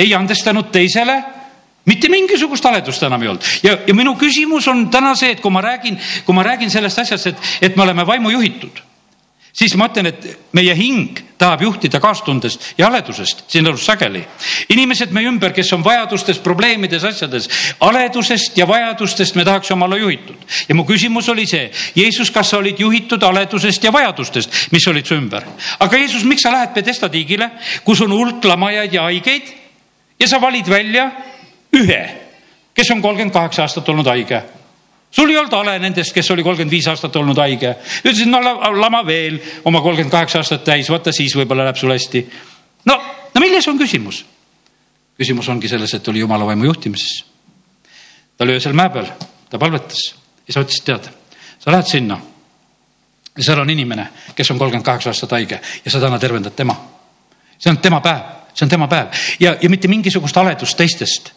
ei 0.00 0.14
andestanud 0.16 0.70
teisele 0.72 1.18
mitte 1.84 2.08
mingisugust 2.08 2.64
haledust 2.64 3.02
enam 3.04 3.22
ei 3.22 3.28
olnud. 3.28 3.44
Ja, 3.66 3.74
ja 3.86 3.94
minu 3.96 4.14
küsimus 4.16 4.68
on 4.72 4.86
täna 4.92 5.12
see, 5.18 5.34
et 5.34 5.42
kui 5.44 5.52
ma 5.52 5.60
räägin, 5.64 5.98
kui 6.24 6.36
ma 6.36 6.44
räägin 6.46 6.72
sellest 6.72 7.02
asjast, 7.04 7.26
et, 7.26 7.50
et 7.68 7.76
me 7.76 7.84
oleme 7.84 8.06
vaimu 8.06 8.32
juhitud 8.32 8.80
siis 9.52 9.74
ma 9.76 9.90
ütlen, 9.90 10.10
et 10.10 10.26
meie 10.56 10.74
hing 10.76 11.20
tahab 11.40 11.62
juhtida 11.64 12.00
kaastundest 12.00 12.74
ja 12.78 12.86
haledusest 12.86 13.44
siin 13.48 13.66
elus 13.66 13.86
sageli. 13.86 14.20
inimesed 14.68 15.12
meie 15.16 15.28
ümber, 15.28 15.54
kes 15.56 15.72
on 15.72 15.84
vajadustes, 15.84 16.38
probleemides, 16.44 17.04
asjades, 17.04 17.48
haledusest 17.80 18.58
ja 18.58 18.68
vajadustest 18.68 19.34
me 19.34 19.44
tahaks 19.44 19.70
olla 19.70 19.96
juhitud. 19.96 20.36
ja 20.68 20.74
mu 20.74 20.84
küsimus 20.84 21.28
oli 21.28 21.46
see, 21.46 21.70
Jeesus, 21.96 22.30
kas 22.30 22.50
sa 22.50 22.58
olid 22.58 22.80
juhitud 22.80 23.22
haledusest 23.22 23.84
ja 23.84 23.92
vajadustest, 23.92 24.68
mis 24.72 24.86
olid 24.88 25.06
su 25.06 25.16
ümber? 25.16 25.48
aga 25.80 25.96
Jeesus, 25.96 26.24
miks 26.24 26.42
sa 26.42 26.52
lähed 26.52 26.74
Pedesta 26.74 27.08
tiigile, 27.08 27.50
kus 27.84 28.00
on 28.00 28.12
hulk 28.12 28.44
lamajaid 28.44 28.92
ja 28.92 29.08
haigeid 29.08 29.54
ja 30.20 30.28
sa 30.28 30.40
valid 30.40 30.68
välja 30.68 31.10
ühe, 31.72 32.02
kes 32.74 32.90
on 32.90 33.02
kolmkümmend 33.02 33.32
kaheksa 33.32 33.64
aastat 33.64 33.88
olnud 33.88 34.06
haige 34.06 34.59
sul 35.10 35.30
ei 35.30 35.36
olnud 35.36 35.54
hale 35.54 35.78
nendest, 35.82 36.12
kes 36.14 36.30
oli 36.30 36.44
kolmkümmend 36.46 36.70
viis 36.70 36.86
aastat 36.88 37.16
olnud 37.16 37.38
haige. 37.38 37.74
ütlesid, 38.04 38.30
no 38.30 38.40
lama 38.80 39.02
veel 39.06 39.40
oma 39.64 39.80
kolmkümmend 39.80 40.12
kaheksa 40.12 40.40
aastat 40.40 40.64
täis, 40.64 40.90
vaata 40.90 41.12
siis 41.12 41.34
võib-olla 41.36 41.66
läheb 41.66 41.80
sul 41.80 41.92
hästi. 41.92 42.24
no, 42.86 42.96
no 43.34 43.42
milles 43.42 43.68
on 43.68 43.78
küsimus? 43.78 44.24
küsimus 45.18 45.48
ongi 45.52 45.68
selles, 45.68 45.94
et 45.94 46.08
oli 46.08 46.22
jumala 46.22 46.46
vaimu 46.46 46.64
juhtimises. 46.64 47.24
ta 48.36 48.44
oli 48.44 48.56
öösel 48.58 48.72
mäe 48.72 48.90
peal, 48.90 49.10
ta 49.50 49.58
palvetas 49.58 50.14
ja 50.46 50.54
sa 50.54 50.64
ütlesid, 50.64 50.86
tead, 50.86 51.10
sa 51.58 51.74
lähed 51.74 51.90
sinna. 51.90 52.20
ja 53.36 53.44
seal 53.44 53.60
on 53.60 53.70
inimene, 53.70 54.08
kes 54.34 54.50
on 54.50 54.58
kolmkümmend 54.58 54.86
kaheksa 54.86 55.10
aastat 55.10 55.36
haige 55.38 55.60
ja 55.84 55.90
sa 55.90 56.00
täna 56.00 56.18
tervendad 56.18 56.54
tema. 56.54 56.76
see 57.58 57.70
on 57.70 57.78
tema 57.78 58.00
päev, 58.00 58.22
see 58.54 58.64
on 58.64 58.70
tema 58.70 58.88
päev 58.88 59.10
ja, 59.40 59.56
ja 59.62 59.70
mitte 59.70 59.88
mingisugust 59.88 60.36
haledust 60.36 60.76
teistest 60.76 61.32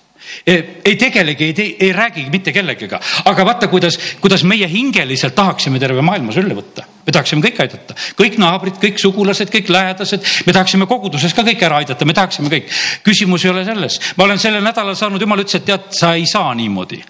ei 0.48 0.96
tegelegi, 1.00 1.52
ei, 1.52 1.76
ei 1.80 1.94
räägigi 1.94 2.30
mitte 2.34 2.52
kellegiga, 2.56 3.00
aga 3.26 3.46
vaata, 3.46 3.70
kuidas, 3.72 4.00
kuidas 4.22 4.44
meie 4.48 4.68
hingeliselt 4.70 5.36
tahaksime 5.36 5.80
terve 5.80 6.02
maailma 6.02 6.36
sülle 6.36 6.58
võtta. 6.58 6.88
me 7.06 7.12
tahaksime 7.12 7.44
kõiki 7.44 7.66
aidata, 7.66 7.96
kõik 8.20 8.38
naabrid, 8.40 8.78
kõik 8.80 9.02
sugulased, 9.02 9.52
kõik 9.52 9.70
lähedased, 9.70 10.24
me 10.48 10.54
tahaksime 10.54 10.88
koguduses 10.88 11.34
ka 11.36 11.44
kõik 11.44 11.64
ära 11.64 11.82
aidata, 11.84 12.06
me 12.06 12.14
tahaksime 12.14 12.50
kõik. 12.50 12.70
küsimus 13.04 13.46
ei 13.46 13.52
ole 13.52 13.66
selles, 13.66 14.00
ma 14.18 14.24
olen 14.24 14.40
sellel 14.40 14.64
nädalal 14.64 14.96
saanud, 14.96 15.22
jumal 15.22 15.44
ütles, 15.44 15.60
et 15.60 15.68
tead, 15.68 15.92
sa 15.92 16.16
ei 16.16 16.26
saa 16.30 16.54
niimoodi 16.56 17.04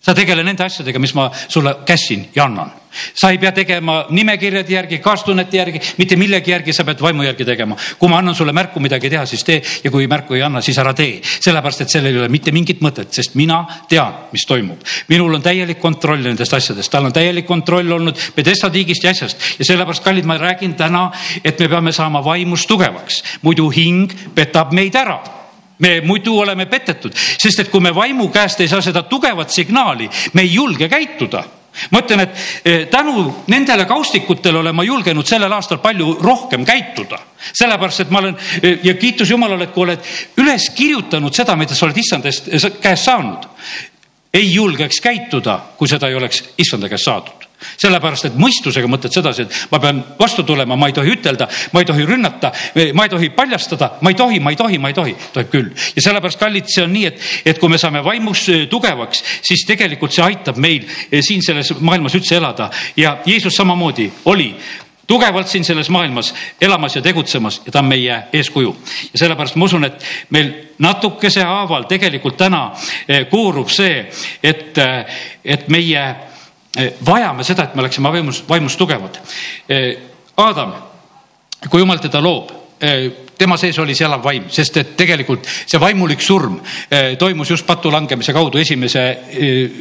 sa 0.00 0.14
tegele 0.16 0.42
nende 0.44 0.64
asjadega, 0.64 0.98
mis 0.98 1.12
ma 1.14 1.28
sulle 1.48 1.80
kässin 1.86 2.30
ja 2.34 2.44
annan. 2.44 2.72
sa 3.14 3.28
ei 3.30 3.38
pea 3.38 3.52
tegema 3.52 4.06
nimekirjade 4.10 4.72
järgi, 4.72 4.98
kaastunnete 4.98 5.56
järgi, 5.56 5.80
mitte 5.98 6.16
millegi 6.18 6.50
järgi, 6.50 6.72
sa 6.72 6.82
pead 6.84 6.98
vaimu 7.00 7.22
järgi 7.22 7.44
tegema. 7.44 7.76
kui 7.98 8.08
ma 8.08 8.18
annan 8.18 8.34
sulle 8.34 8.52
märku 8.52 8.80
midagi 8.80 9.10
teha, 9.10 9.26
siis 9.26 9.44
tee 9.44 9.62
ja 9.84 9.90
kui 9.90 10.06
märku 10.06 10.34
ei 10.34 10.42
anna, 10.42 10.60
siis 10.60 10.78
ära 10.78 10.94
tee. 10.94 11.20
sellepärast, 11.22 11.80
et 11.80 11.90
sellel 11.90 12.14
ei 12.14 12.20
ole 12.20 12.28
mitte 12.28 12.52
mingit 12.52 12.80
mõtet, 12.80 13.12
sest 13.12 13.34
mina 13.34 13.66
tean, 13.88 14.14
mis 14.32 14.46
toimub. 14.48 14.80
minul 15.08 15.34
on 15.34 15.42
täielik 15.42 15.78
kontroll 15.78 16.24
nendest 16.24 16.54
asjadest, 16.54 16.90
tal 16.90 17.04
on 17.04 17.12
täielik 17.12 17.46
kontroll 17.46 17.92
olnud 17.92 18.16
Pedesta 18.34 18.70
tiigist 18.70 19.04
ja 19.04 19.10
asjast 19.10 19.36
ja 19.58 19.64
sellepärast, 19.64 20.04
kallid, 20.04 20.24
ma 20.24 20.38
räägin 20.38 20.74
täna, 20.74 21.10
et 21.44 21.60
me 21.60 21.68
peame 21.68 21.92
saama 21.92 22.24
vaimus 22.24 22.66
tugevaks, 22.66 23.22
muidu 23.42 23.68
hing 23.70 24.10
petab 24.34 24.72
meid 24.72 24.96
ära 24.96 25.20
me 25.80 26.00
muidu 26.04 26.38
oleme 26.38 26.66
petetud, 26.66 27.14
sest 27.14 27.64
et 27.64 27.70
kui 27.70 27.80
me 27.80 27.94
vaimu 27.94 28.28
käest 28.32 28.60
ei 28.60 28.68
saa 28.68 28.82
seda 28.84 29.02
tugevat 29.02 29.50
signaali, 29.50 30.08
me 30.32 30.46
ei 30.46 30.54
julge 30.54 30.88
käituda 30.88 31.44
ma 31.90 32.00
ütlen, 32.02 32.24
et 32.24 32.30
eh, 32.64 32.86
tänu 32.90 33.44
nendele 33.50 33.84
kaustikutele 33.88 34.58
olen 34.58 34.74
ma 34.74 34.84
julgenud 34.84 35.26
sellel 35.26 35.52
aastal 35.52 35.78
palju 35.78 36.16
rohkem 36.22 36.64
käituda. 36.66 37.18
sellepärast, 37.52 38.00
et 38.00 38.10
ma 38.10 38.18
olen 38.18 38.36
eh, 38.62 38.78
ja 38.84 38.94
kiitus 38.94 39.30
Jumalale, 39.30 39.64
et 39.64 39.72
kui 39.72 39.86
oled 39.86 40.10
üles 40.42 40.70
kirjutanud 40.76 41.34
seda, 41.34 41.56
mida 41.56 41.74
sa 41.74 41.86
oled 41.86 42.02
issandast 42.02 42.50
eh, 42.50 42.66
käest 42.82 43.04
saanud. 43.04 43.46
Ei 44.34 44.52
julgeks 44.54 45.00
käituda, 45.00 45.58
kui 45.76 45.88
seda 45.88 46.08
ei 46.08 46.14
oleks 46.14 46.44
issanda 46.58 46.88
käest 46.88 47.08
saadud. 47.08 47.46
Sellepärast, 47.76 48.24
et 48.24 48.36
mõistusega 48.40 48.88
mõtled 48.88 49.12
sedasi, 49.12 49.44
et 49.44 49.56
ma 49.72 49.80
pean 49.82 49.98
vastu 50.16 50.46
tulema, 50.48 50.78
ma 50.80 50.88
ei 50.88 50.94
tohi 50.96 51.12
ütelda, 51.12 51.44
ma 51.74 51.82
ei 51.82 51.88
tohi 51.88 52.06
rünnata, 52.08 52.52
ma 52.96 53.04
ei 53.04 53.12
tohi 53.12 53.28
paljastada, 53.36 53.90
ma 54.00 54.12
ei 54.12 54.16
tohi, 54.16 54.40
ma 54.40 54.54
ei 54.54 54.56
tohi, 54.56 54.78
ma 54.80 54.88
ei 54.88 54.96
tohi, 54.96 55.14
tohib 55.34 55.50
küll. 55.52 55.68
ja 55.96 56.04
sellepärast, 56.06 56.40
kallid, 56.40 56.70
see 56.72 56.86
on 56.86 56.94
nii, 56.96 57.06
et, 57.10 57.26
et 57.52 57.60
kui 57.60 57.68
me 57.68 57.78
saame 57.80 58.00
vaimus 58.04 58.46
äh, 58.48 58.64
tugevaks, 58.70 59.24
siis 59.44 59.66
tegelikult 59.68 60.16
see 60.16 60.24
aitab 60.24 60.56
meil 60.56 60.86
äh, 60.86 61.20
siin 61.26 61.44
selles 61.44 61.74
maailmas 61.80 62.16
üldse 62.16 62.38
elada. 62.40 62.70
Ja 62.96 63.18
Jeesus 63.26 63.56
samamoodi 63.60 64.08
oli 64.32 64.54
tugevalt 65.10 65.50
siin 65.50 65.66
selles 65.66 65.90
maailmas 65.90 66.32
elamas 66.62 66.96
ja 66.96 67.02
tegutsemas 67.02 67.60
ja 67.66 67.72
ta 67.74 67.82
on 67.82 67.90
meie 67.90 68.22
eeskuju. 68.32 68.76
ja 69.12 69.18
sellepärast 69.24 69.58
ma 69.58 69.66
usun, 69.66 69.84
et 69.84 70.04
meil 70.30 70.52
natukese 70.78 71.42
haaval 71.42 71.90
tegelikult 71.90 72.38
täna 72.38 72.68
äh, 72.70 73.26
koorub 73.30 73.68
see, 73.74 74.06
et, 74.42 74.78
et 75.44 75.68
meie 75.68 76.04
Eh, 76.76 76.92
vajame 77.06 77.42
seda, 77.42 77.64
et 77.66 77.74
me 77.74 77.82
oleksime 77.82 78.12
vaimus, 78.12 78.44
vaimus 78.48 78.76
tugevad. 78.78 79.18
Eh, 79.68 79.98
Aadam, 80.36 80.72
kui 81.68 81.80
jumal 81.82 81.98
teda 81.98 82.22
loob, 82.22 82.50
eh, 82.50 82.59
tema 83.40 83.56
sees 83.56 83.78
oli 83.78 83.94
see 83.96 84.06
elav 84.06 84.22
vaim, 84.24 84.46
sest 84.52 84.76
et 84.80 84.92
tegelikult 84.96 85.46
see 85.48 85.80
vaimulik 85.80 86.20
surm 86.24 86.58
toimus 87.20 87.50
just 87.52 87.66
patu 87.68 87.90
langemise 87.92 88.32
kaudu 88.36 88.60
esimese, 88.60 89.02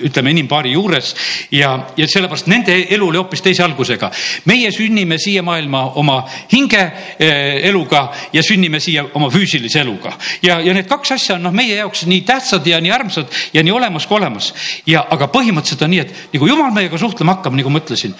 ütleme, 0.07 0.33
inimpaari 0.35 0.73
juures 0.75 1.13
ja, 1.55 1.73
ja 1.97 2.07
sellepärast 2.07 2.49
nende 2.51 2.75
elu 2.95 3.09
oli 3.09 3.19
hoopis 3.19 3.43
teise 3.43 3.63
algusega. 3.63 4.11
meie 4.51 4.71
sünnime 4.75 5.17
siia 5.19 5.43
maailma 5.43 5.85
oma 5.99 6.21
hinge 6.51 6.83
eluga 7.19 8.05
ja 8.33 8.43
sünnime 8.43 8.79
siia 8.83 9.05
oma 9.13 9.31
füüsilise 9.31 9.83
eluga 9.83 10.15
ja, 10.43 10.59
ja 10.59 10.75
need 10.75 10.87
kaks 10.87 11.15
asja 11.15 11.35
on 11.35 11.47
noh, 11.47 11.55
meie 11.55 11.79
jaoks 11.79 12.05
nii 12.07 12.21
tähtsad 12.27 12.67
ja 12.67 12.81
nii 12.83 12.91
armsad 12.95 13.39
ja 13.53 13.63
nii 13.63 13.75
olemas 13.75 14.07
kui 14.07 14.19
olemas. 14.19 14.53
ja, 14.87 15.05
aga 15.09 15.27
põhimõtteliselt 15.31 15.87
on 15.87 15.95
nii, 15.95 16.03
et 16.03 16.35
nagu 16.35 16.51
jumal 16.51 16.71
meiega 16.75 16.99
suhtlema 16.99 17.37
hakkab, 17.37 17.55
nagu 17.59 17.71
ma 17.71 17.83
ütlesin, 17.83 18.15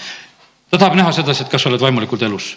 ta 0.71 0.77
tahab 0.77 0.99
näha 0.99 1.15
sedasi, 1.15 1.45
et 1.45 1.51
kas 1.51 1.63
sa 1.63 1.71
oled 1.71 1.83
vaimulikult 1.83 2.27
elus 2.27 2.55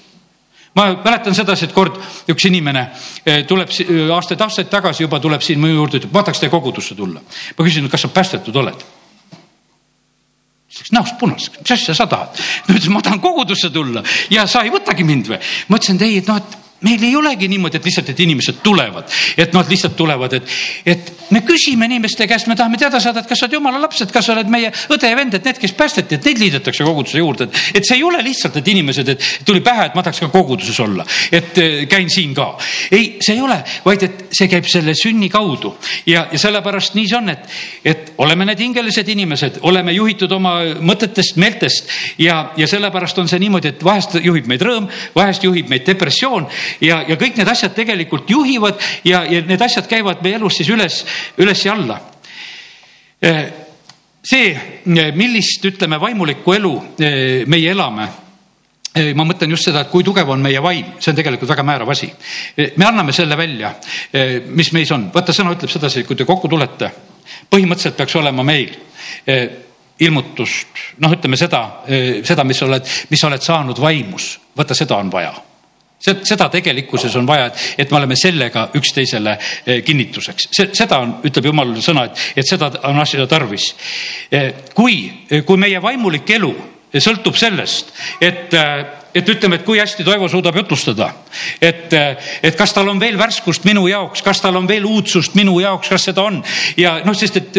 ma 0.74 0.88
mäletan 1.04 1.35
sedasi, 1.37 1.68
et 1.68 1.76
kord 1.76 1.98
üks 2.32 2.48
inimene 2.48 2.87
eh, 3.26 3.44
tuleb 3.48 3.70
aastaid-aastaid 4.16 4.70
tagasi 4.72 5.06
juba 5.06 5.20
tuleb 5.20 5.44
siin 5.44 5.61
minu 5.61 5.76
juurde, 5.82 6.00
ütleb, 6.00 6.14
ma 6.14 6.24
tahaks 6.24 6.40
teie 6.42 6.52
kogudusse 6.52 6.96
tulla. 6.98 7.20
ma 7.58 7.64
küsin, 7.64 7.88
kas 7.92 8.06
sa 8.06 8.12
päästetud 8.12 8.56
oled? 8.62 8.85
läks 10.73 10.92
näost 10.92 11.18
punaseks, 11.20 11.60
mis 11.60 11.73
asja 11.77 11.94
sa 11.94 12.06
tahad? 12.06 12.35
ta 12.66 12.73
ütles, 12.73 12.90
ma 12.92 13.02
tahan 13.04 13.20
kogudusse 13.20 13.70
tulla 13.70 14.02
ja 14.31 14.46
sa 14.46 14.64
ei 14.64 14.73
võtagi 14.73 15.04
mind 15.04 15.31
või? 15.33 15.38
ma 15.68 15.79
ütlesin, 15.79 16.00
et 16.00 16.08
ei, 16.08 16.18
et 16.23 16.31
noh, 16.31 16.40
et 16.40 16.62
meil 16.83 17.02
ei 17.06 17.16
olegi 17.16 17.48
niimoodi, 17.48 17.78
et 17.78 17.88
lihtsalt, 17.88 18.12
et 18.12 18.20
inimesed 18.24 18.60
tulevad, 18.62 19.10
et 19.38 19.52
nad 19.54 19.68
lihtsalt 19.70 19.96
tulevad, 19.96 20.33
et, 20.38 20.54
et 20.87 21.12
me 21.33 21.42
küsime 21.46 21.87
inimeste 21.88 22.26
käest, 22.30 22.48
me 22.50 22.56
tahame 22.58 22.78
teada 22.80 23.00
saada, 23.00 23.22
et 23.22 23.30
kas 23.30 23.40
sa 23.40 23.46
oled 23.46 23.56
jumala 23.56 23.80
laps, 23.83 24.02
et 24.04 24.12
kas 24.12 24.26
sa 24.28 24.35
oled 24.35 24.50
meie 24.52 24.72
õde 24.92 25.10
ja 25.10 25.18
vend, 25.18 25.37
et 25.38 25.46
need, 25.48 25.60
kes 25.62 25.74
päästeti, 25.78 26.18
et 26.18 26.28
neid 26.28 26.42
liidetakse 26.42 26.85
koguduse 26.87 27.22
juurde, 27.22 27.48
et, 27.48 27.78
et 27.80 27.88
see 27.88 27.98
ei 28.00 28.06
ole 28.06 28.22
lihtsalt, 28.24 28.58
et 28.60 28.72
inimesed, 28.74 29.12
et 29.14 29.28
tuli 29.46 29.62
pähe, 29.64 29.88
et 29.88 29.96
ma 29.98 30.04
tahaks 30.04 30.24
ka 30.24 30.30
koguduses 30.33 30.80
olla, 30.85 31.06
et 31.33 31.58
äh, 31.62 31.76
käin 31.90 32.10
siin 32.12 32.35
ka. 32.37 32.52
ei, 32.90 33.16
see 33.22 33.37
ei 33.38 33.44
ole, 33.44 33.58
vaid 33.85 34.06
et 34.08 34.26
see 34.35 34.50
käib 34.50 34.68
selle 34.70 34.94
sünni 34.98 35.28
kaudu 35.33 35.74
ja, 36.06 36.26
ja 36.33 36.38
sellepärast 36.40 36.96
nii 36.98 37.08
see 37.08 37.18
on, 37.18 37.33
et, 37.33 37.46
et 37.85 38.12
oleme 38.22 38.46
need 38.48 38.60
hingelised 38.64 39.08
inimesed, 39.14 39.60
oleme 39.68 39.94
juhitud 39.96 40.33
oma 40.35 40.56
mõtetest, 40.80 41.38
meeltest 41.40 41.90
ja, 42.22 42.52
ja 42.56 42.68
sellepärast 42.68 43.22
on 43.22 43.30
see 43.30 43.40
niimoodi, 43.42 43.72
et 43.72 43.85
vahest 43.85 44.18
juhib 44.22 44.48
meid 44.50 44.64
rõõm, 44.66 44.88
vahest 45.14 45.46
juhib 45.46 45.70
meid 45.72 45.87
depressioon 45.87 46.48
ja, 46.81 47.02
ja 47.08 47.16
kõik 47.20 47.37
need 47.37 47.48
asjad 47.48 47.75
tegelikult 47.77 48.31
juhivad 48.31 48.81
ja, 49.04 49.25
ja 49.25 49.42
need 49.46 49.62
asjad 49.62 49.88
käivad 49.90 50.23
meie 50.25 50.38
elus 50.40 50.60
siis 50.60 50.70
üles, 50.73 51.02
üles 51.42 51.64
ja 51.66 51.75
alla. 51.77 51.98
Eh, 53.23 53.42
see, 54.23 54.50
eh, 54.50 55.12
millist, 55.14 55.64
ütleme, 55.68 56.00
vaimulikku 56.02 56.56
elu 56.56 56.73
eh, 56.98 57.46
meie 57.46 57.70
elame 57.70 58.08
ma 58.92 59.25
mõtlen 59.25 59.48
just 59.54 59.64
seda, 59.64 59.87
et 59.87 59.88
kui 59.88 60.04
tugev 60.04 60.29
on 60.29 60.42
meie 60.44 60.60
vaim, 60.60 60.98
see 61.00 61.14
on 61.14 61.16
tegelikult 61.16 61.48
väga 61.48 61.62
määrav 61.64 61.88
asi. 61.94 62.10
me 62.77 62.85
anname 62.85 63.14
selle 63.16 63.38
välja, 63.40 63.70
mis 64.52 64.68
meis 64.77 64.90
on, 64.92 65.06
vaata 65.14 65.33
sõna 65.33 65.54
ütleb 65.56 65.73
sedasi, 65.73 66.02
kui 66.04 66.12
te 66.12 66.27
kokku 66.29 66.50
tulete, 66.52 66.90
põhimõtteliselt 67.48 67.96
peaks 67.96 68.18
olema 68.20 68.44
meil 68.44 68.75
ilmutust, 69.96 70.83
noh, 71.00 71.16
ütleme 71.16 71.40
seda, 71.40 71.62
seda, 72.20 72.44
mis 72.44 72.60
oled, 72.68 72.92
mis 73.08 73.25
oled 73.25 73.48
saanud 73.48 73.81
vaimus, 73.81 74.29
vaata 74.60 74.77
seda 74.77 75.00
on 75.00 75.08
vaja 75.16 75.33
seda 76.03 76.48
tegelikkuses 76.53 77.15
on 77.17 77.27
vaja, 77.27 77.50
et 77.79 77.90
me 77.90 77.98
oleme 78.00 78.17
sellega 78.19 78.69
üksteisele 78.79 79.37
eh, 79.38 79.83
kinnituseks. 79.85 80.48
seda 80.53 80.98
on, 81.03 81.19
ütleb 81.29 81.50
jumal 81.53 81.75
sõna, 81.85 82.09
et, 82.11 82.25
et 82.37 82.48
seda 82.48 82.73
on 82.90 83.00
asja 83.03 83.27
tarvis. 83.31 83.73
Eh, 84.31 84.53
kui, 84.75 85.05
kui 85.46 85.61
meie 85.61 85.83
vaimulik 85.83 86.31
elu 86.38 86.53
sõltub 86.92 87.38
sellest, 87.40 87.94
et 88.21 88.53
et 89.15 89.29
ütleme, 89.29 89.58
et 89.58 89.65
kui 89.67 89.81
hästi 89.81 90.04
Toivo 90.04 90.29
suudab 90.31 90.56
jutustada, 90.56 91.10
et, 91.60 91.92
et 92.42 92.56
kas 92.58 92.73
tal 92.73 92.88
on 92.88 93.00
veel 93.00 93.19
värskust 93.21 93.67
minu 93.69 93.85
jaoks, 93.90 94.23
kas 94.25 94.40
tal 94.40 94.56
on 94.56 94.69
veel 94.69 94.87
uudsust 94.88 95.37
minu 95.38 95.58
jaoks, 95.60 95.90
kas 95.92 96.08
seda 96.08 96.25
on. 96.25 96.40
Ja 96.81 96.98
noh, 97.04 97.17
sest 97.17 97.38
et 97.40 97.58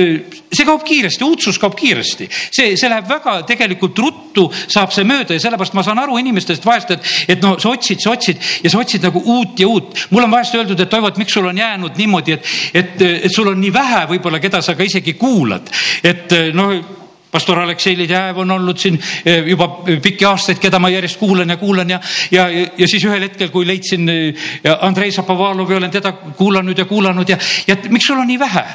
see 0.53 0.65
kaob 0.67 0.85
kiiresti, 0.87 1.25
uudsus 1.25 1.59
kaob 1.61 1.75
kiiresti, 1.77 2.29
see, 2.29 2.73
see 2.79 2.89
läheb 2.89 3.09
väga 3.09 3.35
tegelikult 3.49 4.01
ruttu, 4.01 4.47
saab 4.67 4.93
see 4.95 5.05
mööda 5.07 5.37
ja 5.37 5.43
sellepärast 5.43 5.77
ma 5.77 5.85
saan 5.85 6.01
aru 6.03 6.17
inimestest 6.21 6.65
vahest, 6.65 6.95
et, 6.95 7.13
et 7.35 7.45
no 7.45 7.55
sa 7.61 7.73
otsid, 7.73 8.01
sa 8.03 8.15
otsid 8.15 8.41
ja 8.63 8.73
sa 8.73 8.81
otsid 8.81 9.05
nagu 9.05 9.21
uut 9.21 9.61
ja 9.61 9.69
uut. 9.69 10.07
mul 10.09 10.25
on 10.25 10.33
vahest 10.33 10.57
öeldud, 10.57 10.79
et 10.79 10.89
Toivo, 10.89 11.09
et 11.09 11.21
miks 11.21 11.33
sul 11.33 11.47
on 11.49 11.57
jäänud 11.57 12.01
niimoodi, 12.01 12.37
et, 12.37 12.51
et, 12.73 13.07
et 13.27 13.33
sul 13.33 13.49
on 13.49 13.61
nii 13.61 13.73
vähe 13.73 14.03
võib-olla, 14.15 14.41
keda 14.43 14.61
sa 14.61 14.77
ka 14.77 14.85
isegi 14.85 15.15
kuulad, 15.19 15.69
et 16.03 16.37
noh 16.53 17.01
pastor 17.33 17.59
Aleksei 17.59 17.97
Lidjäev 17.97 18.37
on 18.37 18.51
olnud 18.51 18.77
siin 18.77 18.99
eh, 19.25 19.41
juba 19.49 19.67
pikki 20.01 20.25
aastaid, 20.29 20.61
keda 20.61 20.79
ma 20.79 20.91
järjest 20.93 21.17
kuulan 21.17 21.49
ja 21.49 21.57
kuulan 21.57 21.89
ja, 21.89 21.99
ja, 22.31 22.47
ja 22.49 22.87
siis 22.87 23.03
ühel 23.09 23.25
hetkel, 23.25 23.49
kui 23.53 23.65
leidsin 23.67 24.09
eh, 24.09 24.47
Andrei 24.79 25.11
Zapovalovi, 25.11 25.75
olen 25.79 25.91
teda 25.91 26.13
kuulanud 26.37 26.77
ja 26.77 26.85
kuulanud 26.85 27.29
ja, 27.29 27.37
ja 27.67 27.77
miks 27.89 28.11
sul 28.11 28.21
on 28.21 28.29
nii 28.29 28.39
vähe? 28.39 28.65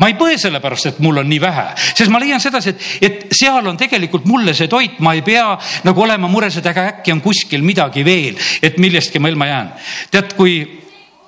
ma 0.00 0.08
ei 0.08 0.16
põe 0.16 0.38
sellepärast, 0.40 0.86
et 0.88 1.00
mul 1.04 1.20
on 1.20 1.28
nii 1.28 1.40
vähe, 1.42 1.66
sest 1.76 2.08
ma 2.12 2.20
leian 2.20 2.40
sedasi, 2.40 2.72
et, 2.72 2.86
et 3.04 3.34
seal 3.36 3.66
on 3.68 3.76
tegelikult 3.80 4.24
mulle 4.28 4.54
see 4.56 4.68
toit, 4.72 4.96
ma 5.04 5.12
ei 5.12 5.20
pea 5.24 5.50
nagu 5.84 6.04
olema 6.06 6.28
mures, 6.32 6.56
et 6.56 6.70
aga 6.70 6.86
äkki 6.94 7.12
on 7.12 7.20
kuskil 7.24 7.64
midagi 7.64 8.04
veel, 8.06 8.40
et 8.64 8.80
millestki 8.80 9.20
ma 9.20 9.28
ilma 9.28 9.50
jään. 9.50 9.74
tead, 10.10 10.32
kui, 10.38 10.56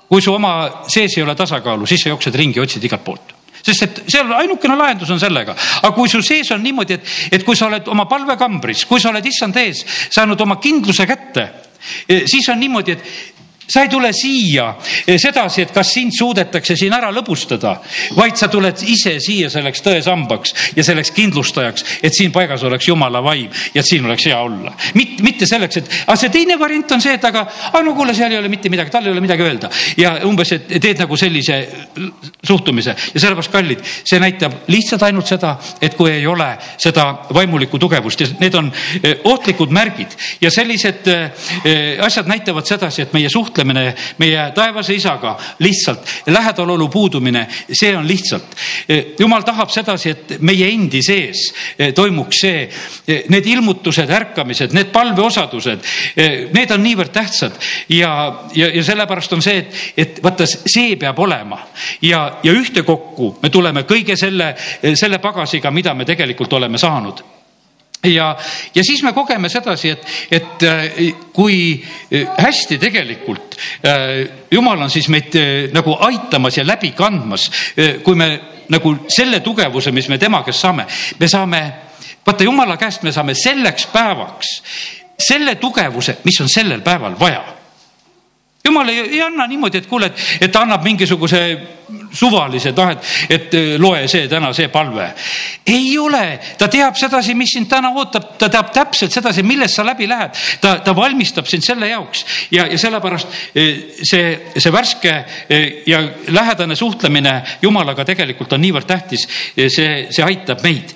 kui 0.09 0.25
su 0.25 0.33
oma 0.33 0.55
sees 0.89 1.19
ei 1.19 1.25
ole 1.25 1.37
tasakaalu, 1.37 1.89
siis 1.89 2.01
sa 2.07 2.13
jooksed 2.15 2.41
ringi, 2.41 2.65
otsid 2.65 2.89
igalt 2.89 3.05
poolt 3.05 3.32
sest 3.63 3.83
et 3.83 4.01
seal 4.11 4.33
ainukene 4.37 4.77
lahendus 4.79 5.11
on 5.15 5.21
sellega, 5.23 5.55
aga 5.83 5.93
kui 5.97 6.11
sul 6.11 6.25
sees 6.27 6.51
on 6.55 6.63
niimoodi, 6.63 6.99
et, 6.99 7.13
et 7.39 7.45
kui 7.47 7.59
sa 7.59 7.69
oled 7.71 7.89
oma 7.93 8.07
palvekambris, 8.11 8.87
kui 8.91 9.01
sa 9.01 9.13
oled 9.13 9.27
issand 9.27 9.57
ees 9.63 9.85
saanud 10.11 10.41
oma 10.41 10.59
kindluse 10.63 11.07
kätte, 11.09 11.49
eh, 12.09 12.25
siis 12.31 12.49
on 12.53 12.61
niimoodi, 12.61 12.99
et 12.99 13.42
sa 13.73 13.83
ei 13.83 13.89
tule 13.89 14.13
siia 14.13 14.75
eh, 15.07 15.19
sedasi, 15.21 15.65
et 15.65 15.73
kas 15.75 15.93
sind 15.95 16.13
suudetakse 16.17 16.77
siin 16.77 16.93
ära 16.93 17.11
lõbustada, 17.15 17.79
vaid 18.17 18.37
sa 18.37 18.51
tuled 18.53 18.83
ise 18.85 19.17
siia 19.23 19.49
selleks 19.53 19.81
tõesambaks 19.85 20.77
ja 20.77 20.85
selleks 20.85 21.13
kindlustajaks, 21.17 21.87
et 22.05 22.15
siin 22.15 22.33
paigas 22.35 22.65
oleks 22.69 22.89
jumala 22.89 23.23
vaim 23.25 23.49
ja 23.73 23.81
et 23.81 23.89
siin 23.89 24.05
oleks 24.07 24.27
hea 24.29 24.39
olla. 24.39 24.75
mitte, 24.95 25.23
mitte 25.25 25.49
selleks, 25.49 25.81
et, 25.81 25.91
aga 26.07 26.19
see 26.21 26.33
teine 26.35 26.59
variant 26.61 26.93
on 26.93 27.01
see, 27.05 27.15
et 27.17 27.25
aga, 27.25 27.47
aga 27.71 27.83
no 27.87 27.95
kuule, 27.97 28.15
seal 28.17 28.33
ei 28.33 28.41
ole 28.41 28.51
mitte 28.53 28.71
midagi, 28.73 28.93
tal 28.93 29.07
ei 29.07 29.15
ole 29.15 29.25
midagi 29.25 29.47
öelda. 29.47 29.71
Ja 29.97 30.15
umbes, 30.29 30.53
et 30.53 30.69
teed 30.83 31.01
nagu 31.01 31.17
sellise 31.17 31.59
suhtumise. 32.47 32.95
Ja 33.15 33.21
sellepärast, 33.25 33.53
kallid, 33.53 33.83
see 34.05 34.21
näitab 34.23 34.69
lihtsalt 34.73 35.05
ainult 35.07 35.31
seda, 35.31 35.55
et 35.83 35.97
kui 35.99 36.11
ei 36.13 36.27
ole 36.29 36.49
seda 36.81 37.07
vaimulikku 37.35 37.81
tugevust. 37.83 38.21
Ja 38.21 38.29
need 38.41 38.57
on 38.59 38.71
eh, 39.03 39.17
ohtlikud 39.25 39.73
märgid. 39.73 40.17
Ja 40.43 40.51
sellised 40.53 41.09
eh, 41.09 42.05
asjad 42.05 42.29
näitavad 42.31 42.69
sedasi, 42.69 43.07
et 43.07 43.17
meie 43.17 43.31
suhted 43.33 43.62
suhtlemine 43.63 43.95
meie 44.19 44.51
taevase 44.55 44.95
isaga 44.95 45.37
lihtsalt, 45.59 46.07
lähedalolu 46.27 46.89
puudumine, 46.89 47.47
see 47.73 47.97
on 47.97 48.07
lihtsalt. 48.09 48.57
jumal 49.19 49.43
tahab 49.43 49.71
sedasi, 49.71 50.11
et 50.11 50.41
meie 50.41 50.69
endi 50.69 51.03
sees 51.03 51.53
eh, 51.79 51.93
toimuks 51.95 52.41
see, 52.43 52.69
eh, 53.09 53.25
need 53.29 53.47
ilmutused, 53.47 54.11
ärkamised, 54.11 54.73
need 54.73 54.91
palveosadused, 54.93 55.85
need 56.53 56.71
on 56.71 56.83
niivõrd 56.83 57.13
tähtsad. 57.13 57.59
Ja, 57.89 58.43
ja, 58.55 58.69
ja 58.75 58.85
sellepärast 58.85 59.33
on 59.33 59.43
see, 59.43 59.59
et, 59.63 59.77
et 59.97 60.23
vaata, 60.23 60.47
see 60.47 60.97
peab 60.97 61.19
olema. 61.19 61.61
Ja, 62.03 62.39
ja 62.43 62.53
ühtekokku 62.53 63.37
me 63.43 63.51
tuleme 63.51 63.87
kõige 63.89 64.17
selle, 64.17 64.55
selle 64.95 65.19
pagasiga, 65.23 65.71
mida 65.71 65.95
me 65.95 66.09
tegelikult 66.09 66.53
oleme 66.59 66.79
saanud 66.79 67.23
ja, 68.05 68.37
ja 68.75 68.85
siis 68.85 69.03
me 69.03 69.13
kogeme 69.13 69.49
sedasi, 69.49 69.91
et, 69.91 70.07
et 70.31 70.63
äh, 70.63 71.15
kui 71.33 71.83
äh, 72.13 72.27
hästi 72.39 72.79
tegelikult 72.79 73.57
äh, 73.87 74.29
jumal 74.51 74.83
on 74.83 74.91
siis 74.91 75.09
meid 75.09 75.37
nagu 75.73 75.97
aitamas 76.01 76.59
ja 76.59 76.67
läbi 76.67 76.93
kandmas, 76.97 77.51
kui 78.05 78.15
me 78.19 78.29
nagu 78.73 78.95
selle 79.09 79.41
tugevuse, 79.41 79.93
mis 79.93 80.09
me 80.09 80.19
tema 80.19 80.43
käest 80.47 80.61
saame, 80.65 80.87
me 81.19 81.29
saame, 81.29 81.63
vaata 82.27 82.45
jumala 82.45 82.77
käest 82.77 83.03
me 83.03 83.13
saame 83.13 83.35
selleks 83.39 83.87
päevaks 83.93 84.53
selle 85.23 85.55
tugevuse, 85.61 86.19
mis 86.25 86.41
on 86.41 86.49
sellel 86.51 86.81
päeval 86.83 87.19
vaja 87.21 87.62
jumal 88.65 88.89
ei, 88.89 88.99
ei 88.99 89.23
anna 89.23 89.47
niimoodi, 89.47 89.83
et 89.83 89.87
kuule, 89.91 90.07
et, 90.13 90.27
et 90.47 90.53
ta 90.53 90.63
annab 90.63 90.85
mingisuguse 90.87 91.43
suvalise, 92.13 92.73
noh, 92.77 92.93
et, 93.29 93.57
loe 93.81 94.05
see 94.11 94.29
täna, 94.31 94.53
see 94.57 94.69
palve. 94.73 95.09
ei 95.67 95.97
ole, 95.99 96.23
ta 96.59 96.69
teab 96.71 96.97
sedasi, 96.99 97.35
mis 97.39 97.55
sind 97.57 97.69
täna 97.71 97.91
ootab, 97.97 98.33
ta 98.39 98.49
teab 98.53 98.71
täpselt 98.75 99.15
sedasi, 99.15 99.43
millest 99.47 99.79
sa 99.79 99.87
läbi 99.87 100.09
lähed. 100.09 100.39
ta, 100.61 100.77
ta 100.85 100.95
valmistab 100.97 101.49
sind 101.51 101.65
selle 101.67 101.89
jaoks 101.91 102.25
ja, 102.53 102.67
ja 102.71 102.79
sellepärast 102.79 103.29
äh, 103.57 103.83
see, 104.03 104.39
see 104.57 104.73
värske 104.73 105.13
äh, 105.13 105.83
ja 105.87 106.03
lähedane 106.29 106.77
suhtlemine 106.77 107.41
Jumalaga 107.63 108.05
tegelikult 108.05 108.53
on 108.53 108.63
niivõrd 108.63 108.87
tähtis. 108.89 109.27
see, 109.57 110.07
see 110.11 110.25
aitab 110.25 110.63
meid 110.63 110.95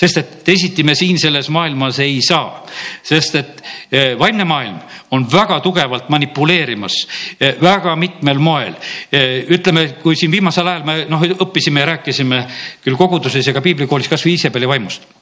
sest 0.00 0.20
et 0.20 0.32
teisiti 0.44 0.84
me 0.86 0.94
siin 0.96 1.18
selles 1.20 1.50
maailmas 1.52 2.00
ei 2.00 2.18
saa, 2.24 2.64
sest 3.04 3.36
et 3.40 3.62
eh, 3.92 4.14
vaimne 4.18 4.46
maailm 4.48 4.78
on 5.16 5.26
väga 5.28 5.60
tugevalt 5.60 6.08
manipuleerimas 6.08 6.96
eh, 7.38 7.56
väga 7.60 7.96
mitmel 8.00 8.40
moel. 8.40 8.74
Eh, 9.12 9.44
ütleme, 9.52 9.88
kui 10.02 10.16
siin 10.16 10.32
viimasel 10.32 10.72
ajal 10.72 10.86
me 10.88 10.98
noh, 11.10 11.24
õppisime 11.44 11.84
ja 11.84 11.92
rääkisime 11.94 12.44
küll 12.84 13.00
koguduses 13.00 13.46
ja 13.46 13.56
ka 13.56 13.64
piiblikoolis 13.64 14.08
kasvõi 14.08 14.38
Iisabeli 14.38 14.68
vaimust 14.70 15.19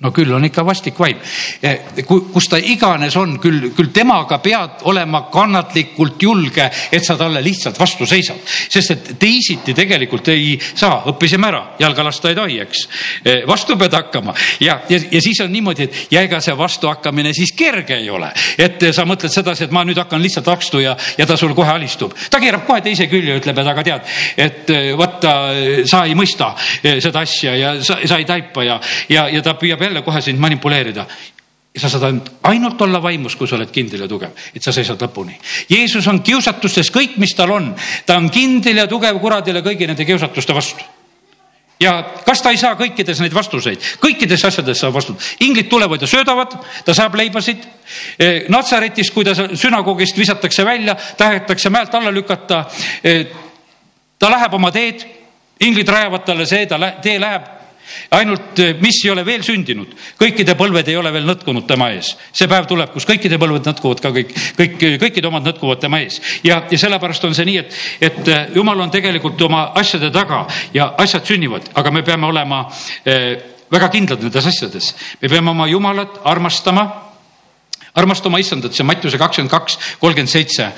no 0.00 0.12
küll 0.16 0.32
on 0.32 0.44
ikka 0.48 0.64
vastik 0.64 0.98
vaim. 0.98 1.18
kus 2.08 2.48
ta 2.48 2.58
iganes 2.58 3.16
on, 3.20 3.36
küll, 3.40 3.70
küll 3.76 3.92
temaga 3.92 4.38
pead 4.40 4.84
olema 4.88 5.22
kannatlikult 5.32 6.22
julge, 6.22 6.70
et 6.92 7.04
sa 7.04 7.16
talle 7.20 7.42
lihtsalt 7.44 7.78
vastu 7.78 8.06
seisad. 8.08 8.40
sest 8.44 8.90
et 8.90 9.10
teisiti 9.20 9.74
tegelikult 9.76 10.28
ei 10.32 10.54
saa, 10.60 11.02
õppisime 11.12 11.48
ära, 11.50 11.62
jalga 11.80 12.04
lasta 12.06 12.30
ei 12.30 12.38
tohi, 12.38 12.58
eks. 12.64 12.86
vastu 13.46 13.76
pead 13.80 13.96
hakkama 13.96 14.34
ja, 14.60 14.80
ja, 14.88 15.00
ja 15.10 15.20
siis 15.20 15.40
on 15.44 15.52
niimoodi, 15.52 15.88
et 15.88 16.16
ja 16.16 16.24
ega 16.24 16.40
see 16.40 16.56
vastuhakkamine 16.56 17.34
siis 17.36 17.52
kerge 17.56 18.00
ei 18.00 18.10
ole. 18.10 18.32
et 18.58 18.90
sa 18.96 19.04
mõtled 19.08 19.32
sedasi, 19.32 19.66
et 19.68 19.74
ma 19.74 19.84
nüüd 19.84 20.00
hakkan 20.00 20.22
lihtsalt 20.22 20.48
akstu 20.48 20.80
ja, 20.80 20.96
ja 21.18 21.26
ta 21.26 21.36
sul 21.36 21.54
kohe 21.54 21.72
alistub. 21.74 22.16
ta 22.30 22.40
keerab 22.40 22.64
kohe 22.66 22.80
teise 22.80 23.08
külje, 23.10 23.36
ütleb, 23.42 23.58
et 23.58 23.72
aga 23.74 23.84
tead, 23.84 24.16
et 24.48 24.74
vaata, 24.96 25.36
sa 25.84 26.04
ei 26.08 26.16
mõista 26.16 26.54
seda 26.80 27.20
asja 27.20 27.54
ja 27.56 27.76
sa, 27.84 27.98
sa 28.06 28.18
ei 28.20 28.24
taipa 28.24 28.64
ja, 28.64 28.80
ja, 29.12 29.28
ja 29.28 29.42
ta 29.44 29.54
püüab 29.60 29.82
jälle 29.82 29.89
jälle 29.90 30.06
kohe 30.06 30.22
sind 30.22 30.38
manipuleerida 30.38 31.06
sa 31.76 31.88
saad 31.88 32.22
ainult 32.42 32.80
olla 32.82 33.02
vaimus, 33.02 33.36
kui 33.38 33.48
sa 33.48 33.54
oled 33.56 33.70
kindel 33.70 34.04
ja 34.04 34.08
tugev, 34.10 34.34
et 34.54 34.62
sa 34.62 34.72
seisad 34.74 35.00
lõpuni. 35.00 35.36
Jeesus 35.70 36.06
on 36.10 36.22
kiusatustes 36.26 36.90
kõik, 36.90 37.14
mis 37.22 37.34
tal 37.38 37.52
on, 37.54 37.68
ta 38.06 38.16
on 38.18 38.30
kindel 38.32 38.82
ja 38.82 38.88
tugev 38.90 39.20
kuradile 39.22 39.62
kõigi 39.62 39.86
nende 39.86 40.06
kiusatuste 40.06 40.56
vastu. 40.56 40.84
ja 41.80 41.94
kas 42.26 42.42
ta 42.42 42.50
ei 42.50 42.58
saa 42.60 42.74
kõikides 42.76 43.20
neid 43.22 43.32
vastuseid, 43.32 43.80
kõikides 44.02 44.42
asjades 44.44 44.80
saab 44.82 44.94
vastust. 44.94 45.36
inglid 45.40 45.68
tulevad 45.68 46.02
ja 46.02 46.06
söödavad, 46.06 46.58
ta 46.84 46.94
saab 46.94 47.14
leibasid. 47.14 47.62
E, 48.18 48.44
Natsaretist, 48.48 49.14
kui 49.14 49.24
ta 49.24 49.34
sünagoogist 49.34 50.18
visatakse 50.18 50.64
välja, 50.64 50.96
tahetakse 51.16 51.70
mäelt 51.70 51.94
alla 51.94 52.10
lükata. 52.10 52.64
E, 53.04 53.24
ta 54.18 54.30
läheb 54.30 54.54
oma 54.54 54.70
teed, 54.70 55.06
inglid 55.60 55.88
rajavad 55.88 56.24
talle 56.24 56.46
see, 56.46 56.66
ta 56.66 56.78
tee 57.02 57.18
läheb 57.20 57.59
ainult, 58.10 58.58
eh, 58.58 58.74
mis 58.80 59.00
ei 59.04 59.10
ole 59.10 59.24
veel 59.26 59.42
sündinud, 59.46 59.92
kõikide 60.20 60.56
põlved 60.58 60.88
ei 60.88 60.96
ole 60.96 61.12
veel 61.12 61.26
nõtkunud 61.28 61.66
tema 61.66 61.90
ees. 61.94 62.16
see 62.32 62.48
päev 62.48 62.66
tuleb, 62.66 62.92
kus 62.92 63.06
kõikide 63.06 63.38
põlved 63.38 63.66
nõtkuvad 63.66 64.00
ka 64.00 64.10
kõik, 64.14 64.34
kõik, 64.56 64.78
kõikide 65.00 65.26
omad 65.28 65.46
nõtkuvad 65.46 65.80
tema 65.80 66.00
ees. 66.00 66.20
ja, 66.44 66.62
ja 66.70 66.78
sellepärast 66.78 67.24
on 67.24 67.34
see 67.34 67.44
nii, 67.44 67.58
et, 67.58 67.76
et 68.00 68.28
eh, 68.28 68.48
jumal 68.54 68.80
on 68.80 68.90
tegelikult 68.90 69.40
oma 69.42 69.72
asjade 69.74 70.10
taga 70.10 70.46
ja 70.74 70.94
asjad 70.98 71.26
sünnivad, 71.26 71.70
aga 71.74 71.90
me 71.90 72.02
peame 72.02 72.26
olema 72.26 72.66
eh, 73.04 73.36
väga 73.70 73.88
kindlad 73.90 74.22
nendes 74.22 74.46
asjades. 74.46 74.94
me 75.20 75.28
peame 75.28 75.50
oma 75.50 75.66
jumalat 75.66 76.20
armastama 76.24 77.09
armasta 77.94 78.28
oma 78.28 78.38
issandat, 78.38 78.74
see 78.74 78.84
on 78.84 78.90
Mattiuse 78.90 79.18
kakskümmend 79.18 79.50
kaks, 79.50 79.78
kolmkümmend 80.00 80.30
seitse. 80.30 80.68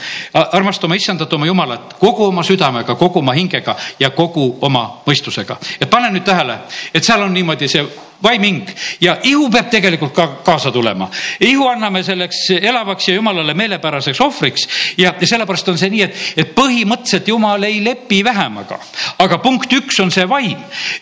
armasta 0.53 0.87
oma 0.87 0.95
issandat, 0.95 1.33
oma 1.33 1.47
jumalat 1.47 1.97
kogu 2.01 2.27
oma 2.27 2.43
südamega, 2.43 2.95
kogu 2.95 3.19
oma 3.19 3.33
hingega 3.33 3.77
ja 4.01 4.11
kogu 4.11 4.59
oma 4.61 5.03
mõistusega. 5.07 5.57
et 5.81 5.91
pane 5.91 6.11
nüüd 6.11 6.25
tähele, 6.25 6.59
et 6.95 7.05
seal 7.05 7.23
on 7.23 7.35
niimoodi 7.35 7.69
see 7.69 7.85
vaimhing 8.23 8.69
ja 9.01 9.17
ihu 9.23 9.51
peab 9.51 9.71
tegelikult 9.71 10.13
ka 10.15 10.27
kaasa 10.45 10.73
tulema. 10.73 11.11
ihu 11.41 11.67
anname 11.69 12.03
selleks 12.03 12.51
elavaks 12.61 13.09
ja 13.09 13.15
jumalale 13.15 13.55
meelepäraseks 13.55 14.21
ohvriks 14.21 14.69
ja, 14.99 15.15
ja 15.21 15.27
sellepärast 15.27 15.69
on 15.69 15.79
see 15.79 15.91
nii, 15.91 16.03
et, 16.03 16.21
et 16.37 16.55
põhimõtteliselt 16.55 17.29
jumal 17.29 17.63
ei 17.63 17.85
lepi 17.85 18.23
vähemaga. 18.25 18.79
aga 19.19 19.39
punkt 19.39 19.73
üks 19.73 20.01
on 20.03 20.11
see 20.11 20.29
vaim. 20.29 20.59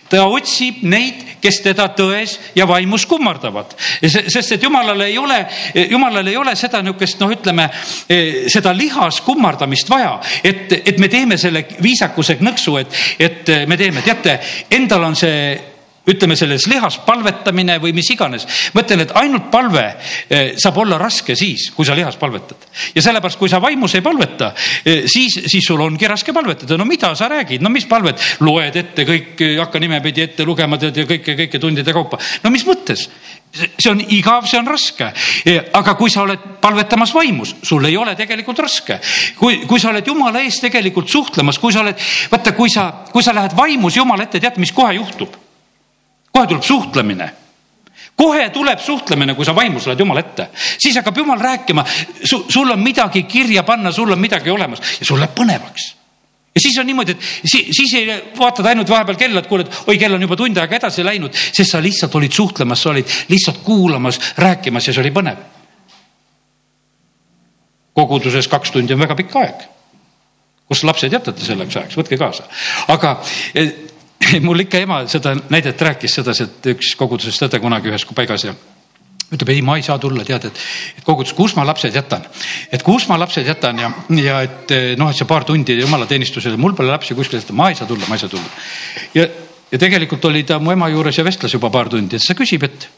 ta 0.09 0.25
otsib 0.27 0.83
neid, 0.83 1.25
kes 1.41 1.61
teda 1.65 1.89
tões 1.97 2.39
ja 2.55 2.69
vaimus 2.69 3.07
kummardavad. 3.07 3.75
sest 4.03 4.53
et 4.53 4.63
jumalal 4.63 5.01
ei 5.01 5.19
ole, 5.19 5.41
jumalal 5.91 6.27
ei 6.27 6.37
ole 6.37 6.57
seda 6.57 6.83
niisugust, 6.83 7.21
noh, 7.21 7.31
ütleme 7.31 7.69
seda 8.51 8.73
lihas 8.77 9.21
kummardamist 9.25 9.91
vaja, 9.91 10.17
et, 10.45 10.73
et 10.85 10.99
me 10.99 11.09
teeme 11.09 11.39
selle 11.39 11.65
viisakuse 11.83 12.39
nõksu, 12.41 12.77
et, 12.81 13.01
et 13.19 13.53
me 13.69 13.77
teeme, 13.77 14.03
teate, 14.05 14.39
endal 14.71 15.05
on 15.11 15.17
see 15.19 15.70
ütleme 16.09 16.37
selles 16.39 16.65
lihas 16.71 16.97
palvetamine 17.05 17.77
või 17.83 17.93
mis 17.97 18.09
iganes. 18.15 18.47
ma 18.75 18.85
ütlen, 18.85 19.05
et 19.05 19.13
ainult 19.21 19.51
palve 19.53 19.85
eh, 20.31 20.55
saab 20.61 20.79
olla 20.81 20.99
raske 20.99 21.37
siis, 21.37 21.69
kui 21.77 21.85
sa 21.85 21.95
lihas 21.97 22.17
palvetad. 22.17 22.69
ja 22.95 23.03
sellepärast, 23.03 23.39
kui 23.39 23.49
sa 23.53 23.61
vaimus 23.61 23.95
ei 23.95 24.05
palveta, 24.05 24.53
eh, 24.85 25.05
siis, 25.07 25.37
siis 25.47 25.67
sul 25.67 25.81
ongi 25.81 26.09
raske 26.09 26.33
palvetada. 26.33 26.79
no 26.79 26.85
mida 26.89 27.15
sa 27.15 27.29
räägid, 27.29 27.61
no 27.61 27.71
mis 27.71 27.87
palvet, 27.87 28.21
loed 28.41 28.77
ette 28.77 29.05
kõik, 29.05 29.35
eh, 29.41 29.59
hakka 29.61 29.81
nimepidi 29.81 30.25
ette 30.25 30.47
lugema 30.49 30.79
tead 30.79 30.97
ja 30.97 31.05
kõike, 31.05 31.37
kõike 31.45 31.61
tundide 31.61 31.93
kaupa. 31.93 32.19
no 32.45 32.51
mis 32.51 32.65
mõttes? 32.65 33.09
see 33.51 33.91
on 33.91 33.99
igav, 34.15 34.47
see 34.47 34.61
on 34.61 34.69
raske. 34.71 35.11
aga 35.75 35.95
kui 35.99 36.11
sa 36.11 36.23
oled 36.23 36.39
palvetamas 36.63 37.13
vaimus, 37.13 37.57
sul 37.63 37.85
ei 37.85 37.97
ole 37.97 38.15
tegelikult 38.17 38.65
raske. 38.65 39.01
kui, 39.37 39.67
kui 39.67 39.81
sa 39.81 39.91
oled 39.91 40.07
jumala 40.07 40.41
ees 40.41 40.63
tegelikult 40.63 41.11
suhtlemas, 41.11 41.59
kui 41.59 41.73
sa 41.73 41.85
oled, 41.85 42.09
vaata, 42.31 42.57
kui 42.57 42.71
sa, 42.71 42.89
kui 43.13 43.23
sa 43.23 43.37
lähed 43.37 43.57
vaimus 43.57 44.01
jumala 44.01 44.25
ette, 44.25 44.41
tead, 44.41 44.57
mis 44.57 44.73
kohe 44.73 44.97
juhtub 44.97 45.40
kohe 46.33 46.47
tuleb 46.47 46.63
suhtlemine 46.63 47.31
kohe 48.21 48.51
tuleb 48.53 48.81
suhtlemine, 48.85 49.35
kui 49.35 49.45
sa 49.49 49.55
vaimus 49.57 49.87
lähed 49.89 50.01
Jumala 50.03 50.21
ette, 50.21 50.51
siis 50.53 50.97
hakkab 51.01 51.17
Jumal 51.17 51.41
rääkima, 51.41 51.85
sul 52.25 52.71
on 52.71 52.83
midagi 52.83 53.23
kirja 53.23 53.63
panna, 53.63 53.93
sul 53.93 54.13
on 54.13 54.21
midagi 54.21 54.51
olemas 54.51 54.83
ja 55.01 55.09
sul 55.09 55.21
läheb 55.21 55.33
põnevaks 55.39 55.95
ja 56.55 56.61
siis 56.61 56.79
on 56.79 56.87
niimoodi, 56.87 57.15
et 57.15 57.21
si 57.45 57.61
siis 57.73 57.95
ei 57.95 58.15
vaatad 58.39 58.67
ainult 58.67 58.91
vahepeal 58.91 59.19
kella, 59.19 59.41
et 59.41 59.47
kuule, 59.47 59.65
et 59.65 59.77
oi, 59.87 59.99
kell 59.99 60.17
on 60.17 60.27
juba 60.27 60.37
tund 60.37 60.59
aega 60.59 60.77
edasi 60.81 61.05
läinud, 61.07 61.37
sest 61.37 61.71
sa 61.71 61.83
lihtsalt 61.83 62.15
olid 62.19 62.35
suhtlemas, 62.35 62.83
sa 62.83 62.91
olid 62.91 63.15
lihtsalt 63.31 63.63
kuulamas, 63.65 64.19
rääkimas 64.39 64.89
ja 64.89 64.95
see 64.95 65.05
oli 65.05 65.15
põnev. 65.15 65.47
koguduses 67.95 68.49
kaks 68.49 68.71
tundi 68.73 68.95
on 68.95 69.01
väga 69.01 69.15
pikk 69.15 69.37
aeg. 69.37 69.63
kus 70.71 70.85
lapsed 70.85 71.13
jätate 71.13 71.45
selleks 71.45 71.77
ajaks, 71.77 71.97
võtke 71.99 72.19
kaasa. 72.19 72.45
aga 72.89 73.17
eh, 73.55 73.90
mul 74.47 74.67
ikka 74.67 74.83
ema 74.85 75.01
seda 75.11 75.35
näidet 75.51 75.81
rääkis 75.83 76.21
sedasi, 76.21 76.47
et 76.47 76.69
üks 76.75 76.95
koguduses 76.99 77.39
tõde 77.41 77.61
kunagi 77.63 77.91
ühes 77.91 78.07
paigas 78.15 78.45
ja 78.47 78.55
ütleb, 79.31 79.51
ei, 79.55 79.61
ma 79.63 79.77
ei 79.79 79.85
saa 79.87 79.99
tulla, 80.03 80.25
tead, 80.27 80.49
et, 80.49 80.63
et 80.99 81.05
kogudus, 81.07 81.33
kus 81.39 81.55
ma 81.55 81.65
lapsed 81.67 81.95
jätan. 81.95 82.25
et 82.73 82.83
kus 82.83 83.07
ma 83.11 83.19
lapsed 83.21 83.47
jätan 83.47 83.79
ja, 83.79 83.91
ja 84.19 84.41
et 84.47 84.75
noh, 84.99 85.11
et 85.11 85.19
see 85.19 85.29
paar 85.29 85.47
tundi 85.47 85.77
jumalateenistusele, 85.79 86.59
mul 86.59 86.75
pole 86.79 86.91
lapsi 86.91 87.15
kuskil 87.19 87.39
jätta, 87.39 87.55
ma 87.57 87.71
ei 87.71 87.79
saa 87.79 87.87
tulla, 87.91 88.09
ma 88.09 88.19
ei 88.19 88.25
saa 88.25 88.33
tulla. 88.33 88.65
ja, 89.15 89.29
ja 89.71 89.79
tegelikult 89.79 90.25
oli 90.31 90.43
ta 90.47 90.59
mu 90.59 90.75
ema 90.75 90.91
juures 90.91 91.19
ja 91.19 91.27
vestles 91.27 91.55
juba 91.55 91.71
paar 91.71 91.91
tundi, 91.93 92.19
et 92.19 92.25
siis 92.25 92.35
ta 92.35 92.39
küsib, 92.39 92.67
et 92.67 92.89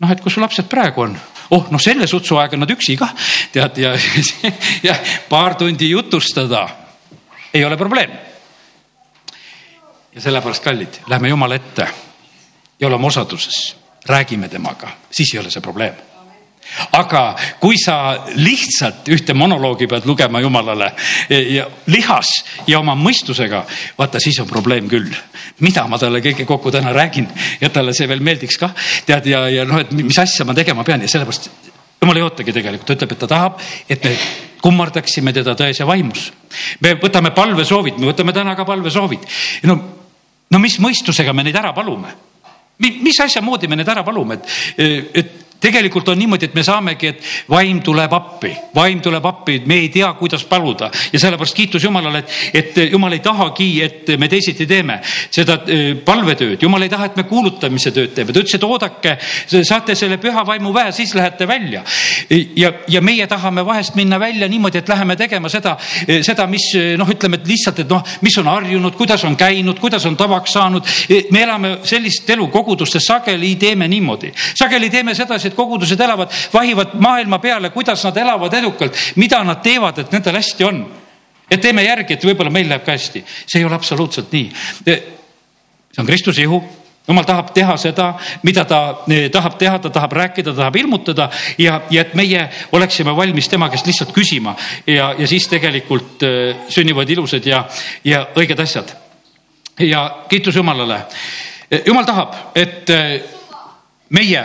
noh, 0.00 0.12
et 0.12 0.22
kus 0.24 0.38
su 0.38 0.44
lapsed 0.44 0.70
praegu 0.72 1.04
on? 1.04 1.18
oh, 1.52 1.68
noh, 1.72 1.80
selle 1.82 2.08
sutsu 2.08 2.40
aeg 2.40 2.56
on 2.56 2.64
nad 2.64 2.72
üksi 2.72 2.96
kah, 3.00 3.12
tead 3.52 3.82
ja, 3.84 3.92
ja 4.88 4.96
paar 5.28 5.58
tundi 5.60 5.92
jutustada 5.92 6.64
ei 7.52 7.64
ole 7.64 7.76
probleem 7.76 8.27
ja 10.14 10.20
sellepärast, 10.20 10.64
kallid, 10.64 11.00
lähme 11.06 11.28
Jumala 11.28 11.54
ette 11.54 11.88
ja 12.80 12.86
oleme 12.86 13.06
osaduses, 13.06 13.76
räägime 14.06 14.48
temaga, 14.48 14.88
siis 15.10 15.34
ei 15.34 15.40
ole 15.40 15.50
see 15.50 15.62
probleem. 15.62 15.94
Aga 16.92 17.32
kui 17.60 17.78
sa 17.80 17.94
lihtsalt 18.36 19.08
ühte 19.08 19.32
monoloogi 19.34 19.86
pead 19.88 20.04
lugema 20.06 20.40
Jumalale 20.44 20.90
ja 21.30 21.64
lihas 21.88 22.32
ja 22.68 22.80
oma 22.80 22.92
mõistusega, 22.98 23.62
vaata 23.98 24.20
siis 24.20 24.36
on 24.42 24.48
probleem 24.50 24.88
küll. 24.88 25.14
mida 25.60 25.86
ma 25.88 25.98
talle 25.98 26.20
kõike 26.20 26.44
kokku 26.44 26.70
täna 26.70 26.92
räägin? 26.92 27.28
Ja 27.60 27.70
talle 27.70 27.94
see 27.96 28.08
veel 28.08 28.20
meeldiks 28.20 28.58
kah, 28.60 28.74
tead 29.06 29.26
ja, 29.26 29.48
ja 29.48 29.64
noh, 29.64 29.80
et 29.80 29.92
mis 29.92 30.18
asja 30.18 30.44
ma 30.44 30.54
tegema 30.54 30.84
pean. 30.84 31.00
Ja 31.02 31.08
sellepärast 31.08 31.50
jumal 32.02 32.16
ei 32.16 32.22
ootagi 32.22 32.52
tegelikult, 32.52 32.86
ta 32.86 32.98
ütleb, 32.98 33.12
et 33.12 33.18
ta 33.24 33.26
tahab, 33.26 33.62
et 33.88 34.04
me 34.04 34.16
kummardaksime 34.62 35.32
teda 35.32 35.54
tões 35.56 35.80
ja 35.80 35.86
vaimus. 35.86 36.32
me 36.80 36.94
võtame 37.00 37.32
palvesoovid, 37.34 37.98
me 37.98 38.12
võtame 38.12 38.32
täna 38.32 38.54
ka 38.56 38.64
palvesoovid. 38.68 39.24
no 39.62 39.97
no 40.50 40.58
mis 40.62 40.78
mõistusega 40.80 41.34
me 41.34 41.44
neid 41.46 41.56
ära 41.56 41.72
palume? 41.76 42.14
mis 42.78 43.20
asja 43.20 43.42
moodi 43.42 43.68
me 43.68 43.76
need 43.76 43.88
ära 43.90 44.04
palume, 44.06 44.38
et, 44.78 45.16
et 45.18 45.47
tegelikult 45.60 46.08
on 46.08 46.18
niimoodi, 46.18 46.48
et 46.48 46.54
me 46.54 46.62
saamegi, 46.62 47.06
et 47.12 47.22
vaim 47.50 47.80
tuleb 47.82 48.12
appi, 48.14 48.52
vaim 48.74 49.00
tuleb 49.02 49.24
appi, 49.26 49.58
me 49.66 49.80
ei 49.82 49.88
tea, 49.92 50.10
kuidas 50.18 50.44
paluda. 50.48 50.90
Ja 51.12 51.18
sellepärast 51.18 51.56
kiitus 51.56 51.84
Jumalale, 51.84 52.22
et, 52.52 52.78
et 52.78 52.92
Jumal 52.92 53.16
ei 53.16 53.22
tahagi, 53.24 53.68
et 53.82 54.12
me 54.18 54.28
teisiti 54.30 54.66
teeme 54.70 55.00
seda 55.04 55.58
äh, 55.64 55.90
palvetööd, 56.04 56.62
Jumal 56.62 56.86
ei 56.86 56.92
taha, 56.92 57.10
et 57.10 57.18
me 57.18 57.26
kuulutamise 57.28 57.92
tööd 57.94 58.14
teeme, 58.14 58.32
ta 58.32 58.42
ütles, 58.42 58.54
et 58.54 58.66
oodake, 58.66 59.16
saate 59.66 59.96
selle 59.98 60.20
püha 60.22 60.44
vaimu 60.46 60.72
väe, 60.74 60.92
siis 60.94 61.14
lähete 61.18 61.48
välja. 61.48 61.82
ja, 62.56 62.72
ja 62.88 63.02
meie 63.02 63.26
tahame 63.26 63.64
vahest 63.66 63.98
minna 63.98 64.20
välja 64.20 64.48
niimoodi, 64.48 64.78
et 64.78 64.88
läheme 64.88 65.16
tegema 65.16 65.50
seda, 65.50 65.76
seda, 66.06 66.46
mis 66.46 66.70
noh, 66.98 67.10
ütleme, 67.10 67.40
et 67.40 67.50
lihtsalt, 67.50 67.82
et 67.82 67.90
noh, 67.90 68.04
mis 68.22 68.38
on 68.38 68.46
harjunud, 68.50 68.94
kuidas 68.96 69.24
on 69.26 69.36
käinud, 69.36 69.78
kuidas 69.82 70.06
on 70.06 70.16
tavaks 70.16 70.54
saanud. 70.54 70.86
me 71.30 71.42
elame 71.42 71.78
sellist 71.82 72.30
elu 72.30 72.46
kogudustes, 72.52 73.06
sageli 73.06 73.54
teeme 73.56 73.88
niimoodi, 73.88 74.32
sageli 74.54 74.90
teeme 74.90 75.14
sedasi, 75.14 75.47
et 75.48 75.56
kogudused 75.56 76.00
elavad, 76.00 76.32
vahivad 76.52 76.96
maailma 77.00 77.38
peale, 77.42 77.72
kuidas 77.74 78.04
nad 78.04 78.16
elavad 78.16 78.54
edukalt, 78.54 78.96
mida 79.16 79.42
nad 79.44 79.62
teevad, 79.64 79.98
et 79.98 80.12
nendel 80.12 80.40
hästi 80.40 80.64
on. 80.64 80.86
et 81.50 81.60
teeme 81.60 81.82
järgi, 81.82 82.12
et 82.14 82.24
võib-olla 82.24 82.50
meil 82.52 82.68
läheb 82.68 82.84
ka 82.84 82.92
hästi. 82.92 83.24
see 83.46 83.60
ei 83.60 83.64
ole 83.64 83.74
absoluutselt 83.74 84.32
nii. 84.32 84.52
see 84.84 86.02
on 86.02 86.06
Kristuse 86.06 86.42
ihu 86.42 86.62
jumal 87.08 87.24
tahab 87.24 87.52
teha 87.56 87.76
seda, 87.80 88.08
mida 88.44 88.64
ta 88.68 88.80
eh, 89.08 89.28
tahab 89.32 89.56
teha, 89.58 89.78
ta 89.78 89.90
tahab 89.90 90.12
rääkida, 90.12 90.52
tahab 90.54 90.76
ilmutada 90.76 91.30
ja, 91.58 91.80
ja 91.90 92.04
et 92.04 92.14
meie 92.18 92.44
oleksime 92.72 93.14
valmis 93.16 93.48
tema 93.48 93.70
käest 93.72 93.88
lihtsalt 93.88 94.12
küsima 94.12 94.54
ja, 94.86 95.14
ja 95.18 95.28
siis 95.28 95.48
tegelikult 95.48 96.22
eh, 96.28 96.64
sünnivad 96.68 97.08
ilusad 97.10 97.46
ja, 97.48 97.64
ja 98.04 98.26
õiged 98.36 98.60
asjad. 98.60 98.92
ja 99.80 100.04
kiitus 100.28 100.56
Jumalale. 100.56 101.00
jumal 101.86 102.04
tahab, 102.04 102.34
et 102.54 102.90
meie 104.10 104.44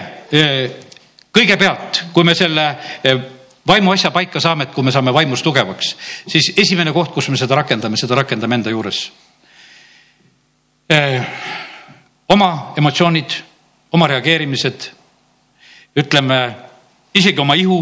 kõigepealt, 1.34 2.04
kui 2.14 2.24
me 2.24 2.36
selle 2.38 2.68
eh, 3.04 3.22
vaimuasja 3.68 4.12
paika 4.12 4.42
saame, 4.44 4.68
et 4.68 4.76
kui 4.76 4.86
me 4.86 4.92
saame 4.94 5.14
vaimus 5.14 5.44
tugevaks, 5.44 5.96
siis 6.28 6.52
esimene 6.58 6.94
koht, 6.94 7.14
kus 7.14 7.30
me 7.30 7.40
seda 7.40 7.58
rakendame, 7.62 7.98
seda 7.98 8.18
rakendame 8.20 8.60
enda 8.60 8.74
juures. 8.74 9.06
Eh, 10.90 11.24
oma 12.30 12.52
emotsioonid, 12.78 13.40
oma 13.96 14.08
reageerimised, 14.12 14.90
ütleme 15.98 16.40
isegi 17.14 17.42
oma 17.42 17.56
ihu. 17.56 17.82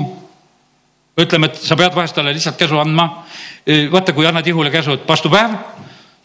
ütleme, 1.21 1.51
et 1.51 1.57
sa 1.59 1.75
pead 1.75 1.93
vahest 1.93 2.15
talle 2.15 2.31
lihtsalt 2.33 2.57
käsu 2.57 2.79
andma. 2.79 3.25
Eh, 3.67 3.91
vaata, 3.91 4.13
kui 4.13 4.25
annad 4.25 4.47
ihule 4.47 4.71
käsu, 4.71 4.93
et 4.95 5.07
vastupäev, 5.07 5.51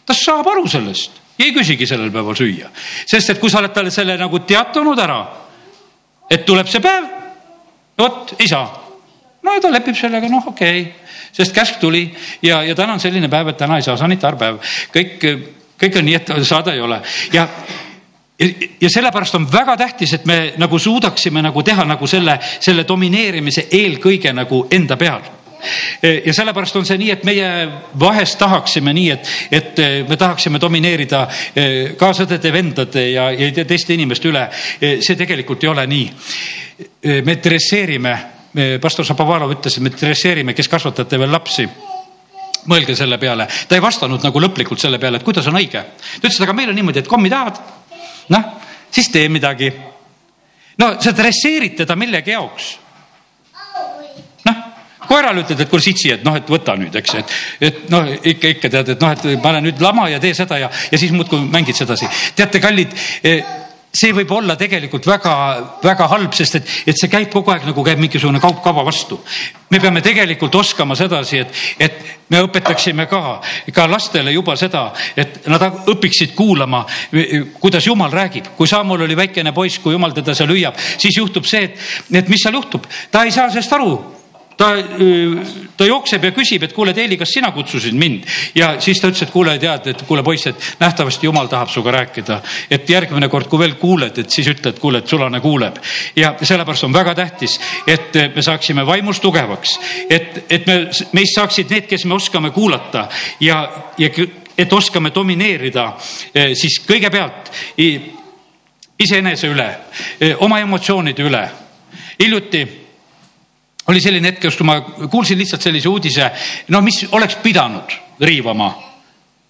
ta 0.05 0.13
saab 0.13 0.47
aru 0.47 0.67
sellest 0.67 1.19
ja 1.37 1.45
ei 1.45 1.53
küsigi 1.53 1.85
sellel 1.85 2.09
päeval 2.11 2.35
süüa, 2.35 2.69
sest 3.05 3.29
et 3.29 3.39
kui 3.39 3.49
sa 3.49 3.59
oled 3.59 3.73
talle 3.75 3.91
selle 3.91 4.15
nagu 4.17 4.39
teatanud 4.39 4.99
ära, 4.99 5.19
et 6.31 6.45
tuleb 6.45 6.67
see 6.71 6.81
päev 6.81 7.16
vot 7.97 8.35
ei 8.39 8.47
saa. 8.47 8.67
no 9.43 9.53
ja 9.53 9.61
ta 9.61 9.71
lepib 9.71 9.95
sellega, 9.95 10.29
noh, 10.29 10.47
okei 10.47 10.81
okay., 10.81 10.93
sest 11.31 11.53
käsk 11.55 11.79
tuli 11.79 12.07
ja, 12.41 12.63
ja 12.63 12.75
täna 12.75 12.93
on 12.93 12.99
selline 12.99 13.29
päev, 13.29 13.51
et 13.51 13.57
täna 13.57 13.77
ei 13.77 13.85
saa 13.85 13.97
sanitaarpäev. 13.97 14.59
kõik 14.93 15.27
kõik 15.77 15.99
on 15.99 16.05
nii, 16.05 16.15
et 16.15 16.31
saada 16.47 16.73
ei 16.73 16.81
ole 16.81 17.01
ja 17.33 17.47
ja 18.81 18.89
sellepärast 18.89 19.35
on 19.35 19.47
väga 19.51 19.77
tähtis, 19.77 20.13
et 20.13 20.25
me 20.25 20.53
nagu 20.57 20.79
suudaksime 20.79 21.41
nagu 21.41 21.63
teha 21.63 21.85
nagu 21.85 22.07
selle, 22.07 22.37
selle 22.59 22.85
domineerimise 22.87 23.67
eelkõige 23.71 24.33
nagu 24.33 24.67
enda 24.71 24.97
peal 24.97 25.36
ja 26.25 26.33
sellepärast 26.33 26.75
on 26.75 26.85
see 26.85 26.97
nii, 27.01 27.11
et 27.11 27.23
meie 27.27 27.47
vahest 27.99 28.37
tahaksime 28.39 28.93
nii, 28.93 29.09
et, 29.11 29.31
et 29.51 29.81
me 30.09 30.17
tahaksime 30.17 30.61
domineerida 30.61 31.23
eh, 31.55 31.75
kaasõdede, 31.99 32.53
vendade 32.53 33.03
ja, 33.11 33.29
ja 33.31 33.65
teiste 33.65 33.95
inimeste 33.97 34.29
üle. 34.31 34.47
Eh, 34.81 34.97
see 35.05 35.17
tegelikult 35.19 35.63
ei 35.63 35.71
ole 35.73 35.85
nii. 35.89 36.07
Eh, 36.77 37.21
me 37.25 37.37
dresseerime, 37.43 38.15
pastor 38.81 39.05
Šapovalov 39.05 39.51
ütles, 39.53 39.75
et 39.77 39.85
me 39.85 39.91
dresseerime, 39.93 40.55
kes 40.57 40.69
kasvatate 40.71 41.19
veel 41.19 41.33
lapsi 41.33 41.67
mõelge 42.67 42.95
selle 42.97 43.19
peale, 43.21 43.45
ta 43.67 43.77
ei 43.77 43.83
vastanud 43.83 44.23
nagu 44.23 44.41
lõplikult 44.41 44.81
selle 44.81 44.99
peale, 44.99 45.19
et 45.19 45.25
kuidas 45.25 45.45
on 45.47 45.59
õige. 45.59 45.83
ta 45.83 46.23
ütles, 46.23 46.39
et 46.39 46.47
aga 46.47 46.55
meil 46.57 46.71
on 46.71 46.75
niimoodi, 46.75 47.03
et 47.03 47.11
kommi 47.11 47.29
tahad 47.29 47.59
noh, 48.33 48.49
siis 48.91 49.09
tee 49.13 49.29
midagi. 49.29 49.71
no 50.77 50.95
sa 51.01 51.13
dresseerid 51.15 51.77
teda 51.83 51.95
millegi 51.95 52.31
jaoks. 52.31 52.77
Koerale 55.09 55.43
ütled, 55.43 55.61
et 55.63 55.69
kuule 55.71 55.83
sitsi, 55.83 56.11
et 56.15 56.25
noh, 56.27 56.35
et 56.37 56.49
võta 56.49 56.77
nüüd, 56.79 56.95
eks, 57.01 57.15
et, 57.21 57.37
et 57.69 57.85
noh, 57.93 58.09
ikka, 58.17 58.55
ikka 58.57 58.73
tead, 58.73 58.95
et 58.95 59.05
noh, 59.05 59.13
et 59.15 59.29
pane 59.43 59.63
nüüd 59.65 59.83
lama 59.83 60.09
ja 60.11 60.19
tee 60.23 60.35
seda 60.37 60.59
ja, 60.61 60.71
ja 60.91 60.99
siis 60.99 61.13
muudkui 61.15 61.47
mängid 61.51 61.77
sedasi. 61.77 62.09
teate, 62.35 62.61
kallid 62.63 62.93
eh, 63.23 63.41
see 63.97 64.13
võib 64.15 64.31
olla 64.35 64.55
tegelikult 64.59 65.07
väga-väga 65.07 66.07
halb, 66.11 66.33
sest 66.35 66.59
et, 66.59 66.73
et 66.91 66.99
see 66.99 67.09
käib 67.11 67.31
kogu 67.33 67.53
aeg 67.53 67.65
nagu 67.69 67.85
käib 67.85 68.01
mingisugune 68.01 68.41
kaup 68.43 68.59
kava 68.65 68.83
vastu. 68.85 69.19
me 69.69 69.79
peame 69.83 70.01
tegelikult 70.01 70.55
oskama 70.55 70.95
sedasi, 70.95 71.39
et, 71.43 71.63
et 71.79 72.03
me 72.29 72.41
õpetaksime 72.45 73.07
ka, 73.09 73.39
ka 73.73 73.87
lastele 73.89 74.31
juba 74.35 74.55
seda, 74.59 74.91
et 75.15 75.47
nad 75.47 75.63
õpiksid 75.87 76.35
kuulama, 76.35 76.85
kuidas 77.59 77.87
jumal 77.87 78.11
räägib. 78.11 78.53
kui 78.57 78.67
Samuel 78.67 79.07
oli 79.07 79.17
väikene 79.17 79.53
poiss, 79.53 79.79
kui 79.79 79.95
jumal 79.95 80.13
teda 80.15 80.35
seal 80.35 80.51
hüüab, 80.53 80.77
siis 80.97 81.17
juhtub 81.17 81.47
see, 81.47 81.71
et, 81.71 81.89
et 82.21 82.29
mis 82.29 82.43
seal 82.43 82.59
juhtub, 82.59 82.85
ta 83.11 83.25
ei 83.25 83.31
saa 83.31 83.49
sellest 83.49 83.73
aru 83.79 84.16
ta, 84.57 84.71
ta 85.77 85.85
jookseb 85.85 86.23
ja 86.23 86.31
küsib, 86.35 86.63
et 86.65 86.73
kuule, 86.73 86.93
Teeli, 86.93 87.17
kas 87.17 87.31
sina 87.37 87.51
kutsusid 87.55 87.95
mind? 87.97 88.25
ja 88.55 88.73
siis 88.81 88.99
ta 89.01 89.11
ütles, 89.11 89.23
et 89.27 89.33
kuule, 89.33 89.57
tead, 89.61 89.91
et 89.91 90.01
kuule, 90.07 90.23
poiss, 90.25 90.49
et 90.49 90.67
nähtavasti 90.79 91.29
jumal 91.29 91.49
tahab 91.51 91.69
sinuga 91.69 91.91
rääkida. 91.99 92.39
et 92.71 92.89
järgmine 92.89 93.29
kord, 93.29 93.47
kui 93.47 93.59
veel 93.59 93.75
kuuled, 93.81 94.17
et 94.17 94.29
siis 94.29 94.47
ütle, 94.47 94.73
et 94.73 94.79
kuule, 94.79 95.03
et 95.03 95.07
sulane 95.07 95.39
kuuleb. 95.41 95.77
ja 96.15 96.33
sellepärast 96.41 96.83
on 96.83 96.93
väga 96.93 97.15
tähtis, 97.15 97.59
et 97.87 98.17
me 98.35 98.41
saaksime 98.41 98.85
vaimus 98.85 99.19
tugevaks, 99.19 99.79
et, 100.09 100.43
et 100.49 100.67
me, 100.67 100.79
meist 101.13 101.35
saaksid 101.35 101.69
need, 101.69 101.87
kes 101.87 102.05
me 102.05 102.17
oskame 102.17 102.51
kuulata 102.51 103.07
ja, 103.39 103.61
ja 103.97 104.09
et 104.57 104.73
oskame 104.73 105.11
domineerida 105.13 105.91
siis 106.57 106.79
kõigepealt 106.87 107.51
iseenese 108.97 109.51
üle, 109.53 109.69
oma 110.41 110.59
emotsioonide 110.59 111.23
üle. 111.23 111.45
hiljuti 112.19 112.86
oli 113.87 114.01
selline 114.03 114.31
hetk, 114.31 114.43
kus 114.47 114.59
ma 114.67 114.79
kuulsin 114.81 115.39
lihtsalt 115.39 115.63
sellise 115.63 115.89
uudise, 115.89 116.31
no 116.73 116.81
mis 116.83 117.05
oleks 117.11 117.39
pidanud 117.43 117.95
riivama 118.19 118.71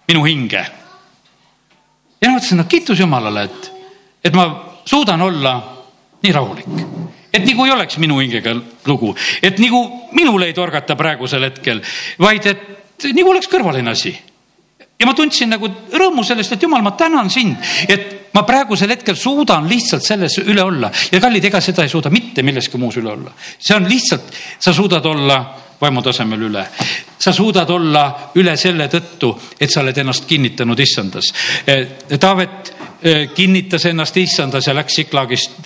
minu 0.08 0.24
hinge. 0.24 0.62
ja 2.20 2.30
ma 2.30 2.36
mõtlesin, 2.36 2.60
no 2.60 2.68
kiitus 2.70 3.00
Jumalale, 3.00 3.44
et, 3.48 3.70
et 4.24 4.34
ma 4.34 4.46
suudan 4.86 5.22
olla 5.22 5.54
nii 6.22 6.32
rahulik. 6.32 6.68
et 7.32 7.44
nagu 7.44 7.66
ei 7.66 7.74
oleks 7.74 7.98
minu 7.98 8.20
hingega 8.20 8.54
lugu, 8.86 9.14
et 9.42 9.58
nagu 9.58 9.84
minul 10.12 10.46
ei 10.46 10.54
torgata 10.54 10.96
praegusel 10.96 11.50
hetkel, 11.50 11.82
vaid 12.18 12.46
et 12.46 13.10
nagu 13.14 13.34
oleks 13.34 13.50
kõrvaline 13.50 13.90
asi. 13.90 14.14
ja 14.98 15.06
ma 15.06 15.14
tundsin 15.14 15.50
nagu 15.50 15.68
rõõmu 15.92 16.24
sellest, 16.24 16.54
et 16.54 16.62
Jumal, 16.62 16.82
ma 16.82 16.94
tänan 16.98 17.30
sind, 17.30 17.58
et 17.88 18.17
ma 18.34 18.42
praegusel 18.42 18.90
hetkel 18.92 19.16
suudan 19.16 19.68
lihtsalt 19.68 20.04
selles 20.04 20.38
üle 20.44 20.62
olla 20.62 20.90
ja 21.12 21.20
kallid, 21.20 21.44
ega 21.44 21.60
seda 21.64 21.84
ei 21.84 21.92
suuda 21.92 22.10
mitte 22.10 22.42
milleski 22.42 22.78
muus 22.78 22.98
üle 23.00 23.12
olla. 23.12 23.32
see 23.58 23.76
on 23.76 23.88
lihtsalt, 23.88 24.32
sa 24.58 24.72
suudad 24.72 25.04
olla 25.06 25.38
vaimutasemel 25.80 26.42
üle. 26.42 26.66
sa 27.18 27.32
suudad 27.32 27.70
olla 27.70 28.32
üle 28.34 28.56
selle 28.56 28.88
tõttu, 28.88 29.32
et 29.60 29.70
sa 29.70 29.80
oled 29.80 29.96
ennast 29.98 30.26
kinnitanud 30.26 30.80
issandas. 30.80 31.32
Taavet 32.20 32.72
eh, 33.02 33.28
kinnitas 33.34 33.84
ennast 33.90 34.16
issandas 34.16 34.66
ja 34.66 34.74
läks 34.74 35.00
Siklaagist, 35.00 35.58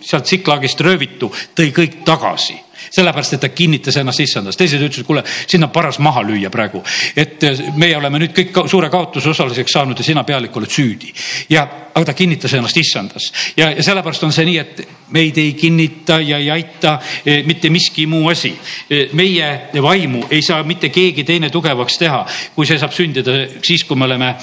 sealt 0.00 0.26
Siklaagist 0.26 0.80
röövitu, 0.80 1.32
tõi 1.54 1.72
kõik 1.72 2.00
tagasi 2.04 2.67
sellepärast, 2.90 3.34
et 3.34 3.40
ta 3.40 3.48
kinnitas 3.48 3.96
ennast 4.00 4.20
issandas, 4.22 4.56
teised 4.58 4.82
ütlesid, 4.82 5.06
kuule, 5.06 5.22
sind 5.46 5.66
on 5.66 5.72
paras 5.74 5.98
maha 6.02 6.22
lüüa 6.26 6.50
praegu. 6.50 6.82
et 7.16 7.42
eh, 7.44 7.60
meie 7.76 7.96
oleme 7.96 8.18
nüüd 8.22 8.34
kõik 8.36 8.62
suure 8.68 8.90
kaotuse 8.90 9.30
osaliseks 9.30 9.72
saanud 9.72 9.98
ja 9.98 10.04
sina 10.04 10.24
pealik 10.24 10.56
oled 10.56 10.70
süüdi. 10.70 11.12
ja, 11.50 11.66
aga 11.94 12.04
ta 12.04 12.14
kinnitas 12.14 12.54
ennast 12.54 12.76
issandas 12.76 13.32
ja, 13.56 13.70
ja 13.70 13.82
sellepärast 13.82 14.24
on 14.24 14.32
see 14.32 14.46
nii, 14.46 14.58
et 14.58 14.82
meid 15.14 15.38
ei 15.38 15.52
kinnita 15.58 16.20
ja 16.20 16.38
ei 16.38 16.50
aita 16.50 16.98
eh, 17.24 17.44
mitte 17.46 17.70
miski 17.70 18.06
muu 18.06 18.28
asi. 18.28 18.54
Eh, 18.90 19.08
meie 19.12 19.68
vaimu 19.82 20.26
ei 20.30 20.42
saa 20.42 20.62
mitte 20.62 20.88
keegi 20.88 21.24
teine 21.24 21.50
tugevaks 21.50 21.98
teha, 21.98 22.24
kui 22.54 22.66
see 22.66 22.78
saab 22.78 22.94
sündida 22.94 23.34
siis, 23.62 23.84
kui 23.84 23.96
me 23.96 24.08
oleme 24.08 24.34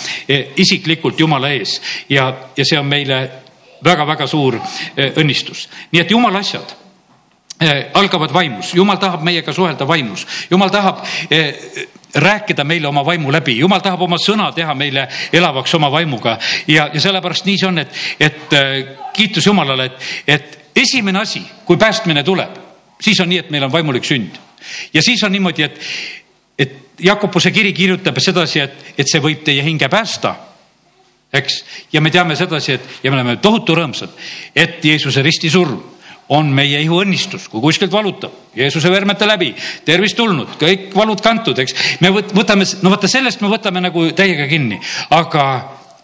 isiklikult 0.58 1.20
Jumala 1.20 1.50
ees 1.54 1.80
ja, 2.10 2.28
ja 2.58 2.66
see 2.66 2.80
on 2.80 2.88
meile 2.90 3.20
väga-väga 3.86 4.28
suur 4.28 4.58
õnnistus. 4.98 5.68
nii 5.92 6.02
et 6.02 6.12
Jumala 6.12 6.42
asjad 6.42 6.85
algavad 7.94 8.34
vaimus, 8.34 8.74
jumal 8.76 8.98
tahab 9.00 9.24
meiega 9.24 9.54
suhelda 9.54 9.88
vaimus, 9.88 10.26
jumal 10.52 10.70
tahab 10.70 11.00
eh, 11.32 11.56
rääkida 12.16 12.64
meile 12.64 12.88
oma 12.88 13.06
vaimu 13.06 13.32
läbi, 13.32 13.58
jumal 13.60 13.80
tahab 13.80 14.02
oma 14.02 14.18
sõna 14.20 14.50
teha 14.56 14.76
meile 14.76 15.08
elavaks 15.34 15.74
oma 15.76 15.92
vaimuga. 15.92 16.38
Ja, 16.68 16.90
ja 16.94 17.02
sellepärast 17.02 17.48
nii 17.48 17.58
see 17.60 17.70
on, 17.70 17.80
et, 17.80 17.96
et 18.20 18.54
eh, 18.60 18.76
kiitus 19.16 19.48
Jumalale, 19.48 19.86
et, 19.86 20.12
et 20.28 20.60
esimene 20.84 21.20
asi, 21.24 21.46
kui 21.66 21.80
päästmine 21.80 22.24
tuleb, 22.24 22.60
siis 23.02 23.20
on 23.24 23.32
nii, 23.32 23.46
et 23.46 23.56
meil 23.56 23.64
on 23.64 23.72
vaimulik 23.72 24.06
sünd. 24.06 24.36
Ja 24.94 25.02
siis 25.04 25.24
on 25.24 25.32
niimoodi, 25.32 25.64
et, 25.64 25.80
et 26.60 26.78
Jakobuse 27.00 27.52
kiri 27.52 27.74
kirjutab 27.74 28.20
sedasi, 28.24 28.60
et, 28.60 28.94
et 28.98 29.08
see 29.08 29.24
võib 29.24 29.44
teie 29.48 29.64
hinge 29.64 29.88
päästa. 29.92 30.36
Eks, 31.36 31.58
ja 31.92 32.00
me 32.04 32.12
teame 32.12 32.36
sedasi, 32.36 32.76
et 32.76 33.04
ja 33.04 33.12
me 33.12 33.20
oleme 33.20 33.40
tohutu 33.44 33.76
rõõmsad, 33.76 34.12
et 34.56 34.84
Jeesuse 34.84 35.24
ristisurm 35.24 35.95
on 36.34 36.50
meie 36.54 36.80
ihuõnnistus, 36.82 37.48
kui 37.52 37.62
kuskilt 37.62 37.94
valutab, 37.94 38.34
Jeesuse 38.56 38.90
vermete 38.90 39.28
läbi, 39.28 39.52
tervist 39.86 40.18
tulnud, 40.18 40.56
kõik 40.62 40.88
valud 40.96 41.22
kantud, 41.22 41.60
eks. 41.62 41.76
me 42.02 42.12
võtame, 42.16 42.66
no 42.82 42.94
vaata 42.94 43.10
sellest 43.12 43.44
me 43.44 43.52
võtame 43.52 43.84
nagu 43.84 44.08
täiega 44.16 44.48
kinni, 44.50 44.80
aga 45.14 45.44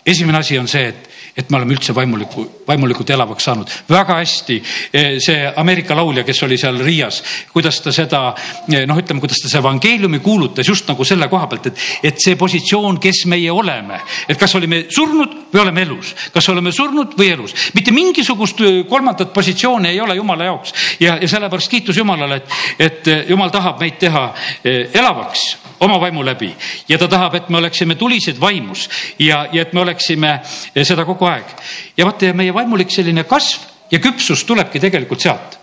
esimene 0.05 0.41
asi 0.41 0.59
on 0.61 0.69
see, 0.69 0.91
et 0.91 1.10
et 1.35 1.49
me 1.49 1.57
oleme 1.57 1.75
üldse 1.75 1.95
vaimuliku, 1.95 2.43
vaimulikult 2.67 3.09
elavaks 3.15 3.45
saanud. 3.47 3.71
väga 3.89 4.17
hästi 4.19 4.57
eh, 4.93 5.15
see 5.23 5.45
Ameerika 5.57 5.95
laulja, 5.95 6.23
kes 6.27 6.43
oli 6.43 6.57
seal 6.59 6.79
Riias, 6.83 7.21
kuidas 7.53 7.79
ta 7.81 7.93
seda 7.95 8.21
eh, 8.67 8.83
noh, 8.87 8.99
ütleme, 8.99 9.23
kuidas 9.23 9.39
ta 9.39 9.49
seda 9.49 9.61
evangeeliumi 9.63 10.19
kuulutas 10.19 10.67
just 10.67 10.89
nagu 10.91 11.05
selle 11.07 11.29
koha 11.31 11.47
pealt, 11.51 11.71
et, 11.71 11.85
et 12.11 12.21
see 12.23 12.35
positsioon, 12.39 12.99
kes 13.01 13.23
meie 13.31 13.51
oleme, 13.51 14.01
et 14.27 14.39
kas 14.39 14.55
olime 14.59 14.85
surnud 14.91 15.37
või 15.53 15.63
oleme 15.63 15.85
elus, 15.87 16.13
kas 16.33 16.49
oleme 16.51 16.75
surnud 16.75 17.15
või 17.19 17.31
elus, 17.37 17.55
mitte 17.77 17.95
mingisugust 17.95 18.63
eh, 18.67 18.83
kolmandat 18.89 19.33
positsiooni 19.33 19.93
ei 19.93 20.01
ole 20.01 20.15
Jumala 20.19 20.51
jaoks. 20.51 20.73
Ja, 20.99 21.15
ja 21.21 21.27
sellepärast 21.27 21.71
kiitus 21.71 21.97
Jumalale, 21.97 22.41
et, 22.41 22.55
et 22.79 23.29
Jumal 23.29 23.51
tahab 23.53 23.79
meid 23.81 23.97
teha 24.01 24.27
elavaks 24.63 25.70
oma 25.81 25.99
vaimu 26.01 26.25
läbi. 26.25 26.51
Ja 26.89 26.97
ta 26.97 27.07
tahab, 27.07 27.35
et 27.35 27.49
me 27.49 27.57
oleksime 27.57 27.95
tulised 27.95 28.39
vaimus 28.41 28.87
ja, 29.19 29.45
ja 29.51 29.65
et 29.65 29.73
me 29.73 29.81
oleksime 29.81 30.39
seda 30.83 31.05
kogu 31.05 31.27
aeg. 31.29 31.55
ja 31.97 32.05
vaata, 32.05 32.29
ja 32.29 32.37
meie 32.37 32.53
vaimulik 32.53 32.91
selline 32.93 33.23
kasv 33.29 33.67
ja 33.91 33.99
küpsus 33.99 34.45
tulebki 34.47 34.79
tegelikult 34.79 35.21
sealt. 35.21 35.57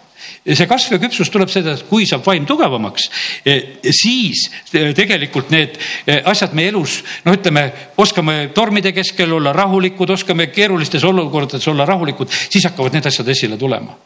See 0.48 0.66
kasv 0.68 0.94
ja 0.94 0.98
küpsus 1.02 1.28
tuleb 1.32 1.50
sellest, 1.52 1.84
kui 1.90 2.06
saab 2.08 2.24
vaim 2.24 2.46
tugevamaks, 2.48 3.08
siis 3.92 4.46
tegelikult 4.96 5.50
need 5.52 5.76
asjad 6.24 6.54
meie 6.56 6.70
elus, 6.72 7.02
no 7.26 7.34
ütleme, 7.36 7.66
oskame 8.00 8.38
tormide 8.56 8.94
keskel 8.96 9.34
olla 9.36 9.52
rahulikud, 9.52 10.14
oskame 10.14 10.48
keerulistes 10.54 11.04
olukordades 11.04 11.68
olla 11.68 11.84
rahulikud, 11.88 12.32
siis 12.32 12.64
hakkavad 12.70 12.96
need 12.96 13.10
asjad 13.10 13.28
esile 13.34 13.60
tulema 13.60 13.96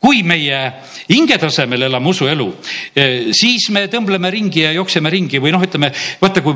kui 0.00 0.22
meie 0.22 0.60
hinge 1.08 1.38
tasemel 1.40 1.86
elame 1.88 2.10
usuelu, 2.12 2.46
eh, 2.94 3.32
siis 3.36 3.70
me 3.74 3.86
tõmbleme 3.90 4.30
ringi 4.30 4.64
ja 4.66 4.72
jookseme 4.76 5.10
ringi 5.10 5.40
või 5.42 5.54
noh, 5.54 5.62
ütleme 5.64 5.92
vaata, 6.20 6.42
kui 6.44 6.54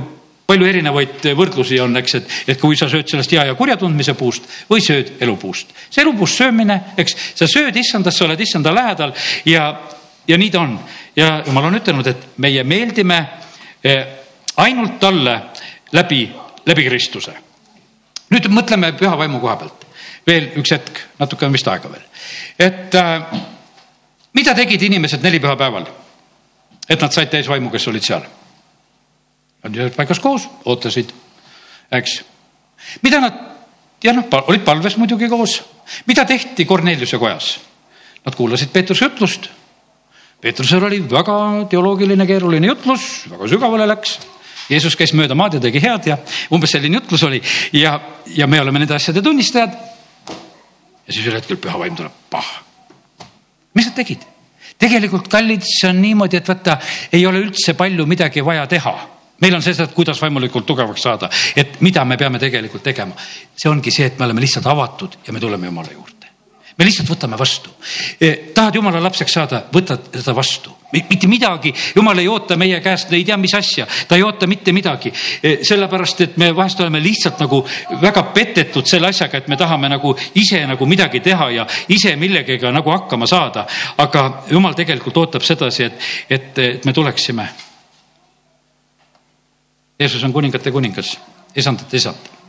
palju 0.51 0.67
erinevaid 0.67 1.29
võrdlusi 1.39 1.79
on, 1.83 1.95
eks, 2.01 2.17
et, 2.19 2.37
et 2.55 2.61
kui 2.61 2.79
sa 2.79 2.89
sööd 2.91 3.09
sellest 3.11 3.33
hea 3.37 3.47
ja 3.51 3.57
kurja 3.59 3.77
tundmise 3.79 4.17
puust 4.19 4.49
või 4.71 4.83
sööd 4.83 5.15
elupuust. 5.23 5.71
see 5.89 6.03
elupuust 6.03 6.41
söömine, 6.43 6.81
eks, 6.99 7.17
sa 7.39 7.47
sööd 7.51 7.77
issandast, 7.79 8.19
sa 8.19 8.27
oled 8.27 8.41
issanda 8.41 8.75
lähedal 8.75 9.15
ja, 9.49 9.69
ja 10.27 10.39
nii 10.41 10.51
ta 10.51 10.65
on. 10.65 10.79
ja 11.17 11.31
jumal 11.47 11.71
on 11.71 11.79
ütelnud, 11.79 12.11
et 12.11 12.27
meie 12.43 12.65
meeldime 12.67 13.21
eh, 13.85 14.03
ainult 14.57 14.99
talle 15.01 15.37
läbi, 15.93 16.25
läbi 16.67 16.89
Kristuse. 16.89 17.37
nüüd 18.31 18.51
mõtleme 18.51 18.93
püha 18.99 19.17
vaimu 19.19 19.41
koha 19.43 19.57
pealt 19.63 19.80
veel 20.31 20.51
üks 20.61 20.75
hetk, 20.75 21.01
natuke 21.21 21.47
on 21.47 21.55
vist 21.55 21.69
aega 21.71 21.91
veel. 21.91 22.05
et 22.59 22.95
äh, 22.99 23.41
mida 24.37 24.55
tegid 24.55 24.83
inimesed 24.89 25.25
nelipühapäeval? 25.27 25.89
et 26.89 27.01
nad 27.01 27.15
said 27.15 27.31
täis 27.31 27.49
vaimu, 27.49 27.71
kes 27.71 27.87
olid 27.91 28.07
seal. 28.07 28.25
Nad 29.63 29.77
olid 29.77 29.95
paigas 29.95 30.21
koos, 30.23 30.49
ootasid. 30.65 31.13
eks. 31.93 32.21
mida 33.03 33.21
nad, 33.23 33.39
ja 34.03 34.15
noh, 34.17 34.27
olid 34.47 34.65
palves 34.67 34.97
muidugi 34.99 35.29
koos, 35.31 35.61
mida 36.07 36.25
tehti 36.25 36.65
Korneliuse 36.65 37.19
kojas? 37.19 37.59
Nad 38.25 38.37
kuulasid 38.37 38.69
Peetruse 38.69 39.07
jutlust. 39.07 39.49
Peetrusel 40.41 40.85
oli 40.85 40.99
väga 41.09 41.37
teoloogiline, 41.73 42.27
keeruline 42.29 42.69
jutlus, 42.69 43.07
väga 43.31 43.49
sügavale 43.49 43.87
läks 43.89 44.19
Jeesus 44.71 44.95
käis 44.97 45.13
mööda 45.19 45.35
maad 45.35 45.57
ja 45.57 45.63
tegi 45.63 45.83
head 45.83 46.07
ja 46.07 46.17
umbes 46.55 46.71
selline 46.77 47.01
jutlus 47.01 47.25
oli 47.27 47.41
ja, 47.75 47.97
ja 48.31 48.47
me 48.47 48.61
oleme 48.63 48.83
nende 48.83 48.95
asjade 48.95 49.23
tunnistajad. 49.23 49.75
Ja 51.11 51.15
siis 51.15 51.27
ühel 51.27 51.41
hetkel 51.41 51.59
püha 51.59 51.79
vaim 51.79 51.97
tuleb, 51.99 52.13
pah. 52.31 52.51
mis 53.75 53.91
nad 53.91 53.97
tegid? 53.99 54.27
tegelikult 54.81 55.27
kallid, 55.29 55.65
see 55.67 55.91
on 55.91 55.99
niimoodi, 56.01 56.39
et 56.39 56.49
vaata, 56.49 56.79
ei 57.13 57.27
ole 57.27 57.43
üldse 57.43 57.75
palju 57.77 58.07
midagi 58.09 58.45
vaja 58.45 58.67
teha 58.71 58.95
meil 59.41 59.57
on 59.57 59.65
see, 59.65 59.75
et 59.75 59.97
kuidas 59.97 60.21
vaimulikult 60.23 60.67
tugevaks 60.69 61.03
saada, 61.03 61.29
et 61.57 61.81
mida 61.85 62.05
me 62.05 62.17
peame 62.21 62.39
tegelikult 62.39 62.85
tegema. 62.85 63.17
see 63.57 63.69
ongi 63.69 63.93
see, 63.93 64.07
et 64.07 64.19
me 64.19 64.29
oleme 64.29 64.41
lihtsalt 64.41 64.67
avatud 64.71 65.19
ja 65.27 65.33
me 65.33 65.41
tuleme 65.41 65.67
Jumala 65.67 65.93
juurde 65.93 66.21
me 66.81 66.87
lihtsalt 66.89 67.11
võtame 67.13 67.37
vastu. 67.37 67.73
E, 68.17 68.53
tahad 68.57 68.79
jumala 68.79 69.03
lapseks 69.05 69.37
saada, 69.37 69.65
võta 69.73 69.99
seda 70.15 70.33
vastu, 70.37 70.73
mitte 70.93 71.27
midagi, 71.27 71.73
jumal 71.97 72.19
ei 72.19 72.29
oota 72.29 72.57
meie 72.57 72.81
käest 72.81 73.13
ei 73.13 73.25
tea 73.25 73.37
mis 73.37 73.55
asja, 73.55 73.87
ta 74.09 74.17
ei 74.17 74.23
oota 74.23 74.47
mitte 74.47 74.73
midagi. 74.73 75.13
E, 75.43 75.59
sellepärast, 75.67 76.21
et 76.21 76.37
me 76.41 76.51
vahest 76.57 76.81
oleme 76.81 77.03
lihtsalt 77.03 77.41
nagu 77.41 77.63
väga 78.03 78.23
petetud 78.35 78.87
selle 78.87 79.11
asjaga, 79.11 79.39
et 79.39 79.49
me 79.49 79.57
tahame 79.57 79.89
nagu 79.93 80.15
ise 80.35 80.65
nagu 80.67 80.87
midagi 80.87 81.21
teha 81.21 81.51
ja 81.51 81.67
ise 81.89 82.17
millegagi 82.17 82.73
nagu 82.73 82.91
hakkama 82.91 83.27
saada. 83.27 83.67
aga 83.99 84.43
jumal 84.51 84.75
tegelikult 84.75 85.17
ootab 85.17 85.43
sedasi, 85.43 85.85
et, 85.85 86.11
et, 86.31 86.59
et 86.59 86.85
me 86.85 86.93
tuleksime. 86.93 87.49
Jeesus 90.01 90.25
on 90.25 90.33
kuningate 90.33 90.71
kuningas, 90.73 91.19
isandate 91.57 91.97
isand 91.97 92.40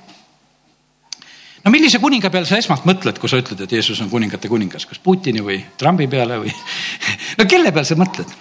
no 1.64 1.72
millise 1.72 2.00
kuninga 2.02 2.32
peale 2.34 2.50
sa 2.50 2.60
esmalt 2.60 2.86
mõtled, 2.90 3.20
kui 3.22 3.30
sa 3.30 3.40
ütled, 3.42 3.60
et 3.66 3.74
Jeesus 3.78 4.00
on 4.02 4.10
kuningate 4.10 4.50
kuningas, 4.50 4.88
kas 4.90 5.02
Putini 5.04 5.44
või 5.46 5.60
Trumpi 5.78 6.08
peale 6.12 6.40
või 6.42 6.54
no 7.40 7.48
kelle 7.50 7.72
peale 7.72 7.88
sa 7.88 7.98
mõtled? 8.00 8.32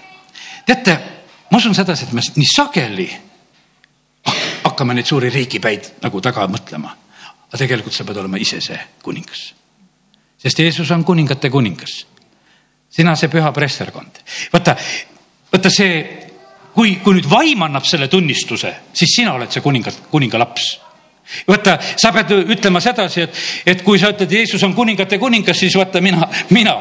teate, 0.67 0.97
ma 1.51 1.59
usun 1.59 1.75
sedasi, 1.77 2.09
et 2.09 2.17
me 2.17 2.25
nii 2.25 2.49
sageli 2.49 3.09
hakkame 4.65 4.95
neid 4.97 5.09
suuri 5.09 5.31
riigipäid 5.33 5.97
nagu 6.05 6.21
taga 6.25 6.47
mõtlema. 6.49 6.97
aga 7.51 7.59
tegelikult 7.59 7.95
sa 7.97 8.05
pead 8.05 8.21
olema 8.23 8.39
ise 8.39 8.61
see 8.61 8.79
kuningas. 9.03 9.55
sest 10.39 10.59
Jeesus 10.59 10.91
on 10.91 11.05
kuningate 11.05 11.51
kuningas. 11.51 12.07
sina, 12.89 13.17
see 13.17 13.29
püha 13.29 13.53
preesterkond. 13.53 14.23
vaata, 14.53 14.77
vaata 15.53 15.71
see, 15.71 16.05
kui, 16.75 16.97
kui 17.05 17.19
nüüd 17.19 17.29
vaim 17.31 17.63
annab 17.63 17.85
selle 17.85 18.09
tunnistuse, 18.09 18.75
siis 18.93 19.17
sina 19.17 19.35
oled 19.35 19.51
see 19.51 19.61
kuninga, 19.61 19.93
kuninga 20.11 20.39
laps 20.39 20.79
vaata, 21.49 21.79
sa 21.97 22.13
pead 22.13 22.35
ütlema 22.57 22.81
sedasi, 22.81 23.27
et, 23.27 23.41
et 23.75 23.83
kui 23.87 23.99
sa 23.99 24.13
ütled, 24.15 24.31
Jeesus 24.31 24.63
on 24.67 24.75
kuningate 24.75 25.19
kuningas, 25.19 25.59
siis 25.59 25.77
vaata 25.79 26.03
mina, 26.05 26.29
mina, 26.51 26.77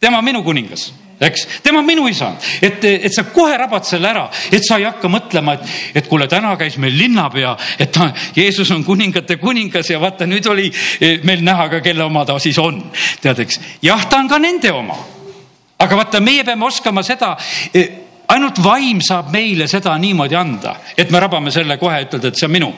tema 0.00 0.22
minu 0.22 0.42
kuningas 0.46 0.90
eks, 1.20 1.46
tema 1.62 1.80
on 1.80 1.86
minu 1.86 2.06
isa, 2.08 2.30
et, 2.62 2.84
et 2.84 3.14
sa 3.14 3.24
kohe 3.34 3.56
rabad 3.58 3.86
selle 3.86 4.08
ära, 4.10 4.24
et 4.54 4.64
sa 4.64 4.78
ei 4.78 4.86
hakka 4.86 5.10
mõtlema, 5.10 5.56
et, 5.58 5.76
et 6.00 6.08
kuule, 6.10 6.28
täna 6.30 6.54
käis 6.60 6.78
meil 6.78 6.94
linnapea, 6.98 7.54
et 7.78 7.92
ta, 7.94 8.10
Jeesus 8.36 8.70
on 8.74 8.84
kuningate 8.86 9.38
kuningas 9.42 9.90
ja 9.90 10.00
vaata, 10.02 10.28
nüüd 10.30 10.46
oli 10.50 10.68
eh, 10.70 11.18
meil 11.26 11.42
näha 11.46 11.68
ka, 11.72 11.82
kelle 11.84 12.06
oma 12.06 12.24
ta 12.28 12.38
siis 12.42 12.58
on. 12.62 12.80
tead, 13.22 13.42
eks, 13.44 13.60
jah, 13.82 14.06
ta 14.08 14.22
on 14.22 14.30
ka 14.30 14.38
nende 14.42 14.72
oma. 14.72 14.98
aga 15.78 15.96
vaata, 15.96 16.20
meie 16.20 16.44
peame 16.44 16.66
oskama 16.66 17.02
seda 17.06 17.34
eh, 17.74 17.88
ainult 18.28 18.62
vaim 18.62 19.02
saab 19.02 19.32
meile 19.34 19.66
seda 19.70 19.96
niimoodi 19.98 20.38
anda, 20.38 20.76
et 20.96 21.10
me 21.10 21.20
rabame 21.20 21.50
selle 21.54 21.78
kohe, 21.78 22.04
ütelda, 22.06 22.30
et 22.30 22.38
see 22.38 22.46
on 22.46 22.54
minu 22.54 22.70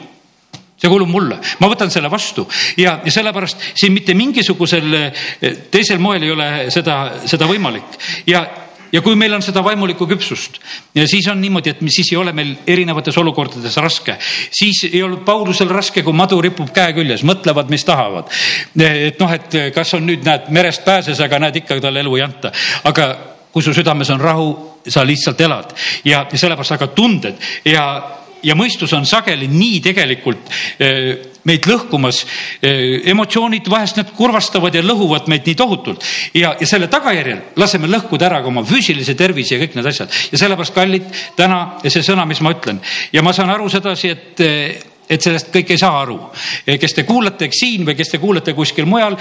see 0.80 0.88
kuulub 0.88 1.10
mulle, 1.12 1.36
ma 1.60 1.68
võtan 1.70 1.92
selle 1.92 2.10
vastu. 2.12 2.46
Ja, 2.80 2.98
ja 3.04 3.12
sellepärast 3.12 3.70
siin 3.74 3.92
mitte 3.92 4.16
mingisugusel 4.16 4.96
eh, 4.96 5.28
teisel 5.70 6.00
moel 6.00 6.24
ei 6.24 6.34
ole 6.34 6.50
seda, 6.72 7.02
seda 7.28 7.48
võimalik. 7.50 8.00
Ja 8.30 8.46
ja 8.90 9.00
kui 9.06 9.14
meil 9.14 9.34
on 9.36 9.42
seda 9.42 9.62
vaimulikku 9.64 10.06
küpsust, 10.10 10.58
siis 11.06 11.28
on 11.30 11.40
niimoodi, 11.40 11.70
et 11.70 11.82
siis 11.94 12.08
ei 12.12 12.18
ole 12.18 12.32
meil 12.34 12.56
erinevates 12.66 13.16
olukordades 13.22 13.76
raske. 13.78 14.16
siis 14.50 14.84
ei 14.92 15.02
olnud 15.02 15.22
Paulusel 15.24 15.70
raske, 15.70 16.02
kui 16.02 16.16
madu 16.16 16.40
ripub 16.42 16.72
käe 16.74 16.92
küljes, 16.96 17.22
mõtlevad, 17.22 17.70
mis 17.70 17.84
tahavad. 17.84 18.30
et 18.82 19.20
noh, 19.20 19.32
et 19.32 19.58
kas 19.74 19.94
on 19.94 20.06
nüüd 20.06 20.24
näed 20.26 20.50
merest 20.50 20.84
pääses, 20.84 21.20
aga 21.20 21.38
näed 21.38 21.62
ikka 21.62 21.80
talle 21.80 22.00
elu 22.00 22.16
ei 22.16 22.24
anta, 22.26 22.52
aga 22.84 23.12
kui 23.52 23.62
su 23.62 23.74
südames 23.74 24.10
on 24.10 24.20
rahu, 24.20 24.48
sa 24.88 25.04
lihtsalt 25.06 25.40
elad. 25.40 25.74
Ja, 26.04 26.24
sellepärast 26.34 26.76
hakkavad 26.76 26.94
tunded. 26.94 27.38
Ja 27.64 27.84
ja 28.42 28.56
mõistus 28.58 28.92
on 28.96 29.06
sageli 29.08 29.48
nii 29.50 29.80
tegelikult 29.84 30.50
eh, 30.78 31.30
meid 31.48 31.66
lõhkumas. 31.68 32.22
Eh, 32.62 33.00
emotsioonid 33.10 33.68
vahest 33.70 34.00
need 34.00 34.12
kurvastavad 34.16 34.74
ja 34.76 34.82
lõhuvad 34.84 35.28
meid 35.32 35.48
nii 35.48 35.56
tohutult 35.58 36.04
ja, 36.36 36.54
ja 36.60 36.68
selle 36.68 36.90
tagajärjel 36.92 37.56
laseme 37.60 37.90
lõhkuda 37.90 38.28
ära 38.28 38.42
ka 38.42 38.52
oma 38.52 38.64
füüsilise 38.66 39.16
tervise 39.18 39.56
ja 39.56 39.64
kõik 39.64 39.78
need 39.78 39.90
asjad 39.90 40.20
ja 40.32 40.40
sellepärast 40.40 40.76
kallid 40.76 41.08
täna 41.38 41.62
see 41.86 42.04
sõna, 42.04 42.26
mis 42.28 42.42
ma 42.44 42.54
ütlen 42.56 42.80
ja 43.12 43.24
ma 43.24 43.32
saan 43.36 43.52
aru 43.52 43.68
sedasi, 43.72 44.14
et 44.14 44.44
eh, 44.44 44.89
et 45.10 45.22
sellest 45.22 45.50
kõik 45.54 45.72
ei 45.74 45.80
saa 45.80 46.00
aru. 46.02 46.18
kes 46.80 46.94
te 46.94 47.04
kuulate 47.08 47.48
siin 47.52 47.84
või 47.86 47.96
kes 47.98 48.12
te 48.12 48.20
kuulate 48.22 48.54
kuskil 48.54 48.86
mujal, 48.86 49.16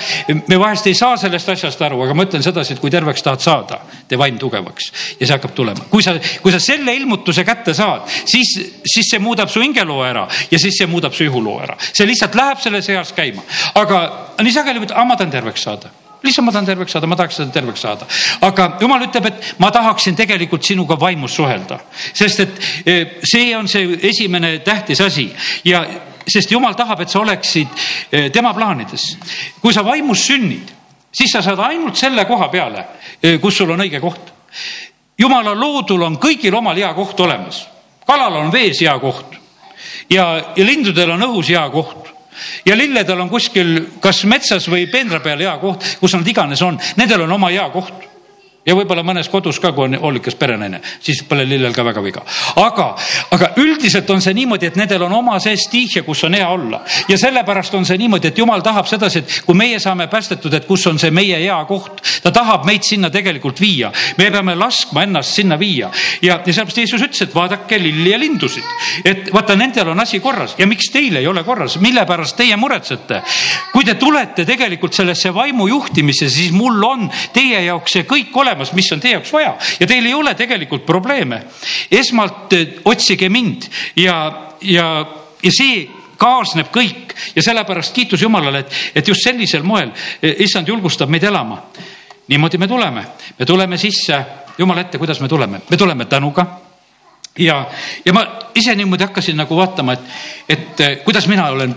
me 0.47 0.59
vahest 0.59 0.87
ei 0.87 0.97
saa 0.97 1.17
sellest 1.17 1.49
asjast 1.55 1.81
aru, 1.81 2.01
aga 2.05 2.15
ma 2.15 2.25
ütlen 2.27 2.43
sedasi, 2.45 2.75
et 2.75 2.81
kui 2.81 2.91
terveks 2.93 3.25
tahad 3.25 3.43
saada, 3.43 3.79
tee 4.07 4.19
vaim 4.19 4.37
tugevaks 4.39 4.91
ja 5.19 5.25
see 5.25 5.35
hakkab 5.35 5.55
tulema. 5.57 5.87
kui 5.89 6.05
sa, 6.05 6.15
kui 6.43 6.53
sa 6.53 6.61
selle 6.63 6.93
ilmutuse 6.95 7.43
kätte 7.47 7.73
saad, 7.77 8.05
siis, 8.29 8.53
siis 8.85 9.09
see 9.09 9.21
muudab 9.23 9.49
su 9.49 9.63
hingeloo 9.63 10.03
ära 10.05 10.27
ja 10.51 10.59
siis 10.59 10.77
see 10.77 10.89
muudab 10.89 11.15
su 11.17 11.25
ihuloo 11.25 11.59
ära. 11.63 11.77
see 11.93 12.07
lihtsalt 12.07 12.37
läheb 12.37 12.61
selles 12.61 12.89
eas 12.93 13.13
käima, 13.17 13.45
aga 13.79 14.03
nii 14.43 14.53
sageli, 14.53 14.85
ma 14.85 15.17
tahan 15.17 15.33
terveks 15.33 15.67
saada 15.67 15.98
lihtsalt 16.23 16.45
ma 16.45 16.51
tahan 16.51 16.65
terveks 16.67 16.91
saada, 16.91 17.07
ma 17.07 17.15
tahaks 17.15 17.39
seda 17.39 17.51
terveks 17.53 17.81
saada. 17.81 18.07
aga 18.41 18.67
jumal 18.81 19.05
ütleb, 19.07 19.29
et 19.29 19.53
ma 19.59 19.71
tahaksin 19.71 20.15
tegelikult 20.15 20.63
sinuga 20.65 20.99
vaimus 20.99 21.35
suhelda, 21.35 21.79
sest 22.13 22.39
et 22.39 22.59
e, 22.85 22.97
see 23.23 23.55
on 23.57 23.67
see 23.67 23.99
esimene 24.09 24.59
tähtis 24.65 25.01
asi 25.01 25.29
ja 25.65 25.85
sest 26.27 26.51
jumal 26.51 26.75
tahab, 26.77 27.01
et 27.01 27.09
sa 27.09 27.21
oleksid 27.23 27.67
e, 28.11 28.29
tema 28.29 28.53
plaanides. 28.53 29.17
kui 29.61 29.73
sa 29.73 29.85
vaimus 29.85 30.25
sünnid, 30.27 30.75
siis 31.11 31.31
sa 31.31 31.41
saad 31.41 31.59
ainult 31.69 31.97
selle 31.97 32.25
koha 32.25 32.49
peale, 32.49 32.85
e, 33.21 33.37
kus 33.37 33.57
sul 33.57 33.71
on 33.71 33.87
õige 33.87 34.01
koht. 34.03 34.33
jumala 35.17 35.55
loodul 35.55 36.03
on 36.03 36.17
kõigil 36.17 36.55
omal 36.55 36.75
hea 36.75 36.93
koht 36.93 37.19
olemas, 37.19 37.65
kalal 38.07 38.41
on 38.43 38.51
vees 38.51 38.81
hea 38.81 38.99
koht 38.99 39.39
ja, 40.09 40.53
ja 40.55 40.65
lindudel 40.65 41.15
on 41.15 41.27
õhus 41.29 41.51
hea 41.53 41.65
koht 41.71 42.08
ja 42.65 42.75
lilledel 42.75 43.19
on 43.19 43.29
kuskil 43.29 43.75
kas 44.03 44.23
metsas 44.29 44.69
või 44.71 44.87
peenra 44.91 45.19
peal 45.23 45.41
hea 45.45 45.57
koht, 45.61 45.85
kus 45.99 46.15
nad 46.17 46.27
iganes 46.27 46.61
on, 46.65 46.79
nendel 46.97 47.25
on 47.25 47.37
oma 47.39 47.51
hea 47.53 47.67
koht 47.73 48.08
ja 48.69 48.75
võib-olla 48.77 49.03
mõnes 49.05 49.29
kodus 49.31 49.59
ka, 49.61 49.71
kui 49.73 49.87
on 49.87 49.97
hoolikas 49.99 50.37
perenaine, 50.39 50.81
siis 51.01 51.23
pole 51.27 51.45
lillel 51.47 51.73
ka 51.73 51.83
väga 51.85 52.03
viga. 52.05 52.23
aga, 52.61 52.87
aga 53.35 53.51
üldiselt 53.61 54.09
on 54.13 54.21
see 54.21 54.35
niimoodi, 54.37 54.69
et 54.69 54.77
nendel 54.79 55.07
on 55.07 55.15
oma 55.19 55.39
see 55.41 55.57
stiihia, 55.57 56.03
kus 56.05 56.23
on 56.27 56.37
hea 56.37 56.47
olla 56.47 56.81
ja 57.09 57.17
sellepärast 57.17 57.75
on 57.79 57.87
see 57.89 57.97
niimoodi, 58.01 58.29
et 58.29 58.37
jumal 58.37 58.61
tahab 58.65 58.87
sedasi, 58.89 59.23
et 59.23 59.39
kui 59.45 59.57
meie 59.57 59.79
saame 59.81 60.07
päästetud, 60.11 60.53
et 60.53 60.67
kus 60.69 60.85
on 60.91 60.99
see 61.01 61.11
meie 61.11 61.39
hea 61.41 61.57
koht, 61.69 62.03
ta 62.23 62.31
tahab 62.35 62.67
meid 62.69 62.85
sinna 62.85 63.09
tegelikult 63.09 63.61
viia. 63.61 63.91
me 64.17 64.29
peame 64.29 64.55
laskma 64.55 65.03
ennast 65.07 65.35
sinna 65.39 65.57
viia 65.59 65.89
ja, 66.21 66.39
ja 66.45 66.53
sellepärast 66.53 66.77
Jeesus 66.83 67.05
ütles, 67.07 67.23
et 67.25 67.35
vaadake 67.35 67.79
lilli 67.81 68.13
ja 68.13 68.19
lindusid, 68.21 68.65
et 69.05 69.33
vaata, 69.33 69.55
nendel 69.59 69.93
on 69.95 69.99
asi 69.99 70.19
korras 70.19 70.55
ja 70.59 70.67
miks 70.67 70.91
teil 70.93 71.17
ei 71.17 71.27
ole 71.27 71.43
korras, 71.43 71.79
mille 71.81 72.05
pärast 72.05 72.37
teie 72.37 72.57
muretsete? 72.59 73.23
kui 73.73 73.85
te 73.85 73.95
tulete 73.95 74.45
tegelikult 74.45 74.93
sellesse 74.93 75.33
vaimu 75.33 75.67
juhtimisse, 75.69 76.29
siis 76.29 76.51
mul 76.51 76.83
on 76.83 77.07
teie 77.33 77.61
jaoks 77.65 77.97
see 77.97 78.05
kõik 78.09 78.35
olemas 78.41 78.58
olemas, 78.59 78.73
mis 78.73 78.91
on 78.91 78.99
teie 78.99 79.13
jaoks 79.13 79.31
vaja. 79.33 79.55
Ja 79.79 79.87
teil 79.87 80.05
ei 80.05 80.13
ole 80.13 80.35
tegelikult 80.35 80.85
probleeme. 80.85 81.43
esmalt 81.91 82.53
eh, 82.53 82.67
otsige 82.85 83.29
mind. 83.29 83.69
Ja, 83.95 84.49
ja, 84.61 85.05
ja 85.43 85.51
see 85.51 85.89
kaasneb 86.17 86.71
kõik. 86.71 87.15
Ja 87.35 87.43
sellepärast 87.43 87.93
kiitus 87.93 88.21
Jumalale, 88.21 88.59
et, 88.59 88.73
et 88.95 89.07
just 89.07 89.23
sellisel 89.23 89.63
moel 89.63 89.91
eh, 90.21 90.35
issand 90.39 90.67
julgustab 90.67 91.09
meid 91.09 91.23
elama. 91.23 91.63
niimoodi 92.27 92.57
me 92.57 92.67
tuleme, 92.67 93.05
me 93.39 93.45
tuleme 93.45 93.77
sisse. 93.77 94.25
Jumala 94.57 94.81
ette, 94.81 94.97
kuidas 94.97 95.21
me 95.21 95.27
tuleme, 95.27 95.61
me 95.69 95.77
tuleme 95.77 96.05
tänuga 96.05 96.45
ja, 97.39 97.69
ja 98.05 98.13
ma 98.13 98.25
ise 98.55 98.75
niimoodi 98.75 99.03
hakkasin 99.03 99.37
nagu 99.37 99.55
vaatama, 99.55 99.93
et, 99.93 99.99
et 100.49 100.79
eh, 100.79 100.97
kuidas 101.03 101.27
mina 101.27 101.47
olen 101.47 101.75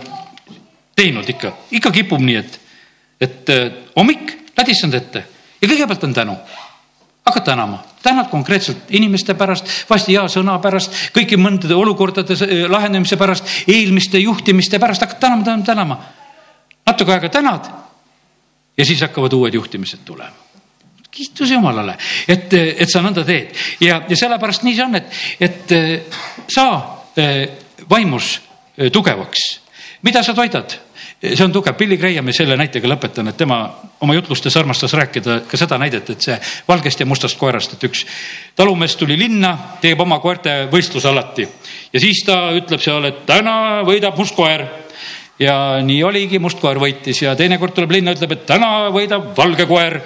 teinud 0.97 1.29
ikka, 1.29 1.53
ikka 1.71 1.91
kipub 1.91 2.21
nii, 2.21 2.37
et, 2.37 2.61
et 3.21 3.53
hommik 3.97 4.51
ladistanud 4.59 4.99
ette. 4.99 5.25
Ja 5.63 5.69
kõigepealt 5.71 6.05
on 6.05 6.15
tänu 6.15 6.37
hakkad 7.33 7.45
tänama, 7.45 7.85
tänad 8.03 8.29
konkreetselt 8.31 8.91
inimeste 8.91 9.35
pärast, 9.35 9.69
vahest 9.91 10.09
hea 10.13 10.23
sõna 10.29 10.59
pärast, 10.61 10.93
kõigi 11.17 11.39
mõndade 11.41 11.75
olukordade 11.75 12.37
eh, 12.45 12.67
lahenemise 12.71 13.17
pärast, 13.17 13.49
eelmiste 13.67 14.21
juhtimiste 14.21 14.79
pärast, 14.79 15.01
hakkad 15.01 15.21
tänama, 15.21 15.45
tänama, 15.45 15.65
tänama. 15.65 15.99
natuke 16.87 17.13
aega 17.13 17.29
tänad 17.29 17.71
ja 18.77 18.85
siis 18.85 19.01
hakkavad 19.01 19.33
uued 19.33 19.55
juhtimised 19.55 20.05
tulema. 20.05 20.37
kiitus 21.11 21.51
Jumalale, 21.51 21.97
et, 22.29 22.53
et 22.53 22.91
sa 22.91 23.03
nõnda 23.03 23.25
teed 23.25 23.57
ja, 23.81 24.03
ja 24.09 24.17
sellepärast 24.17 24.63
nii 24.63 24.77
see 24.77 24.85
on, 24.85 24.95
et, 24.95 25.19
et 25.41 25.73
eh, 25.73 26.01
sa 26.49 26.69
eh, 27.17 27.49
vaimus 27.91 28.41
tugevaks. 28.93 29.61
mida 30.03 30.23
sa 30.23 30.35
toidad? 30.35 30.92
See 31.23 31.45
on 31.45 31.53
tugev, 31.55 31.77
Billy 31.79 31.97
Graham 31.97 32.27
ja 32.29 32.35
selle 32.35 32.57
näitega 32.59 32.89
lõpetan, 32.91 33.31
et 33.31 33.37
tema 33.39 33.59
oma 34.03 34.15
jutlustes 34.17 34.57
armastas 34.59 34.95
rääkida 34.99 35.41
ka 35.47 35.59
seda 35.61 35.79
näidet, 35.79 36.11
et 36.11 36.25
see 36.25 36.39
valgest 36.69 37.01
ja 37.01 37.07
mustast 37.07 37.39
koerast, 37.39 37.77
et 37.77 37.87
üks 37.87 38.03
talumees 38.59 38.97
tuli 38.99 39.17
linna, 39.19 39.53
teeb 39.81 40.01
oma 40.03 40.19
koerte 40.23 40.67
võistluse 40.73 41.09
alati. 41.13 41.47
Ja 41.93 42.03
siis 42.03 42.25
ta 42.27 42.39
ütleb 42.59 42.83
seal, 42.83 43.07
et 43.07 43.23
täna 43.29 43.55
võidab 43.87 44.19
must 44.19 44.35
koer 44.35 44.67
ja 45.43 45.57
nii 45.85 46.03
oligi, 46.07 46.41
must 46.43 46.61
koer 46.63 46.81
võitis 46.83 47.23
ja 47.25 47.35
teinekord 47.39 47.75
tuleb 47.77 47.99
linna, 47.99 48.15
ütleb, 48.17 48.37
et 48.37 48.47
täna 48.49 48.93
võidab 48.95 49.33
valge 49.37 49.67
koer 49.71 50.01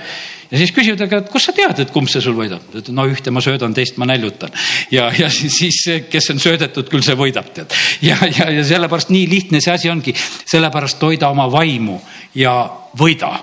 ja 0.51 0.61
siis 0.61 0.73
küsivad, 0.75 1.03
aga 1.07 1.23
kust 1.31 1.51
sa 1.51 1.55
tead, 1.57 1.81
et 1.83 1.93
kumb 1.95 2.11
see 2.11 2.23
sul 2.25 2.37
võidab? 2.39 2.63
ta 2.71 2.81
ütleb, 2.81 2.95
no 2.97 3.07
ühte 3.11 3.33
ma 3.35 3.43
söödan, 3.45 3.75
teist 3.75 3.99
ma 4.01 4.09
näljutan. 4.09 4.55
ja, 4.95 5.09
ja 5.19 5.31
siis, 5.33 5.83
kes 6.11 6.31
on 6.35 6.43
söödetud, 6.43 6.89
küll 6.93 7.05
see 7.07 7.19
võidab, 7.19 7.51
tead. 7.57 7.75
ja, 8.07 8.19
ja, 8.39 8.51
ja 8.59 8.65
sellepärast 8.67 9.13
nii 9.15 9.27
lihtne 9.31 9.61
see 9.65 9.75
asi 9.75 9.93
ongi, 9.93 10.15
sellepärast 10.45 11.01
toida 11.03 11.31
oma 11.35 11.49
vaimu 11.53 11.99
ja 12.39 12.57
võida 12.99 13.35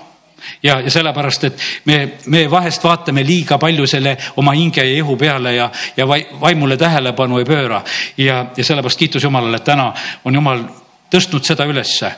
ja, 0.62 0.78
ja 0.80 0.90
sellepärast, 0.90 1.44
et 1.44 1.66
me, 1.84 1.98
me 2.32 2.44
vahest 2.50 2.84
vaatame 2.84 3.24
liiga 3.26 3.58
palju 3.60 3.86
selle 3.88 4.16
oma 4.40 4.54
hinge 4.56 4.84
ja 4.84 4.96
ihu 4.96 5.16
peale 5.20 5.54
ja, 5.56 5.70
ja 5.96 6.08
vaimule 6.08 6.76
tähelepanu 6.80 7.40
ei 7.40 7.48
pööra. 7.48 7.82
ja, 8.16 8.46
ja 8.56 8.64
sellepärast 8.64 8.98
kiitus 8.98 9.24
Jumalale, 9.24 9.60
et 9.60 9.68
täna 9.68 9.92
on 10.24 10.40
Jumal 10.40 10.64
tõstnud 11.10 11.44
seda 11.44 11.66
ülesse. 11.68 12.12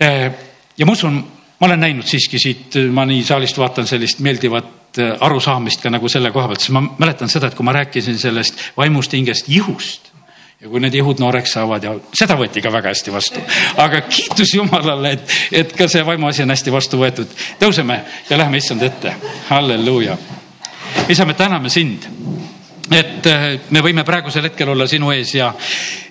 ja 0.00 0.86
ma 0.86 0.92
usun 0.92 1.20
ma 1.60 1.66
olen 1.66 1.80
näinud 1.80 2.06
siiski 2.08 2.38
siit, 2.40 2.76
ma 2.92 3.04
nii 3.08 3.24
saalist 3.24 3.58
vaatan 3.60 3.88
sellist 3.88 4.22
meeldivat 4.24 4.98
äh, 4.98 5.12
arusaamist 5.20 5.82
ka 5.82 5.92
nagu 5.92 6.08
selle 6.08 6.32
koha 6.32 6.48
pealt, 6.48 6.64
sest 6.64 6.72
ma 6.76 6.82
mäletan 6.98 7.28
seda, 7.28 7.50
et 7.50 7.58
kui 7.58 7.66
ma 7.68 7.74
rääkisin 7.76 8.18
sellest 8.18 8.70
vaimust 8.78 9.12
hingest 9.12 9.50
ihust 9.52 10.08
ja 10.60 10.68
kui 10.68 10.80
need 10.80 10.96
ihud 10.96 11.20
nooreks 11.20 11.54
saavad 11.56 11.84
ja 11.84 11.92
seda 12.16 12.36
võeti 12.40 12.62
ka 12.64 12.72
väga 12.72 12.92
hästi 12.94 13.12
vastu. 13.12 13.44
aga 13.80 14.02
kiitus 14.08 14.54
Jumalale, 14.54 15.12
et, 15.18 15.36
et 15.62 15.76
ka 15.76 15.88
see 15.88 16.04
vaimuasi 16.06 16.44
on 16.44 16.52
hästi 16.56 16.72
vastu 16.72 17.00
võetud. 17.00 17.36
tõuseme 17.60 18.00
ja 18.30 18.38
läheme 18.40 18.60
issand 18.60 18.82
ette. 18.82 19.14
halleluuja. 19.48 20.16
isa, 21.08 21.24
me 21.24 21.34
täname 21.34 21.68
sind 21.68 22.08
et 22.90 23.26
me 23.70 23.82
võime 23.84 24.02
praegusel 24.04 24.48
hetkel 24.48 24.72
olla 24.72 24.86
sinu 24.90 25.12
ees 25.14 25.34
ja, 25.34 25.52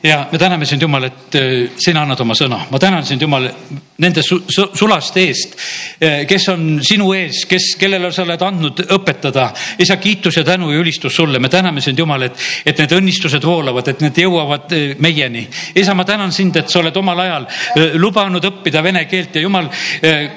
ja 0.04 0.28
me 0.32 0.38
täname 0.38 0.66
sind, 0.66 0.82
Jumal, 0.82 1.04
et 1.04 1.36
äh, 1.36 1.70
sina 1.78 2.04
annad 2.04 2.20
oma 2.24 2.36
sõna. 2.38 2.60
ma 2.72 2.80
tänan 2.80 3.06
sind, 3.06 3.22
Jumal, 3.22 3.50
nende 4.00 4.24
su, 4.24 4.42
su, 4.48 4.70
sulaste 4.74 5.24
eest, 5.28 5.56
äh, 6.02 6.26
kes 6.28 6.48
on 6.54 6.80
sinu 6.84 7.12
ees, 7.14 7.44
kes, 7.50 7.74
kellele 7.80 8.12
sa 8.16 8.24
oled 8.24 8.42
andnud 8.42 8.84
õpetada. 8.96 9.50
isa, 9.78 9.98
kiitus 9.98 10.38
ja 10.38 10.44
tänu 10.44 10.72
ja 10.72 10.80
ülistus 10.80 11.16
sulle. 11.16 11.40
me 11.40 11.50
täname 11.50 11.82
sind, 11.82 12.00
Jumal, 12.00 12.22
et, 12.30 12.40
et 12.66 12.80
need 12.80 12.96
õnnistused 12.96 13.46
voolavad, 13.46 13.88
et 13.88 14.02
need 14.02 14.22
jõuavad 14.24 14.76
meieni. 15.00 15.48
isa, 15.76 15.94
ma 15.94 16.06
tänan 16.06 16.32
sind, 16.32 16.56
et 16.56 16.70
sa 16.70 16.80
oled 16.80 16.98
omal 16.98 17.20
ajal 17.20 17.48
lubanud 18.00 18.46
õppida 18.46 18.84
vene 18.84 19.06
keelt 19.06 19.36
ja 19.36 19.42
Jumal, 19.42 19.70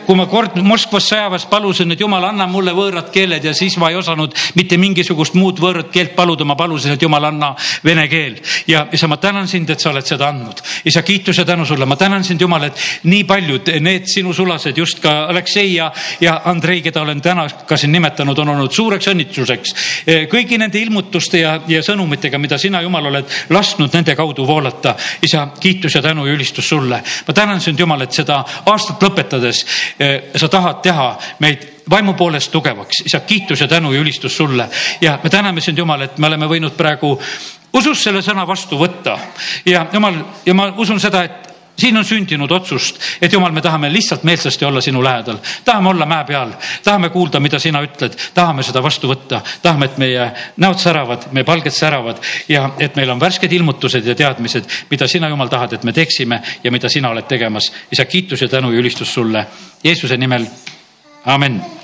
kui 0.07 0.17
ma 0.19 0.27
kord 0.27 0.59
Moskvas 0.63 1.07
sõjaväes 1.13 1.47
palusin, 1.51 1.93
et 1.93 2.01
Jumal, 2.01 2.25
anna 2.33 2.47
mulle 2.51 2.75
võõrad 2.75 3.11
keeled 3.15 3.45
ja 3.45 3.55
siis 3.55 3.77
ma 3.79 3.91
ei 3.91 3.97
osanud 3.97 4.35
mitte 4.59 4.77
mingisugust 4.81 5.35
muud 5.39 5.61
võõrat 5.63 5.91
keelt 5.93 6.17
paluda, 6.17 6.47
ma 6.49 6.57
palusin, 6.59 6.95
et 6.97 7.03
jumal, 7.03 7.29
anna 7.31 7.53
vene 7.85 8.07
keel. 8.11 8.39
ja 8.67 8.87
isa, 8.93 9.09
ma 9.09 9.17
tänan 9.17 9.49
sind, 9.53 9.70
et 9.70 9.80
sa 9.80 9.90
oled 9.92 10.07
seda 10.07 10.28
andnud. 10.32 10.62
isa, 10.84 11.03
kiitus 11.03 11.38
ja 11.38 11.44
tänu 11.44 11.66
sulle, 11.66 11.86
ma 11.86 11.96
tänan 11.96 12.24
sind, 12.24 12.40
Jumal, 12.40 12.68
et 12.68 12.80
nii 13.05 13.24
paljud 13.28 13.70
need 13.80 14.09
sinu 14.11 14.32
sulased, 14.34 14.78
just 14.78 15.00
ka 15.03 15.26
Aleksei 15.30 15.74
ja, 15.74 15.90
ja 16.20 16.40
Andrei, 16.50 16.82
keda 16.82 17.03
olen 17.03 17.20
täna 17.22 17.46
ka 17.68 17.76
siin 17.76 17.92
nimetanud, 17.92 18.38
on 18.38 18.55
olnud 18.55 18.72
suureks 18.72 19.11
õnnitluseks 19.12 19.74
kõigi 20.32 20.59
nende 20.61 20.80
ilmutuste 20.80 21.42
ja, 21.42 21.57
ja 21.68 21.82
sõnumitega, 21.84 22.40
mida 22.42 22.59
sina, 22.59 22.82
Jumal, 22.82 23.11
oled 23.12 23.36
lasknud 23.53 23.92
nende 23.94 24.16
kaudu 24.18 24.46
voolata. 24.46 24.96
isa, 25.22 25.46
kiitus 25.61 25.94
ja 25.94 26.03
tänu 26.03 26.26
ja 26.26 26.32
ülistus 26.32 26.68
sulle. 26.68 27.03
ma 27.26 27.34
tänan 27.34 27.61
sind, 27.61 27.80
Jumal, 27.80 28.03
et 28.03 28.12
seda 28.12 28.42
aastat 28.66 29.03
lõpetades 29.03 29.64
sa 30.36 30.48
tahad 30.48 30.82
teha 30.82 31.09
meid 31.38 31.68
vaimu 31.90 32.14
poolest 32.14 32.53
tugevaks. 32.53 33.03
isa, 33.07 33.20
kiitus 33.20 33.61
ja 33.61 33.68
tänu 33.68 33.92
ja 33.92 34.00
ülistus 34.00 34.36
sulle 34.36 34.68
ja 35.00 35.18
me 35.22 35.30
täname 35.30 35.61
sind, 35.61 35.78
Jumal, 35.78 36.00
et 36.00 36.18
me 36.18 36.26
oleme 36.26 36.46
võinud 36.46 36.76
praegu 36.76 37.18
usus 37.73 38.03
selle 38.05 38.23
sõna 38.23 38.47
vastu 38.47 38.79
võtta. 38.79 39.18
Ja 39.66 39.87
Jumal, 39.93 40.20
ja 40.47 40.55
ma 40.55 40.68
usun 40.77 41.01
seda, 41.01 41.25
et 41.25 41.53
siin 41.77 41.97
on 41.97 42.05
sündinud 42.05 42.51
otsust, 42.51 42.99
et 43.23 43.33
jumal, 43.33 43.53
me 43.53 43.62
tahame 43.64 43.89
lihtsalt 43.93 44.23
meelsasti 44.29 44.64
olla 44.64 44.81
sinu 44.81 45.03
lähedal, 45.05 45.39
tahame 45.64 45.89
olla 45.89 46.07
mäe 46.07 46.25
peal, 46.25 46.53
tahame 46.85 47.09
kuulda, 47.11 47.41
mida 47.41 47.59
sina 47.59 47.83
ütled, 47.83 48.16
tahame 48.35 48.62
seda 48.62 48.83
vastu 48.83 49.11
võtta, 49.11 49.41
tahame, 49.62 49.89
et 49.91 49.99
meie 49.99 50.29
näod 50.62 50.79
säravad, 50.79 51.27
meie 51.33 51.49
palged 51.49 51.75
säravad 51.75 52.23
ja 52.49 52.68
et 52.79 52.97
meil 52.97 53.11
on 53.11 53.20
värsked 53.20 53.53
ilmutused 53.53 54.07
ja 54.07 54.14
teadmised, 54.14 54.68
mida 54.91 55.09
sina, 55.09 55.33
jumal, 55.33 55.51
tahad, 55.51 55.73
et 55.73 55.85
me 55.85 55.97
teeksime 55.97 56.43
ja 56.64 56.70
mida 56.70 56.93
sina 56.93 57.11
oled 57.11 57.27
tegemas. 57.29 57.73
isa, 57.93 58.05
kiitus 58.05 58.43
ja 58.43 58.49
tänu 58.49 58.73
ja 58.73 58.79
ülistus 58.79 59.14
sulle. 59.14 59.47
Jeesuse 59.85 60.16
nimel. 60.16 60.47
amin 61.25 61.82